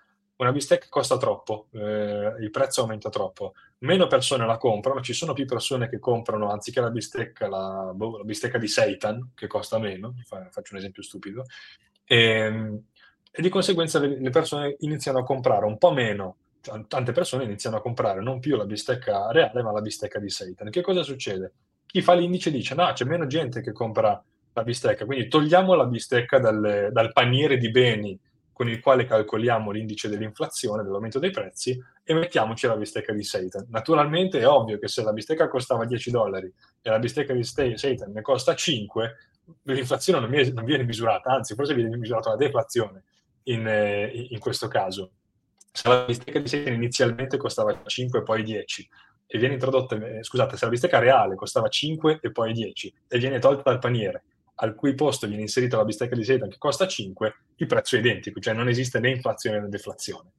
una 0.43 0.53
bistecca 0.53 0.87
costa 0.89 1.17
troppo, 1.17 1.69
eh, 1.73 2.35
il 2.41 2.51
prezzo 2.51 2.81
aumenta 2.81 3.09
troppo, 3.11 3.53
meno 3.79 4.07
persone 4.09 4.45
la 4.45 4.57
comprano, 4.57 5.01
ci 5.01 5.13
sono 5.13 5.33
più 5.33 5.47
persone 5.47 5.89
che 5.89 5.99
comprano 5.99 6.51
anziché 6.51 6.81
la 6.81 6.91
bistecca, 6.91 7.49
la, 7.49 7.93
boh, 7.95 8.19
la 8.19 8.25
bistecca 8.25 8.59
di 8.59 8.67
seitan, 8.67 9.31
che 9.35 9.47
costa 9.47 9.79
meno, 9.79 10.15
faccio 10.25 10.73
un 10.73 10.79
esempio 10.79 11.03
stupido, 11.03 11.45
e, 12.05 12.17
ehm, 12.17 12.83
e 13.31 13.41
di 13.41 13.49
conseguenza 13.49 13.99
le, 13.99 14.31
persone 14.31 14.77
iniziano 14.81 15.21
a 15.21 15.25
comprare 15.25 15.65
un 15.65 15.79
po' 15.79 15.93
meno, 15.93 16.37
tante 16.87 17.13
persone 17.13 17.45
iniziano 17.45 17.77
a 17.77 17.81
comprare 17.81 18.23
non 18.23 18.39
più 18.39 18.57
la 18.57 18.65
bistecca 18.65 19.31
reale, 19.31 19.63
ma 19.63 19.73
la 19.73 19.81
bistecca 19.81 20.19
di 20.19 20.31
seitan. 20.31 20.71
Che 20.71 20.81
cosa 20.81 21.03
succede? 21.03 21.53
Chi 21.87 22.01
fa 22.01 22.15
l'indice 22.15 22.51
dice, 22.51 22.75
no, 22.75 22.91
c'è 22.93 23.05
meno 23.05 23.27
gente 23.27 23.61
che 23.61 23.73
compra 23.73 24.23
la 24.55 24.63
bistecca, 24.63 25.05
quindi 25.05 25.29
togliamo 25.29 25.75
la 25.75 25.87
bistecca 25.87 26.39
dal, 26.39 26.91
dal 26.93 27.13
paniere 27.13 27.57
di 27.57 27.71
beni 27.71 28.19
con 28.53 28.69
il 28.69 28.81
quale 28.81 29.07
calcoliamo 29.07 29.71
l'indice 29.71 30.09
dell'inflazione, 30.09 30.83
dell'aumento 30.83 31.19
dei 31.19 31.31
prezzi, 31.31 31.77
e 32.05 32.15
mettiamoci 32.15 32.67
la 32.67 32.77
bistecca 32.77 33.13
di 33.13 33.25
Satan. 33.25 33.67
Naturalmente 33.71 34.39
è 34.39 34.47
ovvio 34.47 34.79
che 34.79 34.89
se 34.89 35.03
la 35.03 35.13
bistecca 35.13 35.49
costava 35.49 35.85
10 35.85 36.11
dollari 36.11 36.53
e 36.83 36.91
la 36.91 36.99
bistecca 36.99 37.33
di 37.33 37.43
Satan 37.43 38.13
ne 38.13 38.21
costa 38.21 38.55
5, 38.55 39.17
l'inflazione 39.63 40.21
non 40.21 40.31
viene, 40.31 40.51
non 40.53 40.65
viene 40.65 40.85
misurata, 40.85 41.31
anzi 41.31 41.55
forse 41.55 41.75
viene 41.75 41.97
misurata 41.97 42.31
la 42.31 42.37
deflazione 42.37 43.05
in, 43.45 43.67
eh, 43.67 44.29
in 44.31 44.39
questo 44.39 44.69
caso. 44.69 45.11
Se 45.73 45.89
la 45.89 46.05
bistecca 46.05 46.39
di 46.39 46.49
Satan 46.49 46.75
inizialmente 46.75 47.37
costava 47.39 47.83
5 47.85 48.19
e 48.19 48.23
poi 48.23 48.43
10, 48.43 48.89
e 49.27 49.39
viene 49.39 49.55
introdotta, 49.55 49.97
eh, 49.97 50.23
scusate, 50.23 50.57
se 50.57 50.65
la 50.67 50.71
bistecca 50.71 50.99
reale 50.99 51.35
costava 51.35 51.69
5 51.69 52.19
e 52.21 52.31
poi 52.31 52.53
10 52.53 52.95
e 53.09 53.19
viene 53.19 53.39
tolta 53.39 53.63
dal 53.71 53.79
paniere 53.79 54.25
al 54.57 54.75
cui 54.75 54.95
posto 54.95 55.27
viene 55.27 55.43
inserita 55.43 55.77
la 55.77 55.85
bistecca 55.85 56.15
di 56.15 56.25
seitan 56.25 56.49
che 56.49 56.59
costa 56.59 56.87
5, 56.87 57.35
il 57.57 57.67
prezzo 57.67 57.97
è 57.97 57.99
identico, 57.99 58.41
cioè 58.41 58.55
non 58.55 58.69
esiste 58.69 59.01
né 59.01 59.11
inflazione 59.11 59.61
né 59.61 59.69
deflazione. 59.69 60.33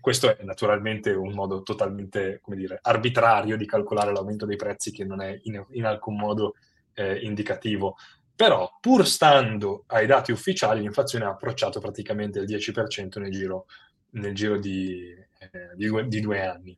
Questo 0.00 0.36
è 0.36 0.44
naturalmente 0.44 1.10
un 1.12 1.32
modo 1.32 1.62
totalmente, 1.62 2.38
come 2.42 2.56
dire, 2.56 2.78
arbitrario 2.82 3.56
di 3.56 3.64
calcolare 3.64 4.12
l'aumento 4.12 4.44
dei 4.44 4.56
prezzi 4.56 4.92
che 4.92 5.04
non 5.04 5.22
è 5.22 5.40
in, 5.44 5.64
in 5.70 5.86
alcun 5.86 6.16
modo 6.16 6.54
eh, 6.92 7.18
indicativo. 7.20 7.96
Però, 8.36 8.76
pur 8.78 9.06
stando 9.06 9.84
ai 9.86 10.06
dati 10.06 10.32
ufficiali, 10.32 10.80
l'inflazione 10.82 11.24
ha 11.24 11.30
approcciato 11.30 11.80
praticamente 11.80 12.40
il 12.40 12.44
10% 12.44 13.18
nel 13.20 13.30
giro, 13.30 13.66
nel 14.12 14.34
giro 14.34 14.58
di, 14.58 15.14
eh, 15.38 15.74
di, 15.74 15.86
due, 15.86 16.06
di 16.08 16.20
due 16.20 16.44
anni. 16.44 16.76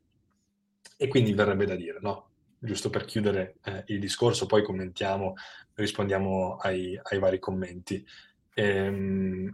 E 0.97 1.07
quindi 1.07 1.33
verrebbe 1.33 1.65
da 1.65 1.75
dire, 1.75 1.99
no? 2.01 2.29
giusto 2.63 2.89
per 2.89 3.03
chiudere 3.03 3.57
eh, 3.63 3.83
il 3.87 3.99
discorso, 3.99 4.45
poi 4.45 4.63
commentiamo, 4.63 5.33
rispondiamo 5.73 6.55
ai, 6.57 6.97
ai 7.01 7.19
vari 7.19 7.37
commenti. 7.37 8.05
Ehm, 8.53 9.53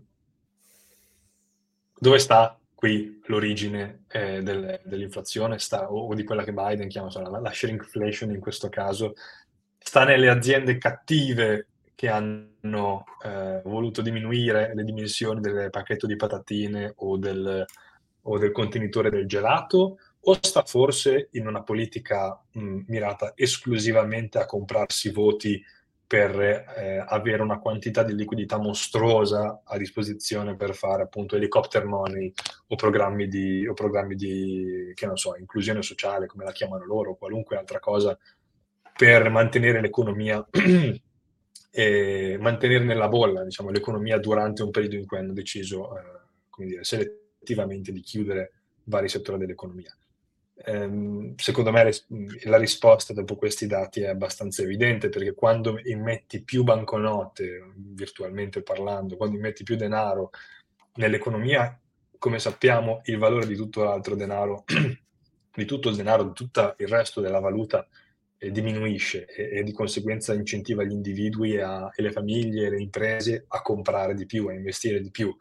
dove 1.98 2.20
sta 2.20 2.58
qui 2.76 3.20
l'origine 3.26 4.04
eh, 4.08 4.42
del, 4.44 4.80
dell'inflazione 4.86 5.58
sta, 5.58 5.92
o, 5.92 6.08
o, 6.08 6.14
di 6.14 6.24
quella 6.24 6.44
che 6.44 6.54
Biden 6.54 6.88
chiama 6.88 7.10
la, 7.14 7.40
la 7.40 7.52
shrinkflation 7.52 8.32
in 8.32 8.40
questo 8.40 8.70
caso? 8.70 9.16
Sta 9.78 10.04
nelle 10.04 10.30
aziende 10.30 10.78
cattive 10.78 11.68
che 12.00 12.08
hanno 12.08 13.04
eh, 13.26 13.60
voluto 13.66 14.02
diminuire 14.02 14.72
le 14.74 14.86
dimensioni 14.86 15.41
del 15.41 15.70
pacchetto 15.70 16.08
di 16.08 16.16
patatine 16.16 16.93
o 16.95 17.18
del, 17.18 17.66
o 18.22 18.38
del 18.38 18.54
contenitore 18.54 19.10
del 19.10 19.28
gelato 19.28 19.97
o 20.18 20.38
sta 20.39 20.64
forse 20.64 21.28
in 21.34 21.45
una 21.45 21.62
politica 21.62 22.41
mh, 22.52 22.84
mirata 22.88 23.34
esclusivamente 23.36 24.38
a 24.38 24.45
comprarsi 24.45 25.12
voti 25.12 25.62
per 26.08 26.39
eh, 26.39 27.04
avere 27.06 27.41
una 27.41 27.60
quantità 27.60 28.04
di 28.04 28.16
liquidità 28.16 28.58
mostruosa 28.58 29.64
a 29.66 29.78
disposizione 29.78 30.56
per 30.56 30.76
fare 30.76 31.04
appunto 31.04 31.36
helicopter 31.36 31.84
money 31.84 32.32
o 32.68 32.76
programmi 32.78 33.28
di, 33.28 33.68
o 33.68 33.74
programmi 33.74 34.16
di 34.16 34.93
che 34.95 35.06
non 35.06 35.18
so, 35.18 35.36
inclusione 35.36 35.82
sociale, 35.82 36.28
come 36.28 36.45
la 36.45 36.54
chiamano 36.54 36.86
loro, 36.86 37.12
o 37.12 37.18
qualunque 37.18 37.58
altra 37.58 37.80
cosa, 37.80 38.18
per 38.95 39.30
mantenere 39.30 39.82
l'economia 39.82 40.47
e 41.72 42.38
mantenere 42.39 42.84
nella 42.84 43.08
bolla 43.08 43.43
diciamo, 43.43 43.70
l'economia 43.70 44.18
durante 44.18 44.64
un 44.64 44.72
periodo 44.72 44.95
in 44.95 45.06
cui 45.06 45.18
hanno 45.18 45.34
deciso 45.34 45.97
eh, 45.97 46.66
dire, 46.66 46.84
selettivamente 46.84 47.91
di 47.91 48.02
chiudere 48.02 48.54
vari 48.86 49.08
settori 49.08 49.38
dell'economia. 49.38 49.95
Ehm, 50.66 51.36
secondo 51.38 51.72
me 51.72 51.89
la 52.43 52.58
risposta 52.58 53.14
dopo 53.14 53.38
questi 53.38 53.66
dati 53.66 54.02
è 54.02 54.08
abbastanza 54.08 54.62
evidente 54.62 55.08
perché 55.08 55.34
quando 55.34 55.80
immetti 55.84 56.43
più 56.43 56.64
banconote, 56.64 57.72
virtualmente 57.76 58.62
parlando, 58.62 59.16
quando 59.16 59.38
immetti 59.38 59.64
più 59.64 59.78
denaro 59.78 60.32
nell'economia, 60.95 61.80
come 62.18 62.39
sappiamo 62.39 63.02
il 63.06 63.18
valore 63.18 63.47
di 63.47 63.56
tutto 63.56 63.84
l'altro 63.84 64.16
denaro, 64.16 64.66
di 65.56 65.66
tutto 65.66 65.89
il 65.89 65.95
denaro, 65.95 66.24
di 66.24 66.34
tutto 66.34 66.76
il 66.78 66.88
resto 66.88 67.22
della 67.22 67.39
valuta 67.39 67.88
diminuisce 68.40 69.26
e, 69.26 69.60
e, 69.60 69.64
di 69.64 69.74
conseguenza 69.74 70.34
incentiva 70.34 70.84
gli 70.84 70.94
individui 70.94 71.60
a, 71.60 71.92
e 71.94 72.02
le 72.02 72.12
famiglie 72.12 72.68
e 72.68 72.70
le 72.70 72.82
imprese 72.82 73.46
a 73.48 73.62
comprare 73.62 74.14
di 74.14 74.26
più, 74.26 74.48
a 74.48 74.54
investire 74.54 75.02
di 75.02 75.12
più. 75.12 75.36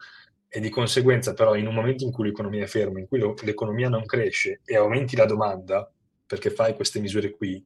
E 0.50 0.60
di 0.60 0.70
conseguenza 0.70 1.34
però 1.34 1.54
in 1.54 1.66
un 1.66 1.74
momento 1.74 2.04
in 2.04 2.10
cui 2.10 2.26
l'economia 2.26 2.64
è 2.64 2.66
ferma, 2.66 2.98
in 2.98 3.06
cui 3.06 3.20
l'economia 3.42 3.88
non 3.88 4.04
cresce 4.06 4.60
e 4.64 4.76
aumenti 4.76 5.14
la 5.14 5.26
domanda, 5.26 5.90
perché 6.26 6.50
fai 6.50 6.74
queste 6.74 7.00
misure 7.00 7.30
qui, 7.30 7.64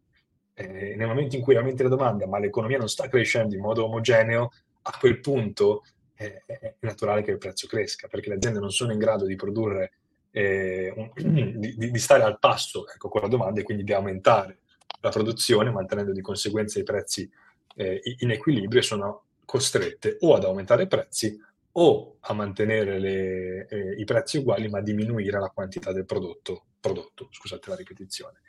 eh, 0.55 0.95
nel 0.97 1.07
momento 1.07 1.37
in 1.37 1.43
cui 1.43 1.57
aumenti 1.57 1.83
la 1.83 1.89
domanda 1.89 2.27
ma 2.27 2.39
l'economia 2.39 2.79
non 2.79 2.89
sta 2.89 3.09
crescendo 3.09 3.55
in 3.55 3.61
modo 3.61 3.85
omogeneo, 3.85 4.51
a 4.83 4.97
quel 4.99 5.21
punto 5.21 5.83
eh, 6.17 6.43
è 6.45 6.75
naturale 6.81 7.23
che 7.23 7.31
il 7.31 7.39
prezzo 7.39 7.67
cresca, 7.67 8.09
perché 8.09 8.29
le 8.29 8.35
aziende 8.37 8.59
non 8.59 8.71
sono 8.71 8.93
in 8.93 8.99
grado 8.99 9.27
di 9.27 9.37
produrre, 9.37 9.93
eh, 10.31 10.93
un, 10.95 11.11
di, 11.59 11.77
di, 11.77 11.99
stare 11.99 12.23
al 12.23 12.39
passo 12.39 12.87
ecco, 12.89 13.09
con 13.09 13.23
la 13.23 13.29
domanda 13.29 13.61
e 13.61 13.65
quindi 13.65 13.85
di 13.85 13.93
aumentare 13.93 14.62
la 15.01 15.11
produzione, 15.11 15.71
mantenendo 15.71 16.13
di 16.13 16.21
conseguenza 16.21 16.79
i 16.79 16.85
prezzi 16.85 17.31
eh, 17.77 18.01
in 18.19 18.31
equilibrio 18.31 18.83
sono 18.83 19.25
costrette 19.45 20.17
o 20.21 20.35
ad 20.35 20.45
aumentare 20.45 20.85
i 20.85 20.89
prezzi 20.89 21.39
o 21.73 22.17
a 22.21 22.33
mantenere 22.35 22.99
le, 22.99 23.67
eh, 23.69 23.95
i 23.99 24.05
prezzi 24.05 24.39
uguali 24.39 24.69
ma 24.69 24.81
diminuire 24.81 25.39
la 25.39 25.49
quantità 25.49 25.93
del 25.93 26.05
prodotto, 26.05 26.67
prodotto, 26.81 27.29
scusate 27.31 27.71
la 27.71 27.77
ripetizione. 27.77 28.41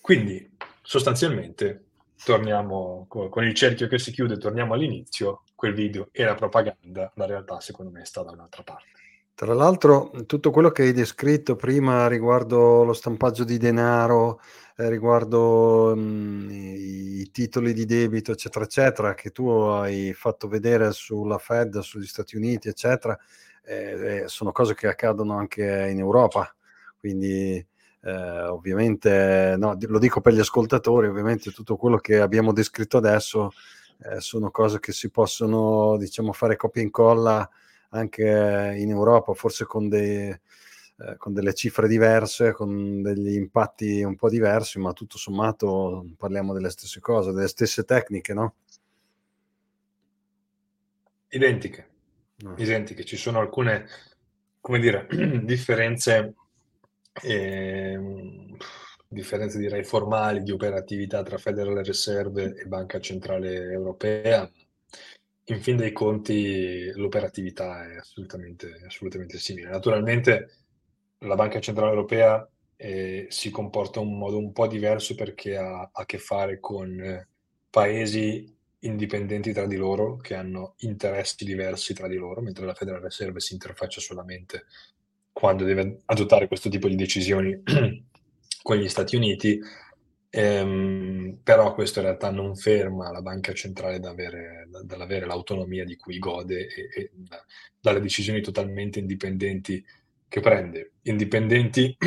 Quindi 0.00 0.56
sostanzialmente 0.82 1.84
torniamo 2.24 3.06
con 3.08 3.44
il 3.44 3.54
cerchio 3.54 3.86
che 3.86 3.98
si 3.98 4.10
chiude, 4.10 4.38
torniamo 4.38 4.74
all'inizio, 4.74 5.44
quel 5.54 5.74
video 5.74 6.08
era 6.12 6.34
propaganda, 6.34 7.12
la 7.16 7.26
realtà 7.26 7.60
secondo 7.60 7.90
me 7.90 8.04
sta 8.04 8.22
da 8.22 8.32
un'altra 8.32 8.62
parte. 8.62 8.88
Tra 9.36 9.52
l'altro 9.52 10.12
tutto 10.26 10.52
quello 10.52 10.70
che 10.70 10.82
hai 10.82 10.92
descritto 10.92 11.56
prima 11.56 12.06
riguardo 12.06 12.84
lo 12.84 12.92
stampaggio 12.92 13.42
di 13.42 13.58
denaro, 13.58 14.40
eh, 14.76 14.88
riguardo 14.88 15.92
mh, 15.96 16.00
mm, 16.00 16.50
i 16.52 17.30
titoli 17.32 17.72
di 17.72 17.84
debito, 17.84 18.30
eccetera, 18.30 18.64
eccetera, 18.64 19.14
che 19.14 19.30
tu 19.30 19.48
hai 19.48 20.12
fatto 20.12 20.46
vedere 20.46 20.92
sulla 20.92 21.38
Fed, 21.38 21.80
sugli 21.80 22.06
Stati 22.06 22.36
Uniti, 22.36 22.68
eccetera, 22.68 23.18
eh, 23.64 24.22
eh, 24.22 24.28
sono 24.28 24.52
cose 24.52 24.74
che 24.74 24.86
accadono 24.86 25.36
anche 25.36 25.88
in 25.90 25.98
Europa. 25.98 26.54
Quindi 26.96 27.56
eh, 28.02 28.42
ovviamente, 28.46 29.56
no, 29.58 29.76
lo 29.80 29.98
dico 29.98 30.20
per 30.20 30.32
gli 30.34 30.38
ascoltatori, 30.38 31.08
ovviamente 31.08 31.50
tutto 31.50 31.76
quello 31.76 31.96
che 31.96 32.20
abbiamo 32.20 32.52
descritto 32.52 32.98
adesso 32.98 33.50
eh, 34.04 34.20
sono 34.20 34.52
cose 34.52 34.78
che 34.78 34.92
si 34.92 35.10
possono, 35.10 35.96
diciamo, 35.96 36.32
fare 36.32 36.54
copia 36.54 36.82
e 36.82 36.84
incolla 36.84 37.50
anche 37.94 38.74
in 38.76 38.90
Europa, 38.90 39.32
forse 39.34 39.64
con 39.64 39.88
dei 39.88 40.36
eh, 40.96 41.16
con 41.16 41.32
delle 41.32 41.54
cifre 41.54 41.88
diverse, 41.88 42.52
con 42.52 43.02
degli 43.02 43.34
impatti 43.34 44.04
un 44.04 44.14
po' 44.14 44.28
diversi, 44.28 44.78
ma 44.78 44.92
tutto 44.92 45.18
sommato 45.18 46.06
parliamo 46.16 46.52
delle 46.52 46.70
stesse 46.70 47.00
cose, 47.00 47.32
delle 47.32 47.48
stesse 47.48 47.82
tecniche, 47.82 48.32
no? 48.32 48.54
Identiche, 51.30 51.88
no. 52.36 52.54
identiche. 52.58 53.04
Ci 53.04 53.16
sono 53.16 53.40
alcune, 53.40 53.88
come 54.60 54.78
dire, 54.78 55.08
differenze, 55.42 56.34
eh, 57.22 57.98
differenze 59.08 59.58
direi 59.58 59.82
formali 59.82 60.44
di 60.44 60.52
operatività 60.52 61.24
tra 61.24 61.38
Federal 61.38 61.82
Reserve 61.82 62.54
e 62.54 62.66
Banca 62.66 63.00
Centrale 63.00 63.52
Europea. 63.52 64.48
In 65.46 65.60
fin 65.60 65.76
dei 65.76 65.92
conti 65.92 66.90
l'operatività 66.94 67.90
è 67.90 67.96
assolutamente, 67.96 68.80
assolutamente 68.86 69.38
simile. 69.38 69.68
Naturalmente 69.68 70.48
la 71.18 71.34
Banca 71.34 71.60
Centrale 71.60 71.90
Europea 71.90 72.48
eh, 72.76 73.26
si 73.28 73.50
comporta 73.50 74.00
in 74.00 74.16
modo 74.16 74.38
un 74.38 74.52
po' 74.52 74.66
diverso 74.66 75.14
perché 75.14 75.56
ha 75.56 75.82
ha 75.82 75.90
a 75.92 76.06
che 76.06 76.18
fare 76.18 76.60
con 76.60 76.98
eh, 77.00 77.28
paesi 77.70 78.52
indipendenti 78.80 79.52
tra 79.52 79.66
di 79.66 79.76
loro, 79.76 80.16
che 80.16 80.34
hanno 80.34 80.74
interessi 80.78 81.44
diversi 81.44 81.94
tra 81.94 82.06
di 82.06 82.16
loro, 82.16 82.40
mentre 82.40 82.66
la 82.66 82.74
Federal 82.74 83.00
Reserve 83.00 83.40
si 83.40 83.54
interfaccia 83.54 84.00
solamente 84.00 84.66
quando 85.32 85.64
deve 85.64 86.02
adottare 86.06 86.46
questo 86.46 86.68
tipo 86.68 86.88
di 86.88 86.94
decisioni 86.94 87.60
con 88.62 88.76
gli 88.76 88.88
Stati 88.88 89.16
Uniti, 89.16 89.58
ehm, 90.34 91.38
però 91.42 91.74
questo 91.74 92.00
in 92.00 92.06
realtà 92.06 92.30
non 92.30 92.56
ferma 92.56 93.12
la 93.12 93.22
banca 93.22 93.52
centrale 93.52 94.00
da 94.00 94.10
avere, 94.10 94.66
da, 94.68 94.82
dall'avere 94.82 95.26
l'autonomia 95.26 95.84
di 95.84 95.96
cui 95.96 96.18
gode 96.18 96.66
e, 96.66 96.88
e 96.94 97.10
da, 97.12 97.42
dalle 97.80 98.00
decisioni 98.00 98.40
totalmente 98.40 98.98
indipendenti 98.98 99.84
che 100.28 100.40
prende. 100.40 100.94
Indipendenti 101.02 101.96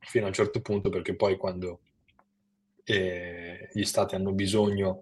fino 0.00 0.24
a 0.24 0.28
un 0.28 0.34
certo 0.34 0.60
punto 0.60 0.90
perché 0.90 1.14
poi 1.14 1.36
quando 1.36 1.80
eh, 2.84 3.70
gli 3.72 3.84
Stati 3.84 4.14
hanno 4.14 4.32
bisogno 4.32 5.00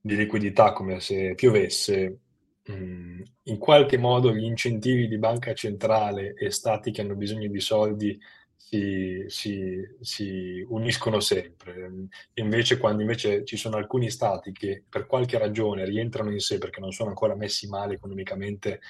di 0.00 0.14
liquidità 0.14 0.72
come 0.72 1.00
se 1.00 1.34
piovesse, 1.34 2.18
mh, 2.62 3.22
in 3.44 3.58
qualche 3.58 3.98
modo 3.98 4.32
gli 4.32 4.44
incentivi 4.44 5.08
di 5.08 5.18
banca 5.18 5.52
centrale 5.54 6.34
e 6.34 6.50
stati 6.50 6.92
che 6.92 7.00
hanno 7.00 7.16
bisogno 7.16 7.48
di 7.48 7.60
soldi 7.60 8.18
si, 8.56 9.24
si, 9.28 9.80
si 10.00 10.64
uniscono 10.68 11.20
sempre. 11.20 11.90
Invece, 12.34 12.78
quando 12.78 13.02
invece 13.02 13.44
ci 13.44 13.56
sono 13.56 13.76
alcuni 13.76 14.10
stati 14.10 14.52
che 14.52 14.82
per 14.88 15.06
qualche 15.06 15.38
ragione 15.38 15.84
rientrano 15.84 16.30
in 16.32 16.40
sé 16.40 16.58
perché 16.58 16.80
non 16.80 16.92
sono 16.92 17.10
ancora 17.10 17.36
messi 17.36 17.68
male 17.68 17.94
economicamente 17.94 18.80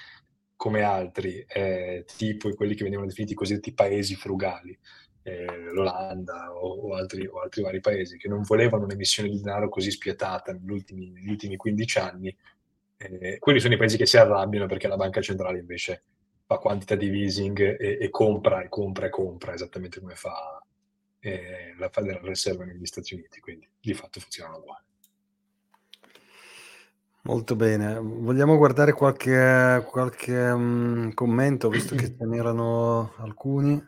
come 0.55 0.81
altri, 0.81 1.45
eh, 1.47 2.03
tipo 2.17 2.51
quelli 2.55 2.73
che 2.73 2.83
venivano 2.83 3.07
definiti 3.07 3.35
cosiddetti 3.35 3.73
paesi 3.73 4.15
frugali, 4.15 4.77
eh, 5.21 5.45
l'Olanda 5.71 6.51
o, 6.51 6.89
o, 6.89 6.95
altri, 6.95 7.27
o, 7.27 7.39
altri, 7.41 7.61
vari 7.61 7.79
paesi 7.79 8.17
che 8.17 8.27
non 8.27 8.41
volevano 8.41 8.85
un'emissione 8.85 9.29
di 9.29 9.39
denaro 9.39 9.69
così 9.69 9.91
spietata 9.91 10.51
negli 10.53 10.71
ultimi, 10.71 11.11
negli 11.11 11.29
ultimi 11.29 11.55
15 11.57 11.99
anni, 11.99 12.35
eh, 12.97 13.37
quelli 13.37 13.59
sono 13.59 13.75
i 13.75 13.77
paesi 13.77 13.97
che 13.97 14.07
si 14.07 14.17
arrabbiano 14.17 14.65
perché 14.65 14.87
la 14.87 14.95
banca 14.95 15.21
centrale 15.21 15.59
invece 15.59 16.03
fa 16.47 16.57
quantitative 16.57 17.17
easing 17.17 17.59
e, 17.59 17.97
e 17.99 18.09
compra 18.09 18.63
e 18.63 18.69
compra 18.69 19.07
e 19.07 19.09
compra 19.09 19.53
esattamente 19.53 19.99
come 19.99 20.15
fa 20.15 20.63
eh, 21.19 21.75
la 21.77 21.89
Federal 21.89 22.23
Reserve 22.23 22.65
negli 22.65 22.85
Stati 22.85 23.15
Uniti, 23.15 23.41
quindi 23.41 23.69
di 23.79 23.93
fatto 23.93 24.21
funzionano 24.21 24.59
uguali. 24.59 24.85
Molto 27.23 27.57
bene, 27.57 27.99
vogliamo 27.99 28.55
guardare 28.55 28.93
qualche, 28.93 29.85
qualche 29.89 30.33
um, 30.33 31.13
commento, 31.13 31.67
visto 31.67 31.93
che 31.93 32.15
ce 32.15 32.25
n'erano 32.25 33.15
alcuni. 33.17 33.85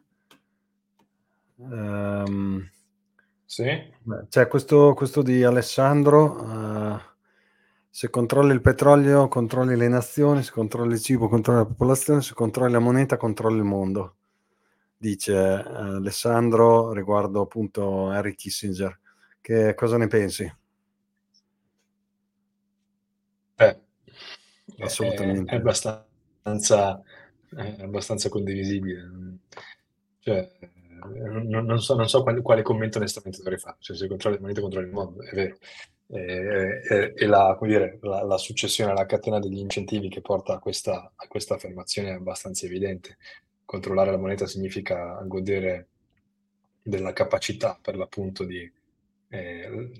Um, 1.56 2.70
sì. 3.46 3.66
C'è 4.28 4.48
questo, 4.48 4.94
questo 4.94 5.22
di 5.22 5.46
Alessandro. 5.46 6.34
Uh, 6.34 7.00
se 7.90 8.10
controlli 8.10 8.54
il 8.54 8.62
petrolio, 8.62 9.28
controlli 9.28 9.76
le 9.76 9.88
nazioni, 9.88 10.44
se 10.44 10.52
controlli 10.52 10.94
il 10.94 11.02
cibo, 11.02 11.28
controlli 11.28 11.60
la 11.60 11.66
popolazione, 11.66 12.22
se 12.22 12.34
controlli 12.34 12.72
la 12.72 12.80
moneta, 12.80 13.18
controlli 13.18 13.58
il 13.58 13.64
mondo. 13.64 14.16
Dice 14.96 15.34
uh, 15.34 15.96
Alessandro 15.96 16.94
riguardo 16.94 17.42
appunto 17.42 18.10
Harry 18.10 18.36
Kissinger. 18.36 19.00
Che 19.42 19.74
cosa 19.74 19.98
ne 19.98 20.08
pensi? 20.08 20.54
Eh, 23.56 23.80
Assolutamente. 24.80 25.52
È, 25.52 25.56
è, 25.56 25.58
abbastanza, 25.58 27.02
è 27.56 27.82
abbastanza 27.82 28.30
condivisibile. 28.30 29.10
Cioè, 30.20 30.50
non, 31.08 31.66
non, 31.66 31.82
so, 31.82 31.96
non 31.96 32.08
so 32.08 32.22
quale, 32.24 32.42
quale, 32.42 32.62
commento 32.62 32.98
onestamente 32.98 33.40
dovrei 33.40 33.58
fare, 33.58 33.78
cioè 33.80 33.96
se 33.96 34.08
controlli 34.08 34.36
il 34.36 34.42
moneta 34.42 34.62
controlli 34.62 34.88
il 34.88 34.94
mondo, 34.94 35.24
è 35.24 35.34
vero. 35.34 35.58
E, 36.12 36.82
e, 36.90 37.14
e 37.16 37.26
la, 37.28 37.56
dire, 37.62 38.00
la, 38.02 38.24
la, 38.24 38.38
successione, 38.38 38.94
la 38.94 39.06
catena 39.06 39.38
degli 39.38 39.60
incentivi 39.60 40.10
che 40.10 40.22
porta 40.22 40.54
a 40.54 40.60
questa, 40.60 41.12
a 41.16 41.28
questa 41.28 41.54
affermazione 41.54 42.10
è 42.10 42.14
abbastanza 42.14 42.66
evidente. 42.66 43.18
Controllare 43.64 44.10
la 44.10 44.18
moneta 44.18 44.48
significa 44.48 45.22
godere 45.26 45.90
della 46.82 47.14
capacità 47.14 47.78
per 47.80 47.96
l'appunto 47.96 48.44
di, 48.44 48.72
eh, 49.30 49.92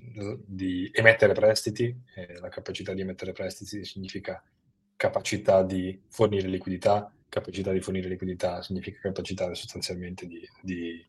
di 0.44 0.90
emettere 0.92 1.32
prestiti, 1.32 1.96
eh, 2.16 2.40
la 2.40 2.48
capacità 2.48 2.92
di 2.92 3.02
emettere 3.02 3.32
prestiti 3.32 3.84
significa 3.84 4.42
capacità 4.96 5.62
di 5.62 6.02
fornire 6.08 6.48
liquidità, 6.48 7.12
capacità 7.28 7.70
di 7.70 7.80
fornire 7.80 8.08
liquidità 8.08 8.60
significa 8.62 8.98
capacità 9.00 9.54
sostanzialmente 9.54 10.26
di, 10.26 10.40
di 10.60 11.06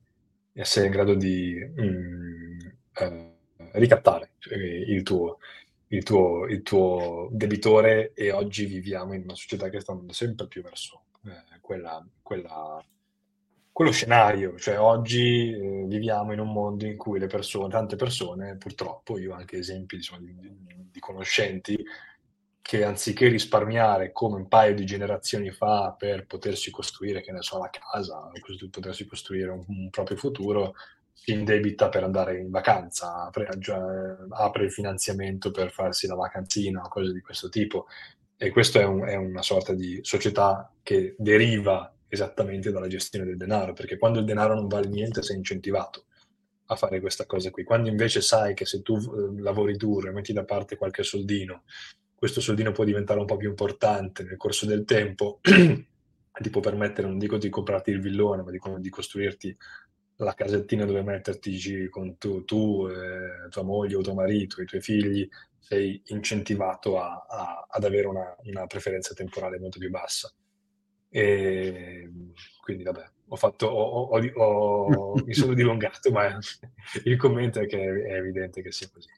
essere 0.53 0.85
in 0.85 0.91
grado 0.91 1.15
di 1.15 1.55
mm, 1.57 2.59
eh, 2.99 3.39
ricattare 3.73 4.31
cioè, 4.39 4.57
il, 4.57 5.03
tuo, 5.03 5.39
il, 5.87 6.03
tuo, 6.03 6.45
il, 6.45 6.61
tuo, 6.61 7.29
debitore 7.31 8.13
e 8.13 8.31
oggi 8.31 8.65
viviamo 8.65 9.13
in 9.13 9.23
una 9.23 9.35
società 9.35 9.69
che 9.69 9.79
sta 9.79 9.91
andando 9.91 10.13
sempre 10.13 10.47
più 10.47 10.61
verso 10.61 11.03
eh, 11.25 11.59
quella, 11.61 12.05
quella, 12.21 12.83
quello 13.71 13.91
scenario, 13.91 14.57
cioè 14.57 14.79
oggi 14.79 15.51
eh, 15.51 15.85
viviamo 15.87 16.33
in 16.33 16.39
un 16.39 16.51
mondo 16.51 16.85
in 16.85 16.97
cui 16.97 17.19
le 17.19 17.27
persone, 17.27 17.69
tante 17.69 17.95
persone, 17.95 18.57
purtroppo, 18.57 19.17
io 19.17 19.31
ho 19.31 19.35
anche 19.35 19.57
esempi 19.57 19.95
insomma, 19.95 20.21
di, 20.21 20.35
di 20.91 20.99
conoscenti, 20.99 21.81
che 22.61 22.83
anziché 22.83 23.27
risparmiare 23.27 24.11
come 24.11 24.35
un 24.35 24.47
paio 24.47 24.75
di 24.75 24.85
generazioni 24.85 25.51
fa 25.51 25.95
per 25.97 26.25
potersi 26.25 26.69
costruire, 26.69 27.21
che 27.21 27.31
ne 27.31 27.41
so, 27.41 27.57
la 27.57 27.69
casa, 27.69 28.29
potersi 28.69 29.05
costruire 29.05 29.49
un, 29.49 29.63
un 29.67 29.89
proprio 29.89 30.15
futuro, 30.15 30.75
si 31.13 31.31
indebita 31.31 31.89
per 31.89 32.03
andare 32.03 32.39
in 32.39 32.49
vacanza, 32.49 33.25
apre, 33.25 33.47
apre, 34.29 34.63
il 34.63 34.71
finanziamento 34.71 35.51
per 35.51 35.71
farsi 35.71 36.07
la 36.07 36.15
vacanzina 36.15 36.81
cose 36.87 37.13
di 37.13 37.21
questo 37.21 37.49
tipo. 37.49 37.87
E 38.37 38.49
questo 38.49 38.79
è, 38.79 38.85
un, 38.85 39.05
è 39.05 39.15
una 39.15 39.43
sorta 39.43 39.73
di 39.73 39.99
società 40.01 40.71
che 40.81 41.15
deriva 41.17 41.93
esattamente 42.07 42.71
dalla 42.71 42.87
gestione 42.87 43.25
del 43.25 43.37
denaro, 43.37 43.73
perché 43.73 43.97
quando 43.97 44.19
il 44.19 44.25
denaro 44.25 44.55
non 44.55 44.67
vale 44.67 44.87
niente 44.87 45.21
sei 45.21 45.37
incentivato 45.37 46.05
a 46.65 46.75
fare 46.75 46.99
questa 46.99 47.25
cosa 47.25 47.51
qui. 47.51 47.63
Quando 47.63 47.89
invece 47.89 48.21
sai 48.21 48.53
che 48.53 48.65
se 48.65 48.81
tu 48.81 48.95
eh, 48.95 49.41
lavori 49.41 49.77
duro 49.77 50.09
e 50.09 50.11
metti 50.11 50.33
da 50.33 50.43
parte 50.43 50.75
qualche 50.75 51.03
soldino 51.03 51.63
questo 52.21 52.39
soldino 52.39 52.71
può 52.71 52.83
diventare 52.83 53.19
un 53.19 53.25
po' 53.25 53.35
più 53.35 53.49
importante 53.49 54.21
nel 54.21 54.37
corso 54.37 54.67
del 54.67 54.85
tempo, 54.85 55.39
ti 55.41 56.49
può 56.51 56.61
permettere, 56.61 57.07
non 57.07 57.17
dico 57.17 57.39
di 57.39 57.49
comprarti 57.49 57.89
il 57.89 57.99
villone, 57.99 58.43
ma 58.43 58.51
di, 58.51 58.59
di 58.77 58.89
costruirti 58.89 59.57
la 60.23 60.33
casettina 60.33 60.85
dove 60.85 61.01
metterti 61.01 61.89
con 61.89 62.17
tu, 62.17 62.43
tu 62.45 62.87
eh, 62.87 63.49
tua 63.49 63.63
moglie 63.63 63.95
o 63.95 64.01
tuo 64.01 64.13
marito, 64.13 64.61
i 64.61 64.65
tuoi 64.65 64.81
figli, 64.81 65.27
sei 65.59 66.01
incentivato 66.07 66.99
a, 66.99 67.25
a, 67.27 67.65
ad 67.69 67.83
avere 67.83 68.07
una, 68.07 68.35
una, 68.43 68.67
preferenza 68.67 69.13
temporale 69.13 69.59
molto 69.59 69.79
più 69.79 69.89
bassa. 69.89 70.31
E 71.09 72.09
quindi 72.61 72.83
vabbè, 72.83 73.03
ho 73.29 73.35
fatto, 73.35 73.67
ho, 73.67 74.09
ho, 74.09 74.31
ho, 74.35 75.13
mi 75.25 75.33
sono 75.33 75.53
dilungato, 75.53 76.11
ma 76.11 76.37
il 77.05 77.17
commento 77.17 77.59
è 77.59 77.67
che 77.67 77.79
è 77.79 78.15
evidente 78.15 78.61
che 78.61 78.71
sia 78.71 78.89
così. 78.91 79.09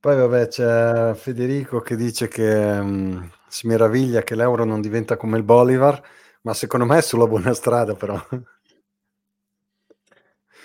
Poi 0.00 0.16
vabbè 0.16 0.48
c'è 0.48 1.14
Federico 1.14 1.80
che 1.80 1.94
dice 1.94 2.26
che 2.26 2.80
mh, 2.80 3.32
si 3.48 3.66
meraviglia 3.66 4.22
che 4.22 4.34
l'euro 4.34 4.64
non 4.64 4.80
diventa 4.80 5.16
come 5.18 5.36
il 5.36 5.44
Bolivar, 5.44 6.02
ma 6.42 6.54
secondo 6.54 6.86
me 6.86 6.98
è 6.98 7.02
sulla 7.02 7.26
buona 7.26 7.52
strada 7.52 7.94
però. 7.94 8.18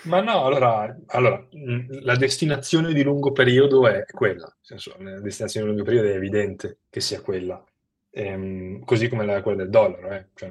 Ma 0.06 0.20
no, 0.20 0.44
allora, 0.44 0.96
allora 1.06 1.46
la 1.50 2.16
destinazione 2.16 2.92
di 2.92 3.02
lungo 3.02 3.32
periodo 3.32 3.86
è 3.88 4.04
quella, 4.04 4.54
senso, 4.60 4.94
la 4.98 5.20
destinazione 5.20 5.66
di 5.66 5.72
lungo 5.72 5.84
periodo 5.84 6.08
è 6.08 6.14
evidente 6.14 6.78
che 6.88 7.00
sia 7.00 7.20
quella, 7.20 7.62
ehm, 8.10 8.84
così 8.84 9.08
come 9.08 9.24
la, 9.24 9.42
quella 9.42 9.58
del 9.58 9.70
dollaro. 9.70 10.10
Eh. 10.10 10.26
Cioè, 10.34 10.50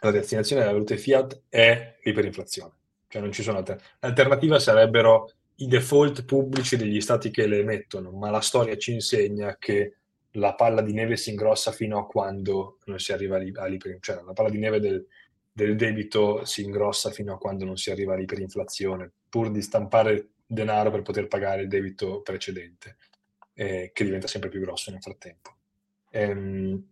la 0.00 0.10
destinazione 0.10 0.62
della 0.62 0.74
valuta 0.74 0.96
fiat 0.96 1.42
è 1.48 1.96
l'iperinflazione, 2.02 2.72
cioè 3.08 3.22
non 3.22 3.32
ci 3.32 3.42
sono 3.42 3.58
alter- 3.58 3.80
l'alternativa 4.00 4.58
sarebbero 4.58 5.30
i 5.56 5.66
default 5.68 6.24
pubblici 6.24 6.76
degli 6.76 7.00
stati 7.00 7.30
che 7.30 7.46
le 7.46 7.58
emettono, 7.58 8.10
ma 8.10 8.30
la 8.30 8.40
storia 8.40 8.76
ci 8.76 8.92
insegna 8.92 9.56
che 9.58 9.96
la 10.36 10.54
palla 10.54 10.80
di 10.82 10.92
neve 10.92 11.16
si 11.16 11.30
ingrossa 11.30 11.72
fino 11.72 11.98
a 11.98 12.06
quando 12.06 12.78
non 12.86 12.98
si 12.98 13.12
arriva 13.12 13.36
all'iperinflazione, 13.36 14.00
cioè 14.00 14.22
la 14.24 14.32
palla 14.32 14.50
di 14.50 14.58
neve 14.58 14.80
del, 14.80 15.06
del 15.52 15.76
debito 15.76 16.44
si 16.44 16.62
ingrossa 16.62 17.10
fino 17.10 17.34
a 17.34 17.38
quando 17.38 17.64
non 17.64 17.76
si 17.76 17.90
arriva 17.90 18.14
all'iperinflazione, 18.14 19.10
pur 19.28 19.50
di 19.50 19.60
stampare 19.60 20.28
denaro 20.46 20.90
per 20.90 21.02
poter 21.02 21.28
pagare 21.28 21.62
il 21.62 21.68
debito 21.68 22.22
precedente, 22.22 22.96
eh, 23.54 23.90
che 23.92 24.04
diventa 24.04 24.26
sempre 24.26 24.48
più 24.48 24.60
grosso 24.60 24.90
nel 24.90 25.02
frattempo. 25.02 25.56
Ehm, 26.10 26.88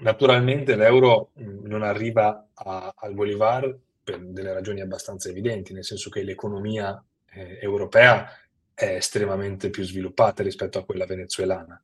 naturalmente 0.00 0.74
l'euro 0.74 1.30
mh, 1.34 1.66
non 1.66 1.82
arriva 1.82 2.48
a, 2.54 2.94
al 2.96 3.14
Bolivar 3.14 3.78
per 4.02 4.18
delle 4.20 4.52
ragioni 4.52 4.80
abbastanza 4.80 5.28
evidenti, 5.28 5.72
nel 5.72 5.84
senso 5.84 6.10
che 6.10 6.22
l'economia 6.22 7.02
eh, 7.30 7.58
europea 7.60 8.28
è 8.74 8.94
estremamente 8.96 9.70
più 9.70 9.84
sviluppata 9.84 10.42
rispetto 10.42 10.78
a 10.78 10.84
quella 10.84 11.06
venezuelana. 11.06 11.80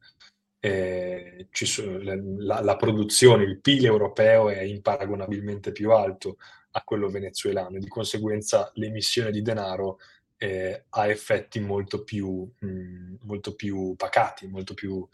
Eh, 0.61 1.47
sono, 1.51 1.99
la, 2.03 2.61
la, 2.61 2.77
produzione, 2.77 3.45
il 3.45 3.61
PIL 3.61 3.85
europeo 3.87 4.51
è 4.51 4.61
imparagonabilmente 4.61 5.71
più 5.71 5.93
alto 5.93 6.39
a 6.73 6.83
quello 6.83 7.09
venezuelano 7.09 7.79
di 7.79 7.87
conseguenza 7.87 8.71
l'emissione 8.75 9.31
di 9.31 9.41
denaro 9.41 9.99
eh, 10.37 10.85
ha 10.89 11.07
effetti 11.07 11.61
molto 11.61 12.03
più, 12.03 12.49
mh, 12.59 13.15
molto 13.23 13.55
più 13.55 13.95
pacati, 13.97 14.47
molto 14.47 14.75
più 14.75 15.07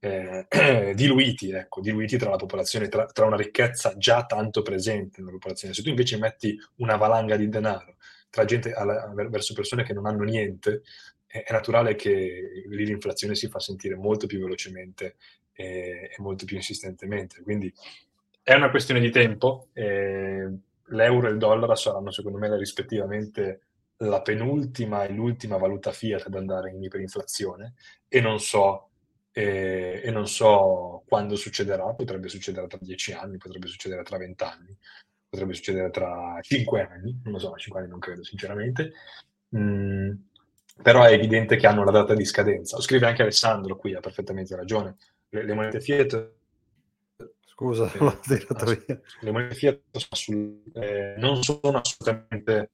eh, 0.00 0.46
diluiti, 0.94 1.50
ecco, 1.50 1.80
diluiti 1.80 2.16
tra 2.16 2.30
la 2.30 2.36
popolazione, 2.36 2.88
tra, 2.88 3.06
tra, 3.06 3.26
una 3.26 3.36
ricchezza 3.36 3.96
già 3.96 4.24
tanto 4.24 4.62
presente 4.62 5.20
nella 5.20 5.32
popolazione. 5.32 5.74
Se 5.74 5.82
tu 5.82 5.88
invece 5.88 6.18
metti 6.18 6.58
una 6.76 6.96
valanga 6.96 7.36
di 7.36 7.48
denaro 7.48 7.96
gente 8.44 8.72
alla, 8.72 9.12
verso 9.28 9.54
persone 9.54 9.82
che 9.82 9.92
non 9.92 10.06
hanno 10.06 10.22
niente, 10.22 10.82
è, 11.30 11.52
naturale 11.52 11.94
che 11.94 12.64
lì 12.66 12.84
l'inflazione 12.84 13.34
si 13.34 13.48
fa 13.48 13.60
sentire 13.60 13.94
molto 13.94 14.26
più 14.26 14.40
velocemente 14.40 15.16
e, 15.52 16.10
e 16.10 16.16
molto 16.18 16.44
più 16.44 16.56
insistentemente. 16.56 17.42
Quindi 17.42 17.72
è 18.42 18.54
una 18.54 18.70
questione 18.70 19.00
di 19.00 19.10
tempo. 19.10 19.68
Eh, 19.72 20.48
l'euro 20.86 21.28
e 21.28 21.30
il 21.30 21.38
dollaro 21.38 21.74
saranno, 21.76 22.10
secondo 22.10 22.38
me, 22.38 22.56
rispettivamente 22.56 23.62
la 23.98 24.22
penultima 24.22 25.04
e 25.04 25.12
l'ultima 25.12 25.56
valuta 25.56 25.92
fiat 25.92 26.26
ad 26.26 26.34
andare 26.34 26.70
in 26.70 26.82
iperinflazione 26.82 27.74
e 28.08 28.20
non 28.20 28.40
so 28.40 28.90
e, 29.32 30.00
e, 30.02 30.10
non 30.10 30.26
so 30.26 31.04
quando 31.06 31.36
succederà, 31.36 31.94
potrebbe 31.94 32.28
succedere 32.28 32.66
tra 32.66 32.78
dieci 32.80 33.12
anni, 33.12 33.36
potrebbe 33.36 33.68
succedere 33.68 34.02
tra 34.02 34.18
vent'anni, 34.18 34.76
potrebbe 35.28 35.54
succedere 35.54 35.90
tra 35.90 36.38
cinque 36.42 36.82
anni, 36.82 37.20
non 37.24 37.34
lo 37.34 37.38
so, 37.38 37.54
cinque 37.56 37.80
anni 37.80 37.90
non 37.90 38.00
credo 38.00 38.24
sinceramente, 38.24 38.92
mm, 39.56 40.12
però 40.82 41.04
è 41.04 41.12
evidente 41.12 41.56
che 41.56 41.66
hanno 41.66 41.84
la 41.84 41.90
data 41.90 42.14
di 42.14 42.24
scadenza. 42.24 42.76
Lo 42.76 42.82
scrive 42.82 43.06
anche 43.06 43.22
Alessandro 43.22 43.76
qui, 43.76 43.94
ha 43.94 44.00
perfettamente 44.00 44.56
ragione. 44.56 44.96
Le, 45.28 45.44
le 45.44 45.54
monete 45.54 45.80
Fiat... 45.80 46.32
Scusa, 47.44 47.90
l'ho 47.98 48.18
tirato 48.22 48.64
via. 48.64 49.00
Le 49.20 49.30
monete 49.30 49.54
Fiat 49.54 49.80
sul, 50.12 50.62
eh, 50.74 51.14
non 51.18 51.42
sono 51.42 51.78
assolutamente... 51.78 52.70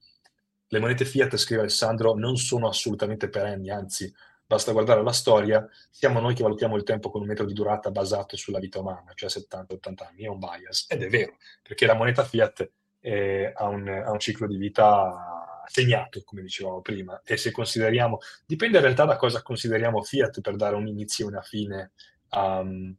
Le 0.69 0.79
monete 0.81 1.05
Fiat, 1.05 1.37
scrive 1.37 1.63
Alessandro, 1.63 2.15
non 2.15 2.37
sono 2.37 2.69
assolutamente 2.69 3.29
perenni, 3.29 3.71
anzi 3.71 4.13
basta 4.47 4.73
guardare 4.73 5.03
la 5.03 5.13
storia, 5.13 5.69
siamo 5.91 6.21
noi 6.21 6.35
che 6.35 6.45
valutiamo 6.45 6.77
il 6.77 6.85
tempo 6.85 7.11
con 7.11 7.21
un 7.21 7.27
metro 7.27 7.45
di 7.45 7.53
durata 7.53 7.91
basato 7.91 8.37
sulla 8.37 8.61
vita 8.61 8.79
umana, 8.79 9.13
cioè 9.15 9.29
70-80 9.29 10.07
anni, 10.09 10.25
è 10.25 10.29
un 10.29 10.39
bias, 10.39 10.87
ed 10.89 11.03
è 11.03 11.09
vero, 11.09 11.37
perché 11.63 11.85
la 11.85 11.95
moneta 11.95 12.23
fiat 12.23 12.71
eh, 13.01 13.53
ha, 13.55 13.67
un, 13.67 13.89
ha, 13.89 14.11
un, 14.11 14.19
ciclo 14.21 14.47
di 14.47 14.57
vita 14.57 15.36
segnato, 15.69 16.23
come 16.25 16.43
dicevamo 16.43 16.81
prima, 16.81 17.21
e 17.25 17.37
se 17.37 17.51
consideriamo, 17.51 18.19
dipende 18.47 18.79
in 18.79 18.85
realtà 18.85 19.05
da 19.05 19.17
cosa 19.17 19.43
consideriamo 19.43 20.03
fiat 20.03 20.41
per 20.41 20.57
dare 20.57 20.77
un 20.77 20.87
inizio 20.87 21.27
e 21.27 21.29
una 21.29 21.43
fine 21.43 21.93
um, 22.31 22.95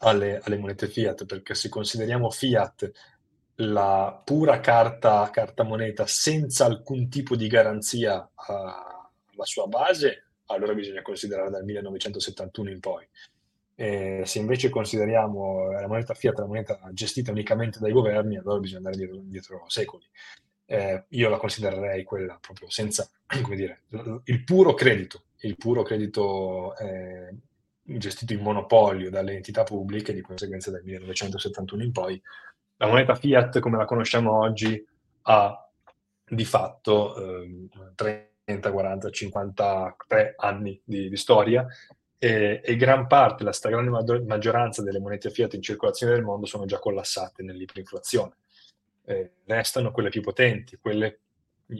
alle, 0.00 0.40
alle, 0.42 0.58
monete 0.58 0.88
fiat, 0.88 1.24
perché 1.26 1.54
se 1.54 1.68
consideriamo 1.68 2.30
fiat 2.30 2.90
la 3.60 4.20
pura 4.24 4.60
carta, 4.60 5.28
carta 5.30 5.64
moneta 5.64 6.06
senza 6.06 6.64
alcun 6.64 7.08
tipo 7.08 7.34
di 7.34 7.48
garanzia 7.48 8.30
alla 8.34 9.44
sua 9.44 9.66
base, 9.66 10.28
allora 10.46 10.74
bisogna 10.74 11.02
considerare 11.02 11.50
dal 11.50 11.64
1971 11.64 12.70
in 12.70 12.80
poi. 12.80 13.06
E 13.74 14.22
se 14.24 14.38
invece 14.40 14.70
consideriamo 14.70 15.70
la 15.70 15.86
moneta 15.86 16.14
fiat 16.14 16.38
la 16.38 16.46
moneta 16.46 16.80
gestita 16.92 17.30
unicamente 17.30 17.78
dai 17.78 17.92
governi, 17.92 18.36
allora 18.36 18.58
bisogna 18.58 18.78
andare 18.78 18.96
dietro, 18.96 19.20
dietro 19.22 19.64
secoli. 19.68 20.04
Eh, 20.70 21.04
io 21.08 21.30
la 21.30 21.38
considererei 21.38 22.04
quella 22.04 22.38
proprio 22.40 22.68
senza, 22.68 23.08
come 23.42 23.56
dire, 23.56 23.82
il 24.24 24.44
puro 24.44 24.74
credito, 24.74 25.22
il 25.40 25.56
puro 25.56 25.82
credito 25.82 26.76
eh, 26.76 27.34
gestito 27.82 28.34
in 28.34 28.40
monopolio 28.40 29.08
dalle 29.08 29.34
entità 29.34 29.62
pubbliche, 29.64 30.12
di 30.12 30.20
conseguenza 30.20 30.70
dal 30.70 30.82
1971 30.84 31.82
in 31.82 31.92
poi. 31.92 32.22
La 32.76 32.86
moneta 32.86 33.14
fiat, 33.14 33.60
come 33.60 33.78
la 33.78 33.86
conosciamo 33.86 34.38
oggi, 34.38 34.86
ha 35.22 35.70
di 36.28 36.44
fatto 36.44 37.42
eh, 37.42 37.68
30, 37.94 38.70
40, 38.70 39.10
53 39.10 40.34
anni 40.36 40.80
di, 40.84 41.08
di 41.08 41.16
storia 41.16 41.66
e, 42.18 42.60
e, 42.64 42.76
gran 42.76 43.06
parte, 43.06 43.44
la 43.44 43.52
stragrande 43.52 44.20
maggioranza 44.24 44.82
delle 44.82 44.98
monete 44.98 45.30
fiat 45.30 45.54
in 45.54 45.62
circolazione 45.62 46.14
nel 46.14 46.24
mondo 46.24 46.46
sono 46.46 46.66
già 46.66 46.78
collassate 46.78 47.42
nell'iperinflazione. 47.42 48.34
Eh, 49.08 49.30
restano 49.46 49.90
quelle 49.90 50.10
più 50.10 50.20
potenti, 50.20 50.76
quelle 50.76 51.20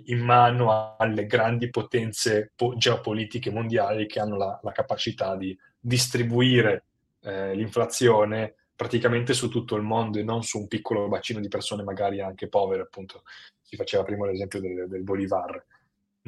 in 0.07 0.21
mano 0.21 0.97
alle 0.97 1.27
grandi 1.27 1.69
potenze 1.69 2.53
po- 2.55 2.75
geopolitiche 2.77 3.51
mondiali 3.51 4.07
che 4.07 4.21
hanno 4.21 4.37
la, 4.37 4.59
la 4.63 4.73
capacità 4.73 5.37
di 5.37 5.57
distribuire 5.79 6.85
eh, 7.23 7.55
l'inflazione 7.55 8.55
praticamente 8.75 9.35
su 9.35 9.49
tutto 9.49 9.77
il 9.77 9.83
mondo 9.83 10.19
e 10.19 10.23
non 10.23 10.43
su 10.43 10.59
un 10.59 10.69
piccolo 10.69 11.09
bacino 11.09 11.41
di 11.41 11.49
persone 11.49 11.83
magari 11.83 12.21
anche 12.21 12.49
povere, 12.49 12.83
appunto. 12.83 13.23
Si 13.61 13.77
faceva 13.77 14.05
prima 14.05 14.27
l'esempio 14.27 14.61
del, 14.61 14.89
del 14.89 15.03
Bolivar 15.03 15.63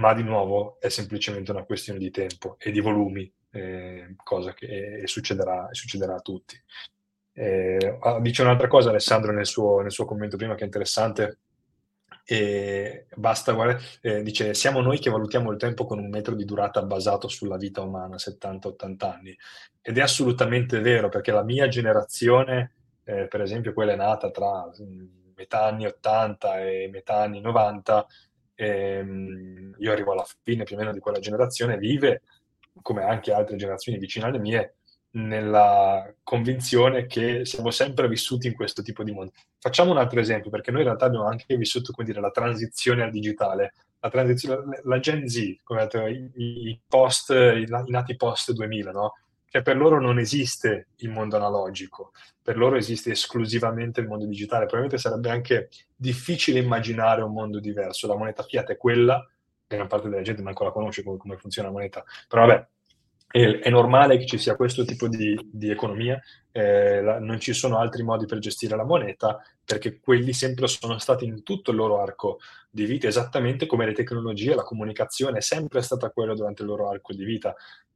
ma 0.01 0.14
di 0.14 0.22
nuovo 0.22 0.80
è 0.80 0.88
semplicemente 0.88 1.51
una 1.51 1.64
questione 1.64 1.98
di 1.98 2.11
tempo 2.11 2.57
e 2.59 2.72
di 2.72 2.80
volumi, 2.80 3.30
eh, 3.51 4.14
cosa 4.16 4.55
che 4.55 5.03
succederà, 5.05 5.68
succederà, 5.72 6.16
a 6.16 6.20
tutti. 6.20 6.61
Eh, 7.41 7.99
dice 8.20 8.43
un'altra 8.43 8.68
cosa 8.68 8.91
Alessandro 8.91 9.32
nel 9.32 9.47
suo, 9.47 9.80
nel 9.80 9.91
suo, 9.91 10.05
commento 10.05 10.36
prima 10.36 10.55
che 10.55 10.61
è 10.61 10.66
interessante, 10.66 11.38
e 12.22 13.07
basta 13.14 13.53
guardare, 13.53 13.82
eh, 14.03 14.22
dice 14.22 14.53
siamo 14.53 14.82
noi 14.82 14.99
che 14.99 15.09
valutiamo 15.09 15.51
il 15.51 15.57
tempo 15.57 15.86
con 15.86 15.99
un 15.99 16.11
metro 16.11 16.34
di 16.34 16.45
durata 16.45 16.82
basato 16.82 17.28
sulla 17.28 17.57
vita 17.57 17.80
umana, 17.80 18.18
70-80 18.18 19.11
anni, 19.11 19.34
ed 19.80 19.97
è 19.97 20.03
assolutamente 20.03 20.80
vero 20.80 21.09
perché 21.09 21.32
la 21.32 21.43
mia 21.43 21.66
generazione, 21.66 22.74
eh, 23.05 23.26
per 23.26 23.41
esempio 23.41 23.72
quella 23.72 23.93
è 23.93 23.97
nata 23.97 24.30
tra 24.30 24.66
mm, 24.66 25.32
metà 25.34 25.64
anni 25.64 25.86
80 25.86 26.61
e 26.61 26.91
metà 26.93 27.22
anni 27.22 27.41
90, 27.41 28.07
ehm, 28.55 29.76
io 29.78 29.93
arrivo 29.93 30.12
alla 30.12 30.26
fine 30.43 30.64
più 30.64 30.76
o 30.76 30.78
meno 30.78 30.93
di 30.93 31.01
quella 31.01 31.20
generazione, 31.20 31.78
vive, 31.78 32.20
come 32.82 33.03
anche 33.03 33.32
altre 33.32 33.57
generazioni 33.57 33.99
vicine 33.99 34.26
alle 34.26 34.38
mie, 34.38 34.74
nella 35.13 36.15
convinzione 36.23 37.07
che 37.07 37.45
siamo 37.45 37.71
sempre 37.71 38.09
vissuti 38.09 38.47
in 38.47 38.55
questo 38.55 38.83
tipo 38.83 39.03
di 39.03 39.13
mondo. 39.13 39.33
Facciamo 39.59 39.91
un 39.91 39.99
altro 39.99 40.21
esempio, 40.21 40.51
perché 40.51 40.71
noi 40.71 40.81
in 40.81 40.87
realtà 40.87 41.07
abbiamo 41.07 41.27
anche 41.27 41.57
vissuto, 41.57 41.93
dire, 42.03 42.21
la 42.21 42.31
transizione 42.31 43.03
al 43.03 43.11
digitale, 43.11 43.73
la, 44.01 44.09
transizione, 44.09 44.81
la 44.85 44.99
Gen 45.01 45.29
Z, 45.29 45.57
come 45.63 45.81
detto, 45.81 46.07
i, 46.07 46.31
i, 46.35 46.81
post, 46.87 47.31
i, 47.31 47.67
nati 47.87 48.17
post 48.17 48.53
2000, 48.53 48.91
no? 48.93 49.15
Cioè 49.53 49.63
per 49.63 49.77
loro 49.77 50.01
non 50.01 50.21
esiste 50.21 50.91
il 50.99 51.11
mondo 51.11 51.35
analogico, 51.35 52.13
per 52.41 52.57
loro 52.57 52.77
esiste 52.77 53.11
esclusivamente 53.11 54.01
il 54.01 54.07
mondo 54.07 54.25
digitale. 54.25 54.67
Probabilmente 54.67 55.03
sarebbe 55.03 55.29
anche 55.29 55.71
difficile 55.97 56.61
immaginare 56.61 57.23
un 57.23 57.33
mondo 57.33 57.59
diverso. 57.59 58.07
La 58.07 58.17
moneta 58.17 58.45
fiat 58.45 58.71
è 58.71 58.77
quella, 58.77 59.29
una 59.67 59.87
parte 59.87 60.09
della 60.09 60.23
gente 60.23 60.41
non 60.41 60.51
ancora 60.51 60.71
conosce 60.71 61.03
come, 61.03 61.17
come 61.17 61.37
funziona 61.37 61.67
la 61.69 61.75
moneta, 61.75 62.05
però 62.29 62.47
vabbè, 62.47 62.67
è, 63.31 63.61
è, 63.61 63.70
normale 63.70 64.18
che 64.18 64.26
ci 64.26 64.39
sia 64.39 64.57
questo 64.57 64.85
tipo 64.85 65.07
di, 65.07 65.39
di 65.53 65.70
economia, 65.70 66.20
eh, 66.51 67.01
la, 67.01 67.20
non 67.20 67.39
ci 67.39 67.53
sono 67.53 67.78
altri 67.78 68.03
modi 68.03 68.26
per 68.26 68.39
gestire 68.39 68.74
la 68.74 68.85
moneta, 68.85 69.41
perché 69.64 70.01
quelli 70.01 70.33
sempre 70.33 70.66
sono 70.66 70.99
stati 70.99 71.24
in 71.24 71.45
tutto 71.45 71.70
il 71.70 71.76
loro 71.76 72.01
arco 72.01 72.39
di 72.68 72.85
vita, 72.85 73.07
esattamente 73.07 73.66
come 73.66 73.87
le 73.87 73.93
tecnologie, 73.93 74.55
la 74.55 74.64
comunicazione 74.64 75.39
è 75.39 75.43
sempre 75.43 75.81
stata 75.81 76.11
quella 76.11 76.35
durante 76.35 76.62
il 76.62 76.68
loro 76.68 76.89
arco 76.89 77.12
di 77.12 77.24
vita. 77.24 77.55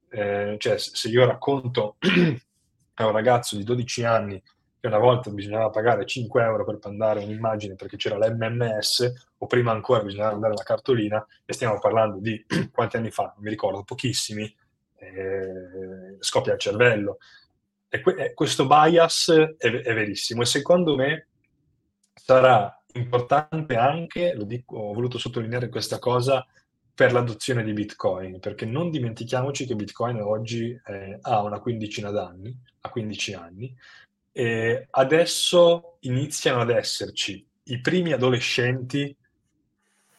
Eh, 0.08 0.54
cioè 0.58 0.78
se 0.78 1.08
io 1.08 1.26
racconto 1.26 1.96
a 2.94 3.06
un 3.06 3.12
ragazzo 3.12 3.56
di 3.56 3.64
12 3.64 4.04
anni 4.04 4.40
che 4.78 4.86
una 4.86 4.98
volta 4.98 5.30
bisognava 5.30 5.70
pagare 5.70 6.06
5 6.06 6.42
euro 6.42 6.64
per 6.64 6.78
mandare 6.84 7.24
un'immagine 7.24 7.74
perché 7.74 7.96
c'era 7.96 8.18
l'MMS 8.18 9.30
o 9.38 9.46
prima 9.46 9.72
ancora 9.72 10.04
bisognava 10.04 10.32
mandare 10.32 10.54
la 10.54 10.62
cartolina 10.62 11.26
e 11.44 11.52
stiamo 11.52 11.80
parlando 11.80 12.20
di 12.20 12.44
quanti 12.70 12.96
anni 12.96 13.10
fa, 13.10 13.32
non 13.34 13.42
mi 13.42 13.48
ricordo, 13.48 13.82
pochissimi, 13.82 14.54
eh, 15.06 16.16
scoppia 16.20 16.54
il 16.54 16.58
cervello. 16.58 17.18
E 17.88 18.00
que- 18.00 18.34
questo 18.34 18.66
bias 18.66 19.30
è, 19.30 19.70
è 19.70 19.94
verissimo 19.94 20.42
e 20.42 20.46
secondo 20.46 20.96
me 20.96 21.28
sarà 22.14 22.82
importante 22.94 23.76
anche, 23.76 24.34
dico, 24.44 24.76
ho 24.76 24.92
voluto 24.92 25.18
sottolineare 25.18 25.68
questa 25.68 25.98
cosa, 25.98 26.46
per 26.94 27.12
l'adozione 27.12 27.64
di 27.64 27.72
Bitcoin, 27.72 28.38
perché 28.38 28.64
non 28.66 28.88
dimentichiamoci 28.88 29.66
che 29.66 29.74
Bitcoin 29.74 30.20
oggi 30.20 30.80
eh, 30.86 31.18
ha 31.22 31.42
una 31.42 31.58
quindicina 31.58 32.10
d'anni, 32.10 32.56
ha 32.82 32.88
15 32.88 33.34
anni, 33.34 33.76
e 34.30 34.86
adesso 34.90 35.96
iniziano 36.00 36.60
ad 36.60 36.70
esserci 36.70 37.44
i 37.64 37.80
primi 37.80 38.12
adolescenti 38.12 39.14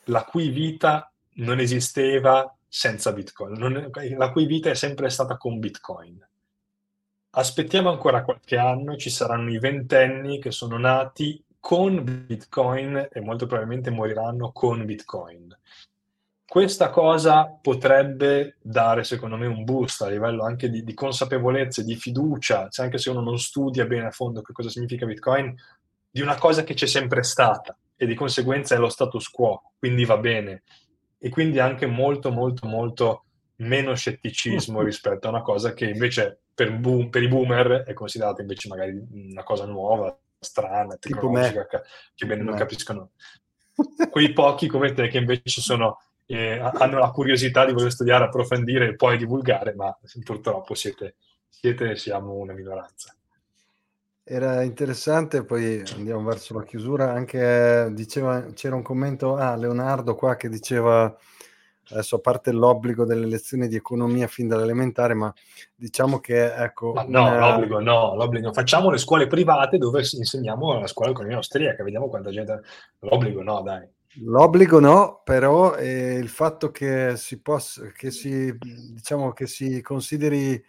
la 0.06 0.24
cui 0.24 0.50
vita 0.50 1.12
non 1.36 1.60
esisteva 1.60 2.54
senza 2.76 3.14
Bitcoin, 3.14 3.54
non, 3.54 3.90
la 4.18 4.32
cui 4.32 4.46
vita 4.46 4.70
è 4.70 4.76
sempre 4.76 5.10
stata 5.10 5.38
con 5.38 5.60
Bitcoin. 5.60 6.20
Aspettiamo 7.38 7.90
ancora 7.90 8.22
qualche 8.22 8.58
anno, 8.58 8.98
ci 8.98 9.10
saranno 9.10 9.50
i 9.50 9.60
ventenni 9.60 10.40
che 10.40 10.52
sono 10.52 10.78
nati 10.78 11.42
con 11.58 12.26
Bitcoin 12.28 13.08
e 13.10 13.22
molto 13.22 13.46
probabilmente 13.46 13.92
moriranno 13.92 14.52
con 14.52 14.84
Bitcoin. 14.84 15.58
Questa 16.46 16.90
cosa 16.90 17.46
potrebbe 17.46 18.58
dare, 18.62 19.06
secondo 19.06 19.38
me, 19.38 19.48
un 19.48 19.64
boost 19.64 20.02
a 20.02 20.10
livello 20.10 20.44
anche 20.44 20.70
di, 20.70 20.84
di 20.84 20.94
consapevolezza, 20.94 21.82
di 21.82 21.96
fiducia, 21.96 22.68
cioè 22.68 22.88
anche 22.88 22.98
se 22.98 23.10
uno 23.10 23.22
non 23.22 23.40
studia 23.40 23.86
bene 23.86 24.08
a 24.08 24.12
fondo 24.12 24.42
che 24.42 24.52
cosa 24.52 24.70
significa 24.70 25.06
Bitcoin, 25.06 25.56
di 26.10 26.20
una 26.20 26.36
cosa 26.36 26.66
che 26.66 26.74
c'è 26.74 26.88
sempre 26.88 27.24
stata 27.24 27.78
e 27.96 28.06
di 28.06 28.16
conseguenza 28.16 28.76
è 28.76 28.78
lo 28.78 28.90
status 28.90 29.30
quo, 29.30 29.72
quindi 29.80 30.04
va 30.04 30.18
bene. 30.18 30.64
E 31.26 31.30
quindi 31.30 31.58
anche 31.58 31.88
molto, 31.88 32.30
molto, 32.30 32.68
molto 32.68 33.24
meno 33.56 33.96
scetticismo 33.96 34.82
rispetto 34.86 35.26
a 35.26 35.32
una 35.32 35.42
cosa 35.42 35.74
che 35.74 35.90
invece 35.90 36.42
per, 36.54 36.72
boom, 36.78 37.10
per 37.10 37.24
i 37.24 37.28
boomer 37.28 37.82
è 37.82 37.94
considerata 37.94 38.42
invece 38.42 38.68
magari 38.68 39.04
una 39.10 39.42
cosa 39.42 39.66
nuova, 39.66 40.16
strana, 40.38 40.98
tecnologica, 40.98 41.66
che, 41.66 41.82
che 42.14 42.26
bene 42.28 42.44
non 42.44 42.56
capiscono. 42.56 43.10
Quei 44.12 44.34
pochi 44.34 44.68
come 44.68 44.94
te 44.94 45.08
che 45.08 45.18
invece 45.18 45.62
sono, 45.62 46.00
eh, 46.28 46.60
hanno 46.60 47.00
la 47.00 47.10
curiosità 47.10 47.66
di 47.66 47.74
voler 47.74 47.92
studiare, 47.92 48.26
approfondire 48.26 48.90
e 48.90 48.96
poi 48.96 49.18
divulgare, 49.18 49.74
ma 49.74 49.98
purtroppo 50.24 50.76
siete, 50.76 51.16
siete 51.50 51.96
siamo 51.96 52.34
una 52.34 52.54
minoranza. 52.54 53.15
Era 54.28 54.64
interessante, 54.64 55.46
poi 55.46 55.84
andiamo 55.96 56.24
verso 56.24 56.56
la 56.56 56.64
chiusura, 56.64 57.14
anche 57.14 57.90
diceva, 57.92 58.44
c'era 58.54 58.74
un 58.76 58.82
commento, 58.82 59.36
ah, 59.36 59.56
Leonardo 59.56 60.16
qua 60.16 60.36
che 60.36 60.50
diceva, 60.50 61.16
adesso 61.90 62.16
a 62.16 62.20
parte 62.20 62.52
l'obbligo 62.52 63.06
delle 63.06 63.28
lezioni 63.28 63.68
di 63.68 63.76
economia 63.76 64.26
fin 64.26 64.48
dall'elementare, 64.48 65.14
ma 65.14 65.32
diciamo 65.76 66.20
che 66.22 66.56
ecco... 66.56 66.94
Ma 66.94 67.06
no, 67.08 67.28
una... 67.28 67.50
l'obbligo 67.52 67.80
no, 67.80 68.16
l'obbligo. 68.16 68.52
Facciamo 68.52 68.90
le 68.90 68.98
scuole 68.98 69.28
private 69.28 69.78
dove 69.78 70.00
insegniamo 70.00 70.80
la 70.80 70.88
scuola 70.88 71.12
economia 71.12 71.36
austriaca, 71.36 71.84
vediamo 71.84 72.10
quanta 72.10 72.32
gente... 72.32 72.62
L'obbligo 73.02 73.44
no, 73.44 73.62
dai. 73.62 73.88
L'obbligo 74.24 74.80
no, 74.80 75.22
però 75.24 75.76
eh, 75.76 76.16
il 76.16 76.30
fatto 76.30 76.72
che 76.72 77.14
si 77.16 77.40
possa, 77.42 77.92
che 77.96 78.10
si, 78.10 78.58
diciamo, 78.58 79.34
che 79.34 79.46
si 79.46 79.84
consideri 79.84 80.60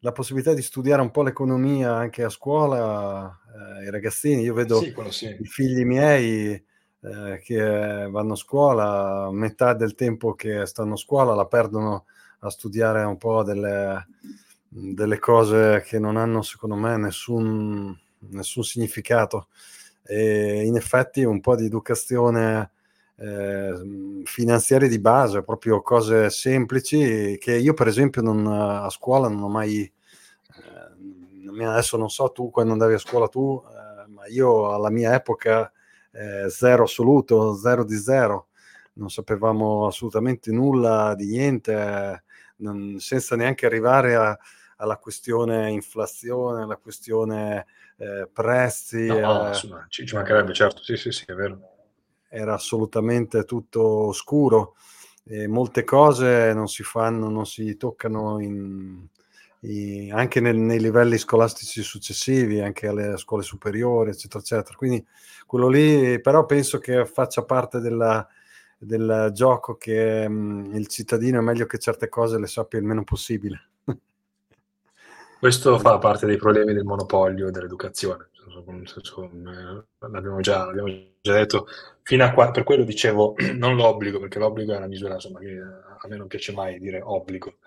la 0.00 0.12
possibilità 0.12 0.54
di 0.54 0.62
studiare 0.62 1.02
un 1.02 1.10
po' 1.10 1.22
l'economia 1.22 1.94
anche 1.94 2.22
a 2.22 2.28
scuola, 2.28 3.38
eh, 3.80 3.84
i 3.84 3.90
ragazzini, 3.90 4.42
io 4.42 4.54
vedo 4.54 4.80
sì, 4.80 4.94
sì. 5.10 5.36
i 5.38 5.46
figli 5.46 5.84
miei 5.84 6.52
eh, 7.02 7.40
che 7.42 8.08
vanno 8.10 8.32
a 8.32 8.36
scuola, 8.36 9.30
metà 9.30 9.74
del 9.74 9.94
tempo 9.94 10.34
che 10.34 10.66
stanno 10.66 10.94
a 10.94 10.98
scuola 10.98 11.34
la 11.34 11.46
perdono 11.46 12.06
a 12.40 12.50
studiare 12.50 13.02
un 13.04 13.18
po' 13.18 13.42
delle, 13.42 14.06
delle 14.68 15.18
cose 15.18 15.82
che 15.86 15.98
non 15.98 16.16
hanno 16.16 16.42
secondo 16.42 16.76
me 16.76 16.96
nessun, 16.96 17.98
nessun 18.30 18.64
significato. 18.64 19.48
E 20.02 20.64
in 20.64 20.76
effetti 20.76 21.22
un 21.24 21.40
po' 21.40 21.56
di 21.56 21.66
educazione 21.66 22.70
eh, 23.20 24.22
finanziarie 24.24 24.88
di 24.88 24.98
base, 24.98 25.42
proprio 25.42 25.82
cose 25.82 26.30
semplici 26.30 27.36
che 27.38 27.54
io 27.54 27.74
per 27.74 27.86
esempio 27.86 28.22
non, 28.22 28.46
a 28.46 28.88
scuola 28.88 29.28
non 29.28 29.42
ho 29.42 29.48
mai, 29.48 29.80
eh, 29.82 31.64
adesso 31.64 31.98
non 31.98 32.08
so 32.08 32.30
tu 32.30 32.50
quando 32.50 32.72
andavi 32.72 32.94
a 32.94 32.98
scuola 32.98 33.28
tu, 33.28 33.62
eh, 33.66 34.08
ma 34.08 34.26
io 34.26 34.72
alla 34.72 34.90
mia 34.90 35.14
epoca 35.14 35.70
eh, 36.12 36.48
zero 36.48 36.84
assoluto, 36.84 37.54
zero 37.54 37.84
di 37.84 37.96
zero, 37.96 38.48
non 38.94 39.10
sapevamo 39.10 39.86
assolutamente 39.86 40.50
nulla 40.50 41.14
di 41.14 41.26
niente, 41.26 42.24
non, 42.56 42.96
senza 43.00 43.36
neanche 43.36 43.66
arrivare 43.66 44.14
a, 44.14 44.38
alla 44.76 44.96
questione 44.96 45.70
inflazione, 45.70 46.62
alla 46.62 46.76
questione 46.76 47.66
eh, 47.98 48.26
prezzi. 48.32 49.06
No, 49.06 49.20
no, 49.20 49.48
insomma, 49.48 49.84
ci, 49.90 50.06
ci 50.06 50.14
mancherebbe, 50.14 50.54
certo, 50.54 50.82
sì, 50.82 50.96
sì, 50.96 51.10
sì, 51.10 51.24
è 51.26 51.34
vero 51.34 51.74
era 52.30 52.54
assolutamente 52.54 53.44
tutto 53.44 53.82
oscuro 54.06 54.76
e 55.24 55.48
molte 55.48 55.84
cose 55.84 56.52
non 56.54 56.68
si 56.68 56.82
fanno, 56.82 57.28
non 57.28 57.44
si 57.44 57.76
toccano 57.76 58.40
in, 58.40 59.04
in, 59.60 60.12
anche 60.12 60.40
nel, 60.40 60.56
nei 60.56 60.80
livelli 60.80 61.18
scolastici 61.18 61.82
successivi, 61.82 62.60
anche 62.60 62.86
alle 62.86 63.16
scuole 63.16 63.42
superiori, 63.42 64.10
eccetera, 64.10 64.38
eccetera. 64.40 64.76
Quindi 64.76 65.04
quello 65.46 65.68
lì, 65.68 66.20
però 66.20 66.46
penso 66.46 66.78
che 66.78 67.04
faccia 67.04 67.44
parte 67.44 67.80
della, 67.80 68.26
del 68.78 69.30
gioco 69.32 69.76
che 69.76 70.26
mh, 70.28 70.74
il 70.74 70.86
cittadino 70.86 71.38
è 71.38 71.42
meglio 71.42 71.66
che 71.66 71.78
certe 71.78 72.08
cose 72.08 72.38
le 72.38 72.46
sappia 72.46 72.78
il 72.78 72.86
meno 72.86 73.04
possibile. 73.04 73.68
Questo 75.38 75.78
fa 75.78 75.98
parte 75.98 76.26
dei 76.26 76.36
problemi 76.36 76.72
del 76.72 76.84
monopolio 76.84 77.50
dell'educazione. 77.50 78.29
L'abbiamo 79.98 80.40
già, 80.40 80.64
l'abbiamo 80.64 80.88
già 81.20 81.34
detto, 81.34 81.66
fino 82.02 82.24
a 82.24 82.32
qua, 82.32 82.50
per 82.50 82.64
quello 82.64 82.84
dicevo 82.84 83.34
non 83.54 83.76
l'obbligo, 83.76 84.18
perché 84.18 84.38
l'obbligo 84.38 84.72
è 84.72 84.76
una 84.76 84.86
misura 84.86 85.14
insomma, 85.14 85.40
che 85.40 85.58
a 85.58 86.08
me 86.08 86.16
non 86.16 86.26
piace 86.26 86.52
mai 86.52 86.78
dire 86.78 87.00
obbligo, 87.00 87.58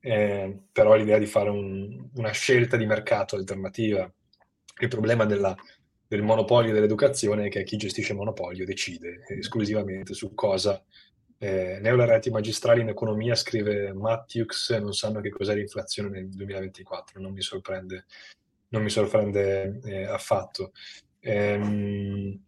eh, 0.00 0.58
però 0.72 0.94
l'idea 0.94 1.18
di 1.18 1.26
fare 1.26 1.50
un, 1.50 2.08
una 2.14 2.30
scelta 2.30 2.76
di 2.76 2.86
mercato 2.86 3.36
alternativa. 3.36 4.10
Il 4.80 4.88
problema 4.88 5.24
della, 5.24 5.54
del 6.06 6.22
monopolio 6.22 6.72
dell'educazione 6.72 7.46
è 7.46 7.48
che 7.48 7.62
chi 7.62 7.76
gestisce 7.76 8.12
il 8.12 8.18
monopolio 8.18 8.64
decide 8.64 9.24
esclusivamente 9.28 10.14
su 10.14 10.34
cosa 10.34 10.82
eh, 11.42 11.78
neolaureati 11.80 12.30
magistrali 12.30 12.82
in 12.82 12.88
economia, 12.88 13.34
scrive 13.34 13.92
Matthews, 13.92 14.70
non 14.70 14.92
sanno 14.92 15.20
che 15.20 15.30
cos'è 15.30 15.54
l'inflazione 15.54 16.08
nel 16.08 16.28
2024, 16.28 17.20
non 17.20 17.32
mi 17.32 17.42
sorprende, 17.42 18.04
non 18.72 18.82
mi 18.82 18.90
sorprende 18.90 19.80
eh, 19.84 20.04
affatto. 20.04 20.72
Ehm, 21.20 22.38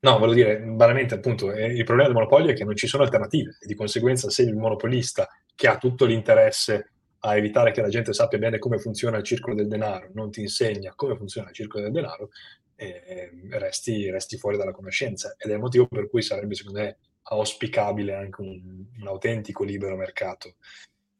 no, 0.00 0.18
voglio 0.18 0.34
dire, 0.34 0.58
banalmente 0.60 1.14
appunto, 1.14 1.52
eh, 1.52 1.66
il 1.66 1.84
problema 1.84 2.08
del 2.08 2.16
monopolio 2.16 2.50
è 2.50 2.54
che 2.54 2.64
non 2.64 2.76
ci 2.76 2.86
sono 2.86 3.04
alternative 3.04 3.56
e 3.60 3.66
di 3.66 3.74
conseguenza 3.74 4.28
se 4.30 4.42
il 4.42 4.56
monopolista 4.56 5.28
che 5.54 5.68
ha 5.68 5.78
tutto 5.78 6.04
l'interesse 6.04 6.90
a 7.20 7.36
evitare 7.36 7.72
che 7.72 7.80
la 7.80 7.88
gente 7.88 8.12
sappia 8.12 8.38
bene 8.38 8.58
come 8.58 8.78
funziona 8.78 9.16
il 9.16 9.24
circolo 9.24 9.54
del 9.54 9.68
denaro, 9.68 10.10
non 10.12 10.30
ti 10.30 10.40
insegna 10.40 10.92
come 10.94 11.16
funziona 11.16 11.48
il 11.48 11.54
circolo 11.54 11.84
del 11.84 11.92
denaro, 11.92 12.30
eh, 12.76 13.30
resti, 13.50 14.10
resti 14.10 14.36
fuori 14.36 14.58
dalla 14.58 14.72
conoscenza. 14.72 15.34
Ed 15.38 15.50
è 15.50 15.54
il 15.54 15.60
motivo 15.60 15.86
per 15.86 16.08
cui 16.10 16.20
sarebbe, 16.22 16.54
secondo 16.54 16.80
me, 16.80 16.98
auspicabile 17.22 18.14
anche 18.14 18.42
un, 18.42 18.60
un 18.98 19.06
autentico 19.06 19.64
libero 19.64 19.96
mercato 19.96 20.56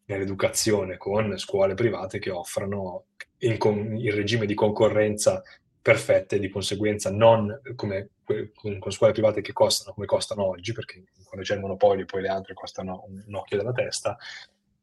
nell'educazione 0.07 0.99
con 0.99 1.39
scuole 1.39 1.73
private 1.73 2.19
che 2.19 2.31
offrano 2.31 3.07
in, 3.47 3.59
in 3.61 4.15
regime 4.15 4.47
di 4.47 4.55
concorrenza 4.55 5.43
perfette, 5.81 6.39
di 6.39 6.49
conseguenza 6.49 7.11
non 7.11 7.61
come 7.77 8.09
con, 8.55 8.79
con, 8.79 8.91
scuole 8.91 9.13
private 9.13 9.43
che 9.43 9.53
costano 9.53 9.93
come 9.93 10.07
costano 10.07 10.47
oggi, 10.47 10.73
perché 10.73 11.05
quando 11.25 11.45
c'è 11.45 11.55
il 11.55 11.61
monopolio 11.61 12.07
poi 12.07 12.23
le 12.23 12.29
altre 12.29 12.55
costano 12.55 13.05
un, 13.07 13.23
un 13.27 13.35
occhio 13.35 13.59
della 13.59 13.73
testa, 13.73 14.17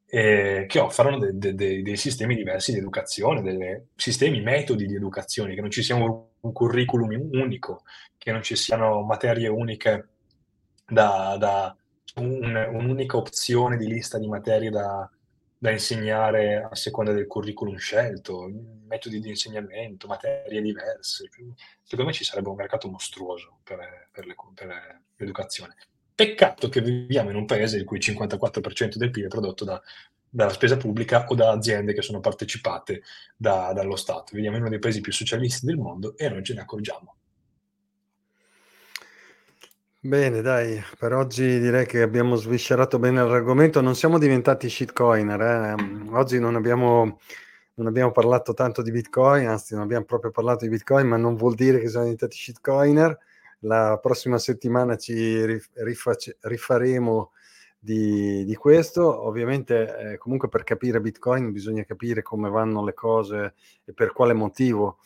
eh, 0.06 0.66
che 0.68 0.78
offrono 0.78 1.18
de, 1.18 1.30
de, 1.34 1.54
de, 1.54 1.82
dei 1.82 1.96
sistemi 1.96 2.36
diversi 2.36 2.72
di 2.72 2.78
educazione, 2.78 3.42
dei 3.42 3.82
sistemi, 3.96 4.40
metodi 4.42 4.86
di 4.86 4.94
educazione, 4.94 5.54
che 5.54 5.60
non 5.60 5.70
ci 5.70 5.82
sia 5.82 5.96
un, 5.96 6.24
un 6.38 6.52
curriculum 6.52 7.10
unico, 7.32 7.82
che 8.16 8.30
non 8.30 8.42
ci 8.42 8.54
siano 8.54 9.02
materie 9.02 9.48
uniche 9.48 10.08
da, 10.86 11.36
da 11.38 11.74
un, 12.16 12.54
un'unica 12.74 13.16
opzione 13.16 13.76
di 13.76 13.86
lista 13.86 14.18
di 14.18 14.28
materie 14.28 14.70
da, 14.70 15.10
da, 15.62 15.70
insegnare 15.70 16.66
a 16.68 16.74
seconda 16.74 17.12
del 17.12 17.26
curriculum 17.26 17.76
scelto, 17.76 18.50
metodi 18.86 19.20
di 19.20 19.28
insegnamento, 19.28 20.06
materie 20.06 20.60
diverse. 20.60 21.28
Secondo 21.82 22.10
me 22.10 22.12
ci 22.12 22.24
sarebbe 22.24 22.48
un 22.48 22.56
mercato 22.56 22.88
mostruoso 22.88 23.58
per, 23.62 24.08
per, 24.10 24.26
le, 24.26 24.34
per 24.54 25.00
l'educazione. 25.16 25.76
Peccato 26.14 26.68
che 26.68 26.80
viviamo 26.80 27.30
in 27.30 27.36
un 27.36 27.46
paese 27.46 27.78
in 27.78 27.84
cui 27.84 27.98
il 27.98 28.04
54% 28.06 28.96
del 28.96 29.10
PIL 29.10 29.24
è 29.24 29.28
prodotto 29.28 29.64
da, 29.64 29.80
dalla 30.28 30.52
spesa 30.52 30.76
pubblica 30.76 31.26
o 31.28 31.34
da 31.34 31.50
aziende 31.50 31.92
che 31.92 32.02
sono 32.02 32.20
partecipate 32.20 33.02
da, 33.36 33.72
dallo 33.72 33.96
Stato. 33.96 34.34
Viviamo 34.34 34.56
in 34.56 34.62
uno 34.62 34.70
dei 34.70 34.78
paesi 34.78 35.00
più 35.00 35.12
socialisti 35.12 35.66
del 35.66 35.76
mondo 35.76 36.16
e 36.16 36.28
non 36.28 36.42
ce 36.42 36.54
ne 36.54 36.60
accorgiamo. 36.60 37.16
Bene, 40.04 40.40
dai, 40.40 40.82
per 40.98 41.12
oggi 41.12 41.60
direi 41.60 41.86
che 41.86 42.02
abbiamo 42.02 42.34
sviscerato 42.34 42.98
bene 42.98 43.24
l'argomento. 43.24 43.80
Non 43.80 43.94
siamo 43.94 44.18
diventati 44.18 44.68
shitcoiner, 44.68 45.40
eh? 45.40 46.10
Oggi 46.10 46.40
non 46.40 46.56
abbiamo, 46.56 47.20
non 47.74 47.86
abbiamo 47.86 48.10
parlato 48.10 48.52
tanto 48.52 48.82
di 48.82 48.90
Bitcoin, 48.90 49.46
anzi 49.46 49.74
non 49.74 49.84
abbiamo 49.84 50.04
proprio 50.04 50.32
parlato 50.32 50.64
di 50.64 50.70
Bitcoin, 50.72 51.06
ma 51.06 51.16
non 51.16 51.36
vuol 51.36 51.54
dire 51.54 51.78
che 51.78 51.86
siamo 51.86 52.02
diventati 52.06 52.36
shitcoiner. 52.36 53.16
La 53.60 53.96
prossima 54.02 54.38
settimana 54.38 54.96
ci 54.96 55.44
rifac- 55.74 56.36
rifaremo 56.40 57.30
di, 57.78 58.44
di, 58.44 58.54
questo. 58.56 59.24
Ovviamente, 59.24 60.14
eh, 60.14 60.18
comunque 60.18 60.48
per 60.48 60.64
capire 60.64 61.00
Bitcoin 61.00 61.52
bisogna 61.52 61.84
capire 61.84 62.22
come 62.22 62.50
vanno 62.50 62.84
le 62.84 62.94
cose 62.94 63.54
e 63.84 63.92
per 63.92 64.12
quale 64.12 64.32
motivo 64.32 64.98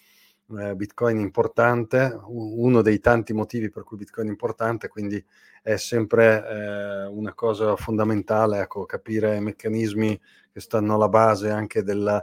eh, 0.59 0.74
Bitcoin 0.74 1.18
importante, 1.18 2.18
uno 2.26 2.82
dei 2.82 3.01
tanti 3.01 3.32
motivi 3.32 3.70
per 3.70 3.84
cui 3.84 3.97
Bitcoin 3.97 4.28
è 4.28 4.30
importante, 4.30 4.88
quindi 4.88 5.24
è 5.62 5.76
sempre 5.76 6.47
eh, 6.47 7.07
una 7.07 7.34
cosa 7.34 7.74
fondamentale, 7.76 8.61
ecco, 8.61 8.84
capire 8.84 9.36
i 9.36 9.40
meccanismi 9.40 10.20
che 10.53 10.61
stanno 10.61 10.94
alla 10.94 11.09
base 11.09 11.51
anche 11.51 11.82
della, 11.82 12.22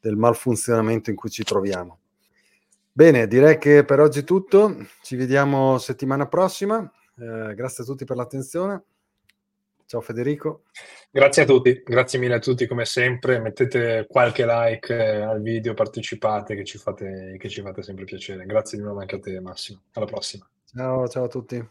del 0.00 0.16
malfunzionamento 0.16 1.10
in 1.10 1.16
cui 1.16 1.30
ci 1.30 1.44
troviamo. 1.44 1.98
Bene, 2.92 3.28
direi 3.28 3.58
che 3.58 3.84
per 3.84 4.00
oggi 4.00 4.20
è 4.20 4.24
tutto, 4.24 4.76
ci 5.02 5.14
vediamo 5.14 5.78
settimana 5.78 6.26
prossima, 6.26 6.90
eh, 7.16 7.54
grazie 7.54 7.84
a 7.84 7.86
tutti 7.86 8.04
per 8.04 8.16
l'attenzione. 8.16 8.82
Ciao 9.90 10.00
Federico. 10.00 10.66
Grazie 11.10 11.42
a 11.42 11.46
tutti, 11.46 11.82
grazie 11.84 12.20
mille 12.20 12.34
a 12.34 12.38
tutti 12.38 12.68
come 12.68 12.84
sempre. 12.84 13.40
Mettete 13.40 14.06
qualche 14.08 14.46
like 14.46 14.94
eh, 14.94 15.20
al 15.22 15.42
video, 15.42 15.74
partecipate 15.74 16.54
che 16.54 16.62
ci, 16.62 16.78
fate, 16.78 17.34
che 17.36 17.48
ci 17.48 17.60
fate 17.60 17.82
sempre 17.82 18.04
piacere. 18.04 18.46
Grazie 18.46 18.78
di 18.78 18.84
nuovo 18.84 19.00
anche 19.00 19.16
a 19.16 19.18
te 19.18 19.40
Massimo. 19.40 19.80
Alla 19.94 20.06
prossima. 20.06 20.48
Ciao, 20.64 21.08
ciao 21.08 21.24
a 21.24 21.28
tutti. 21.28 21.68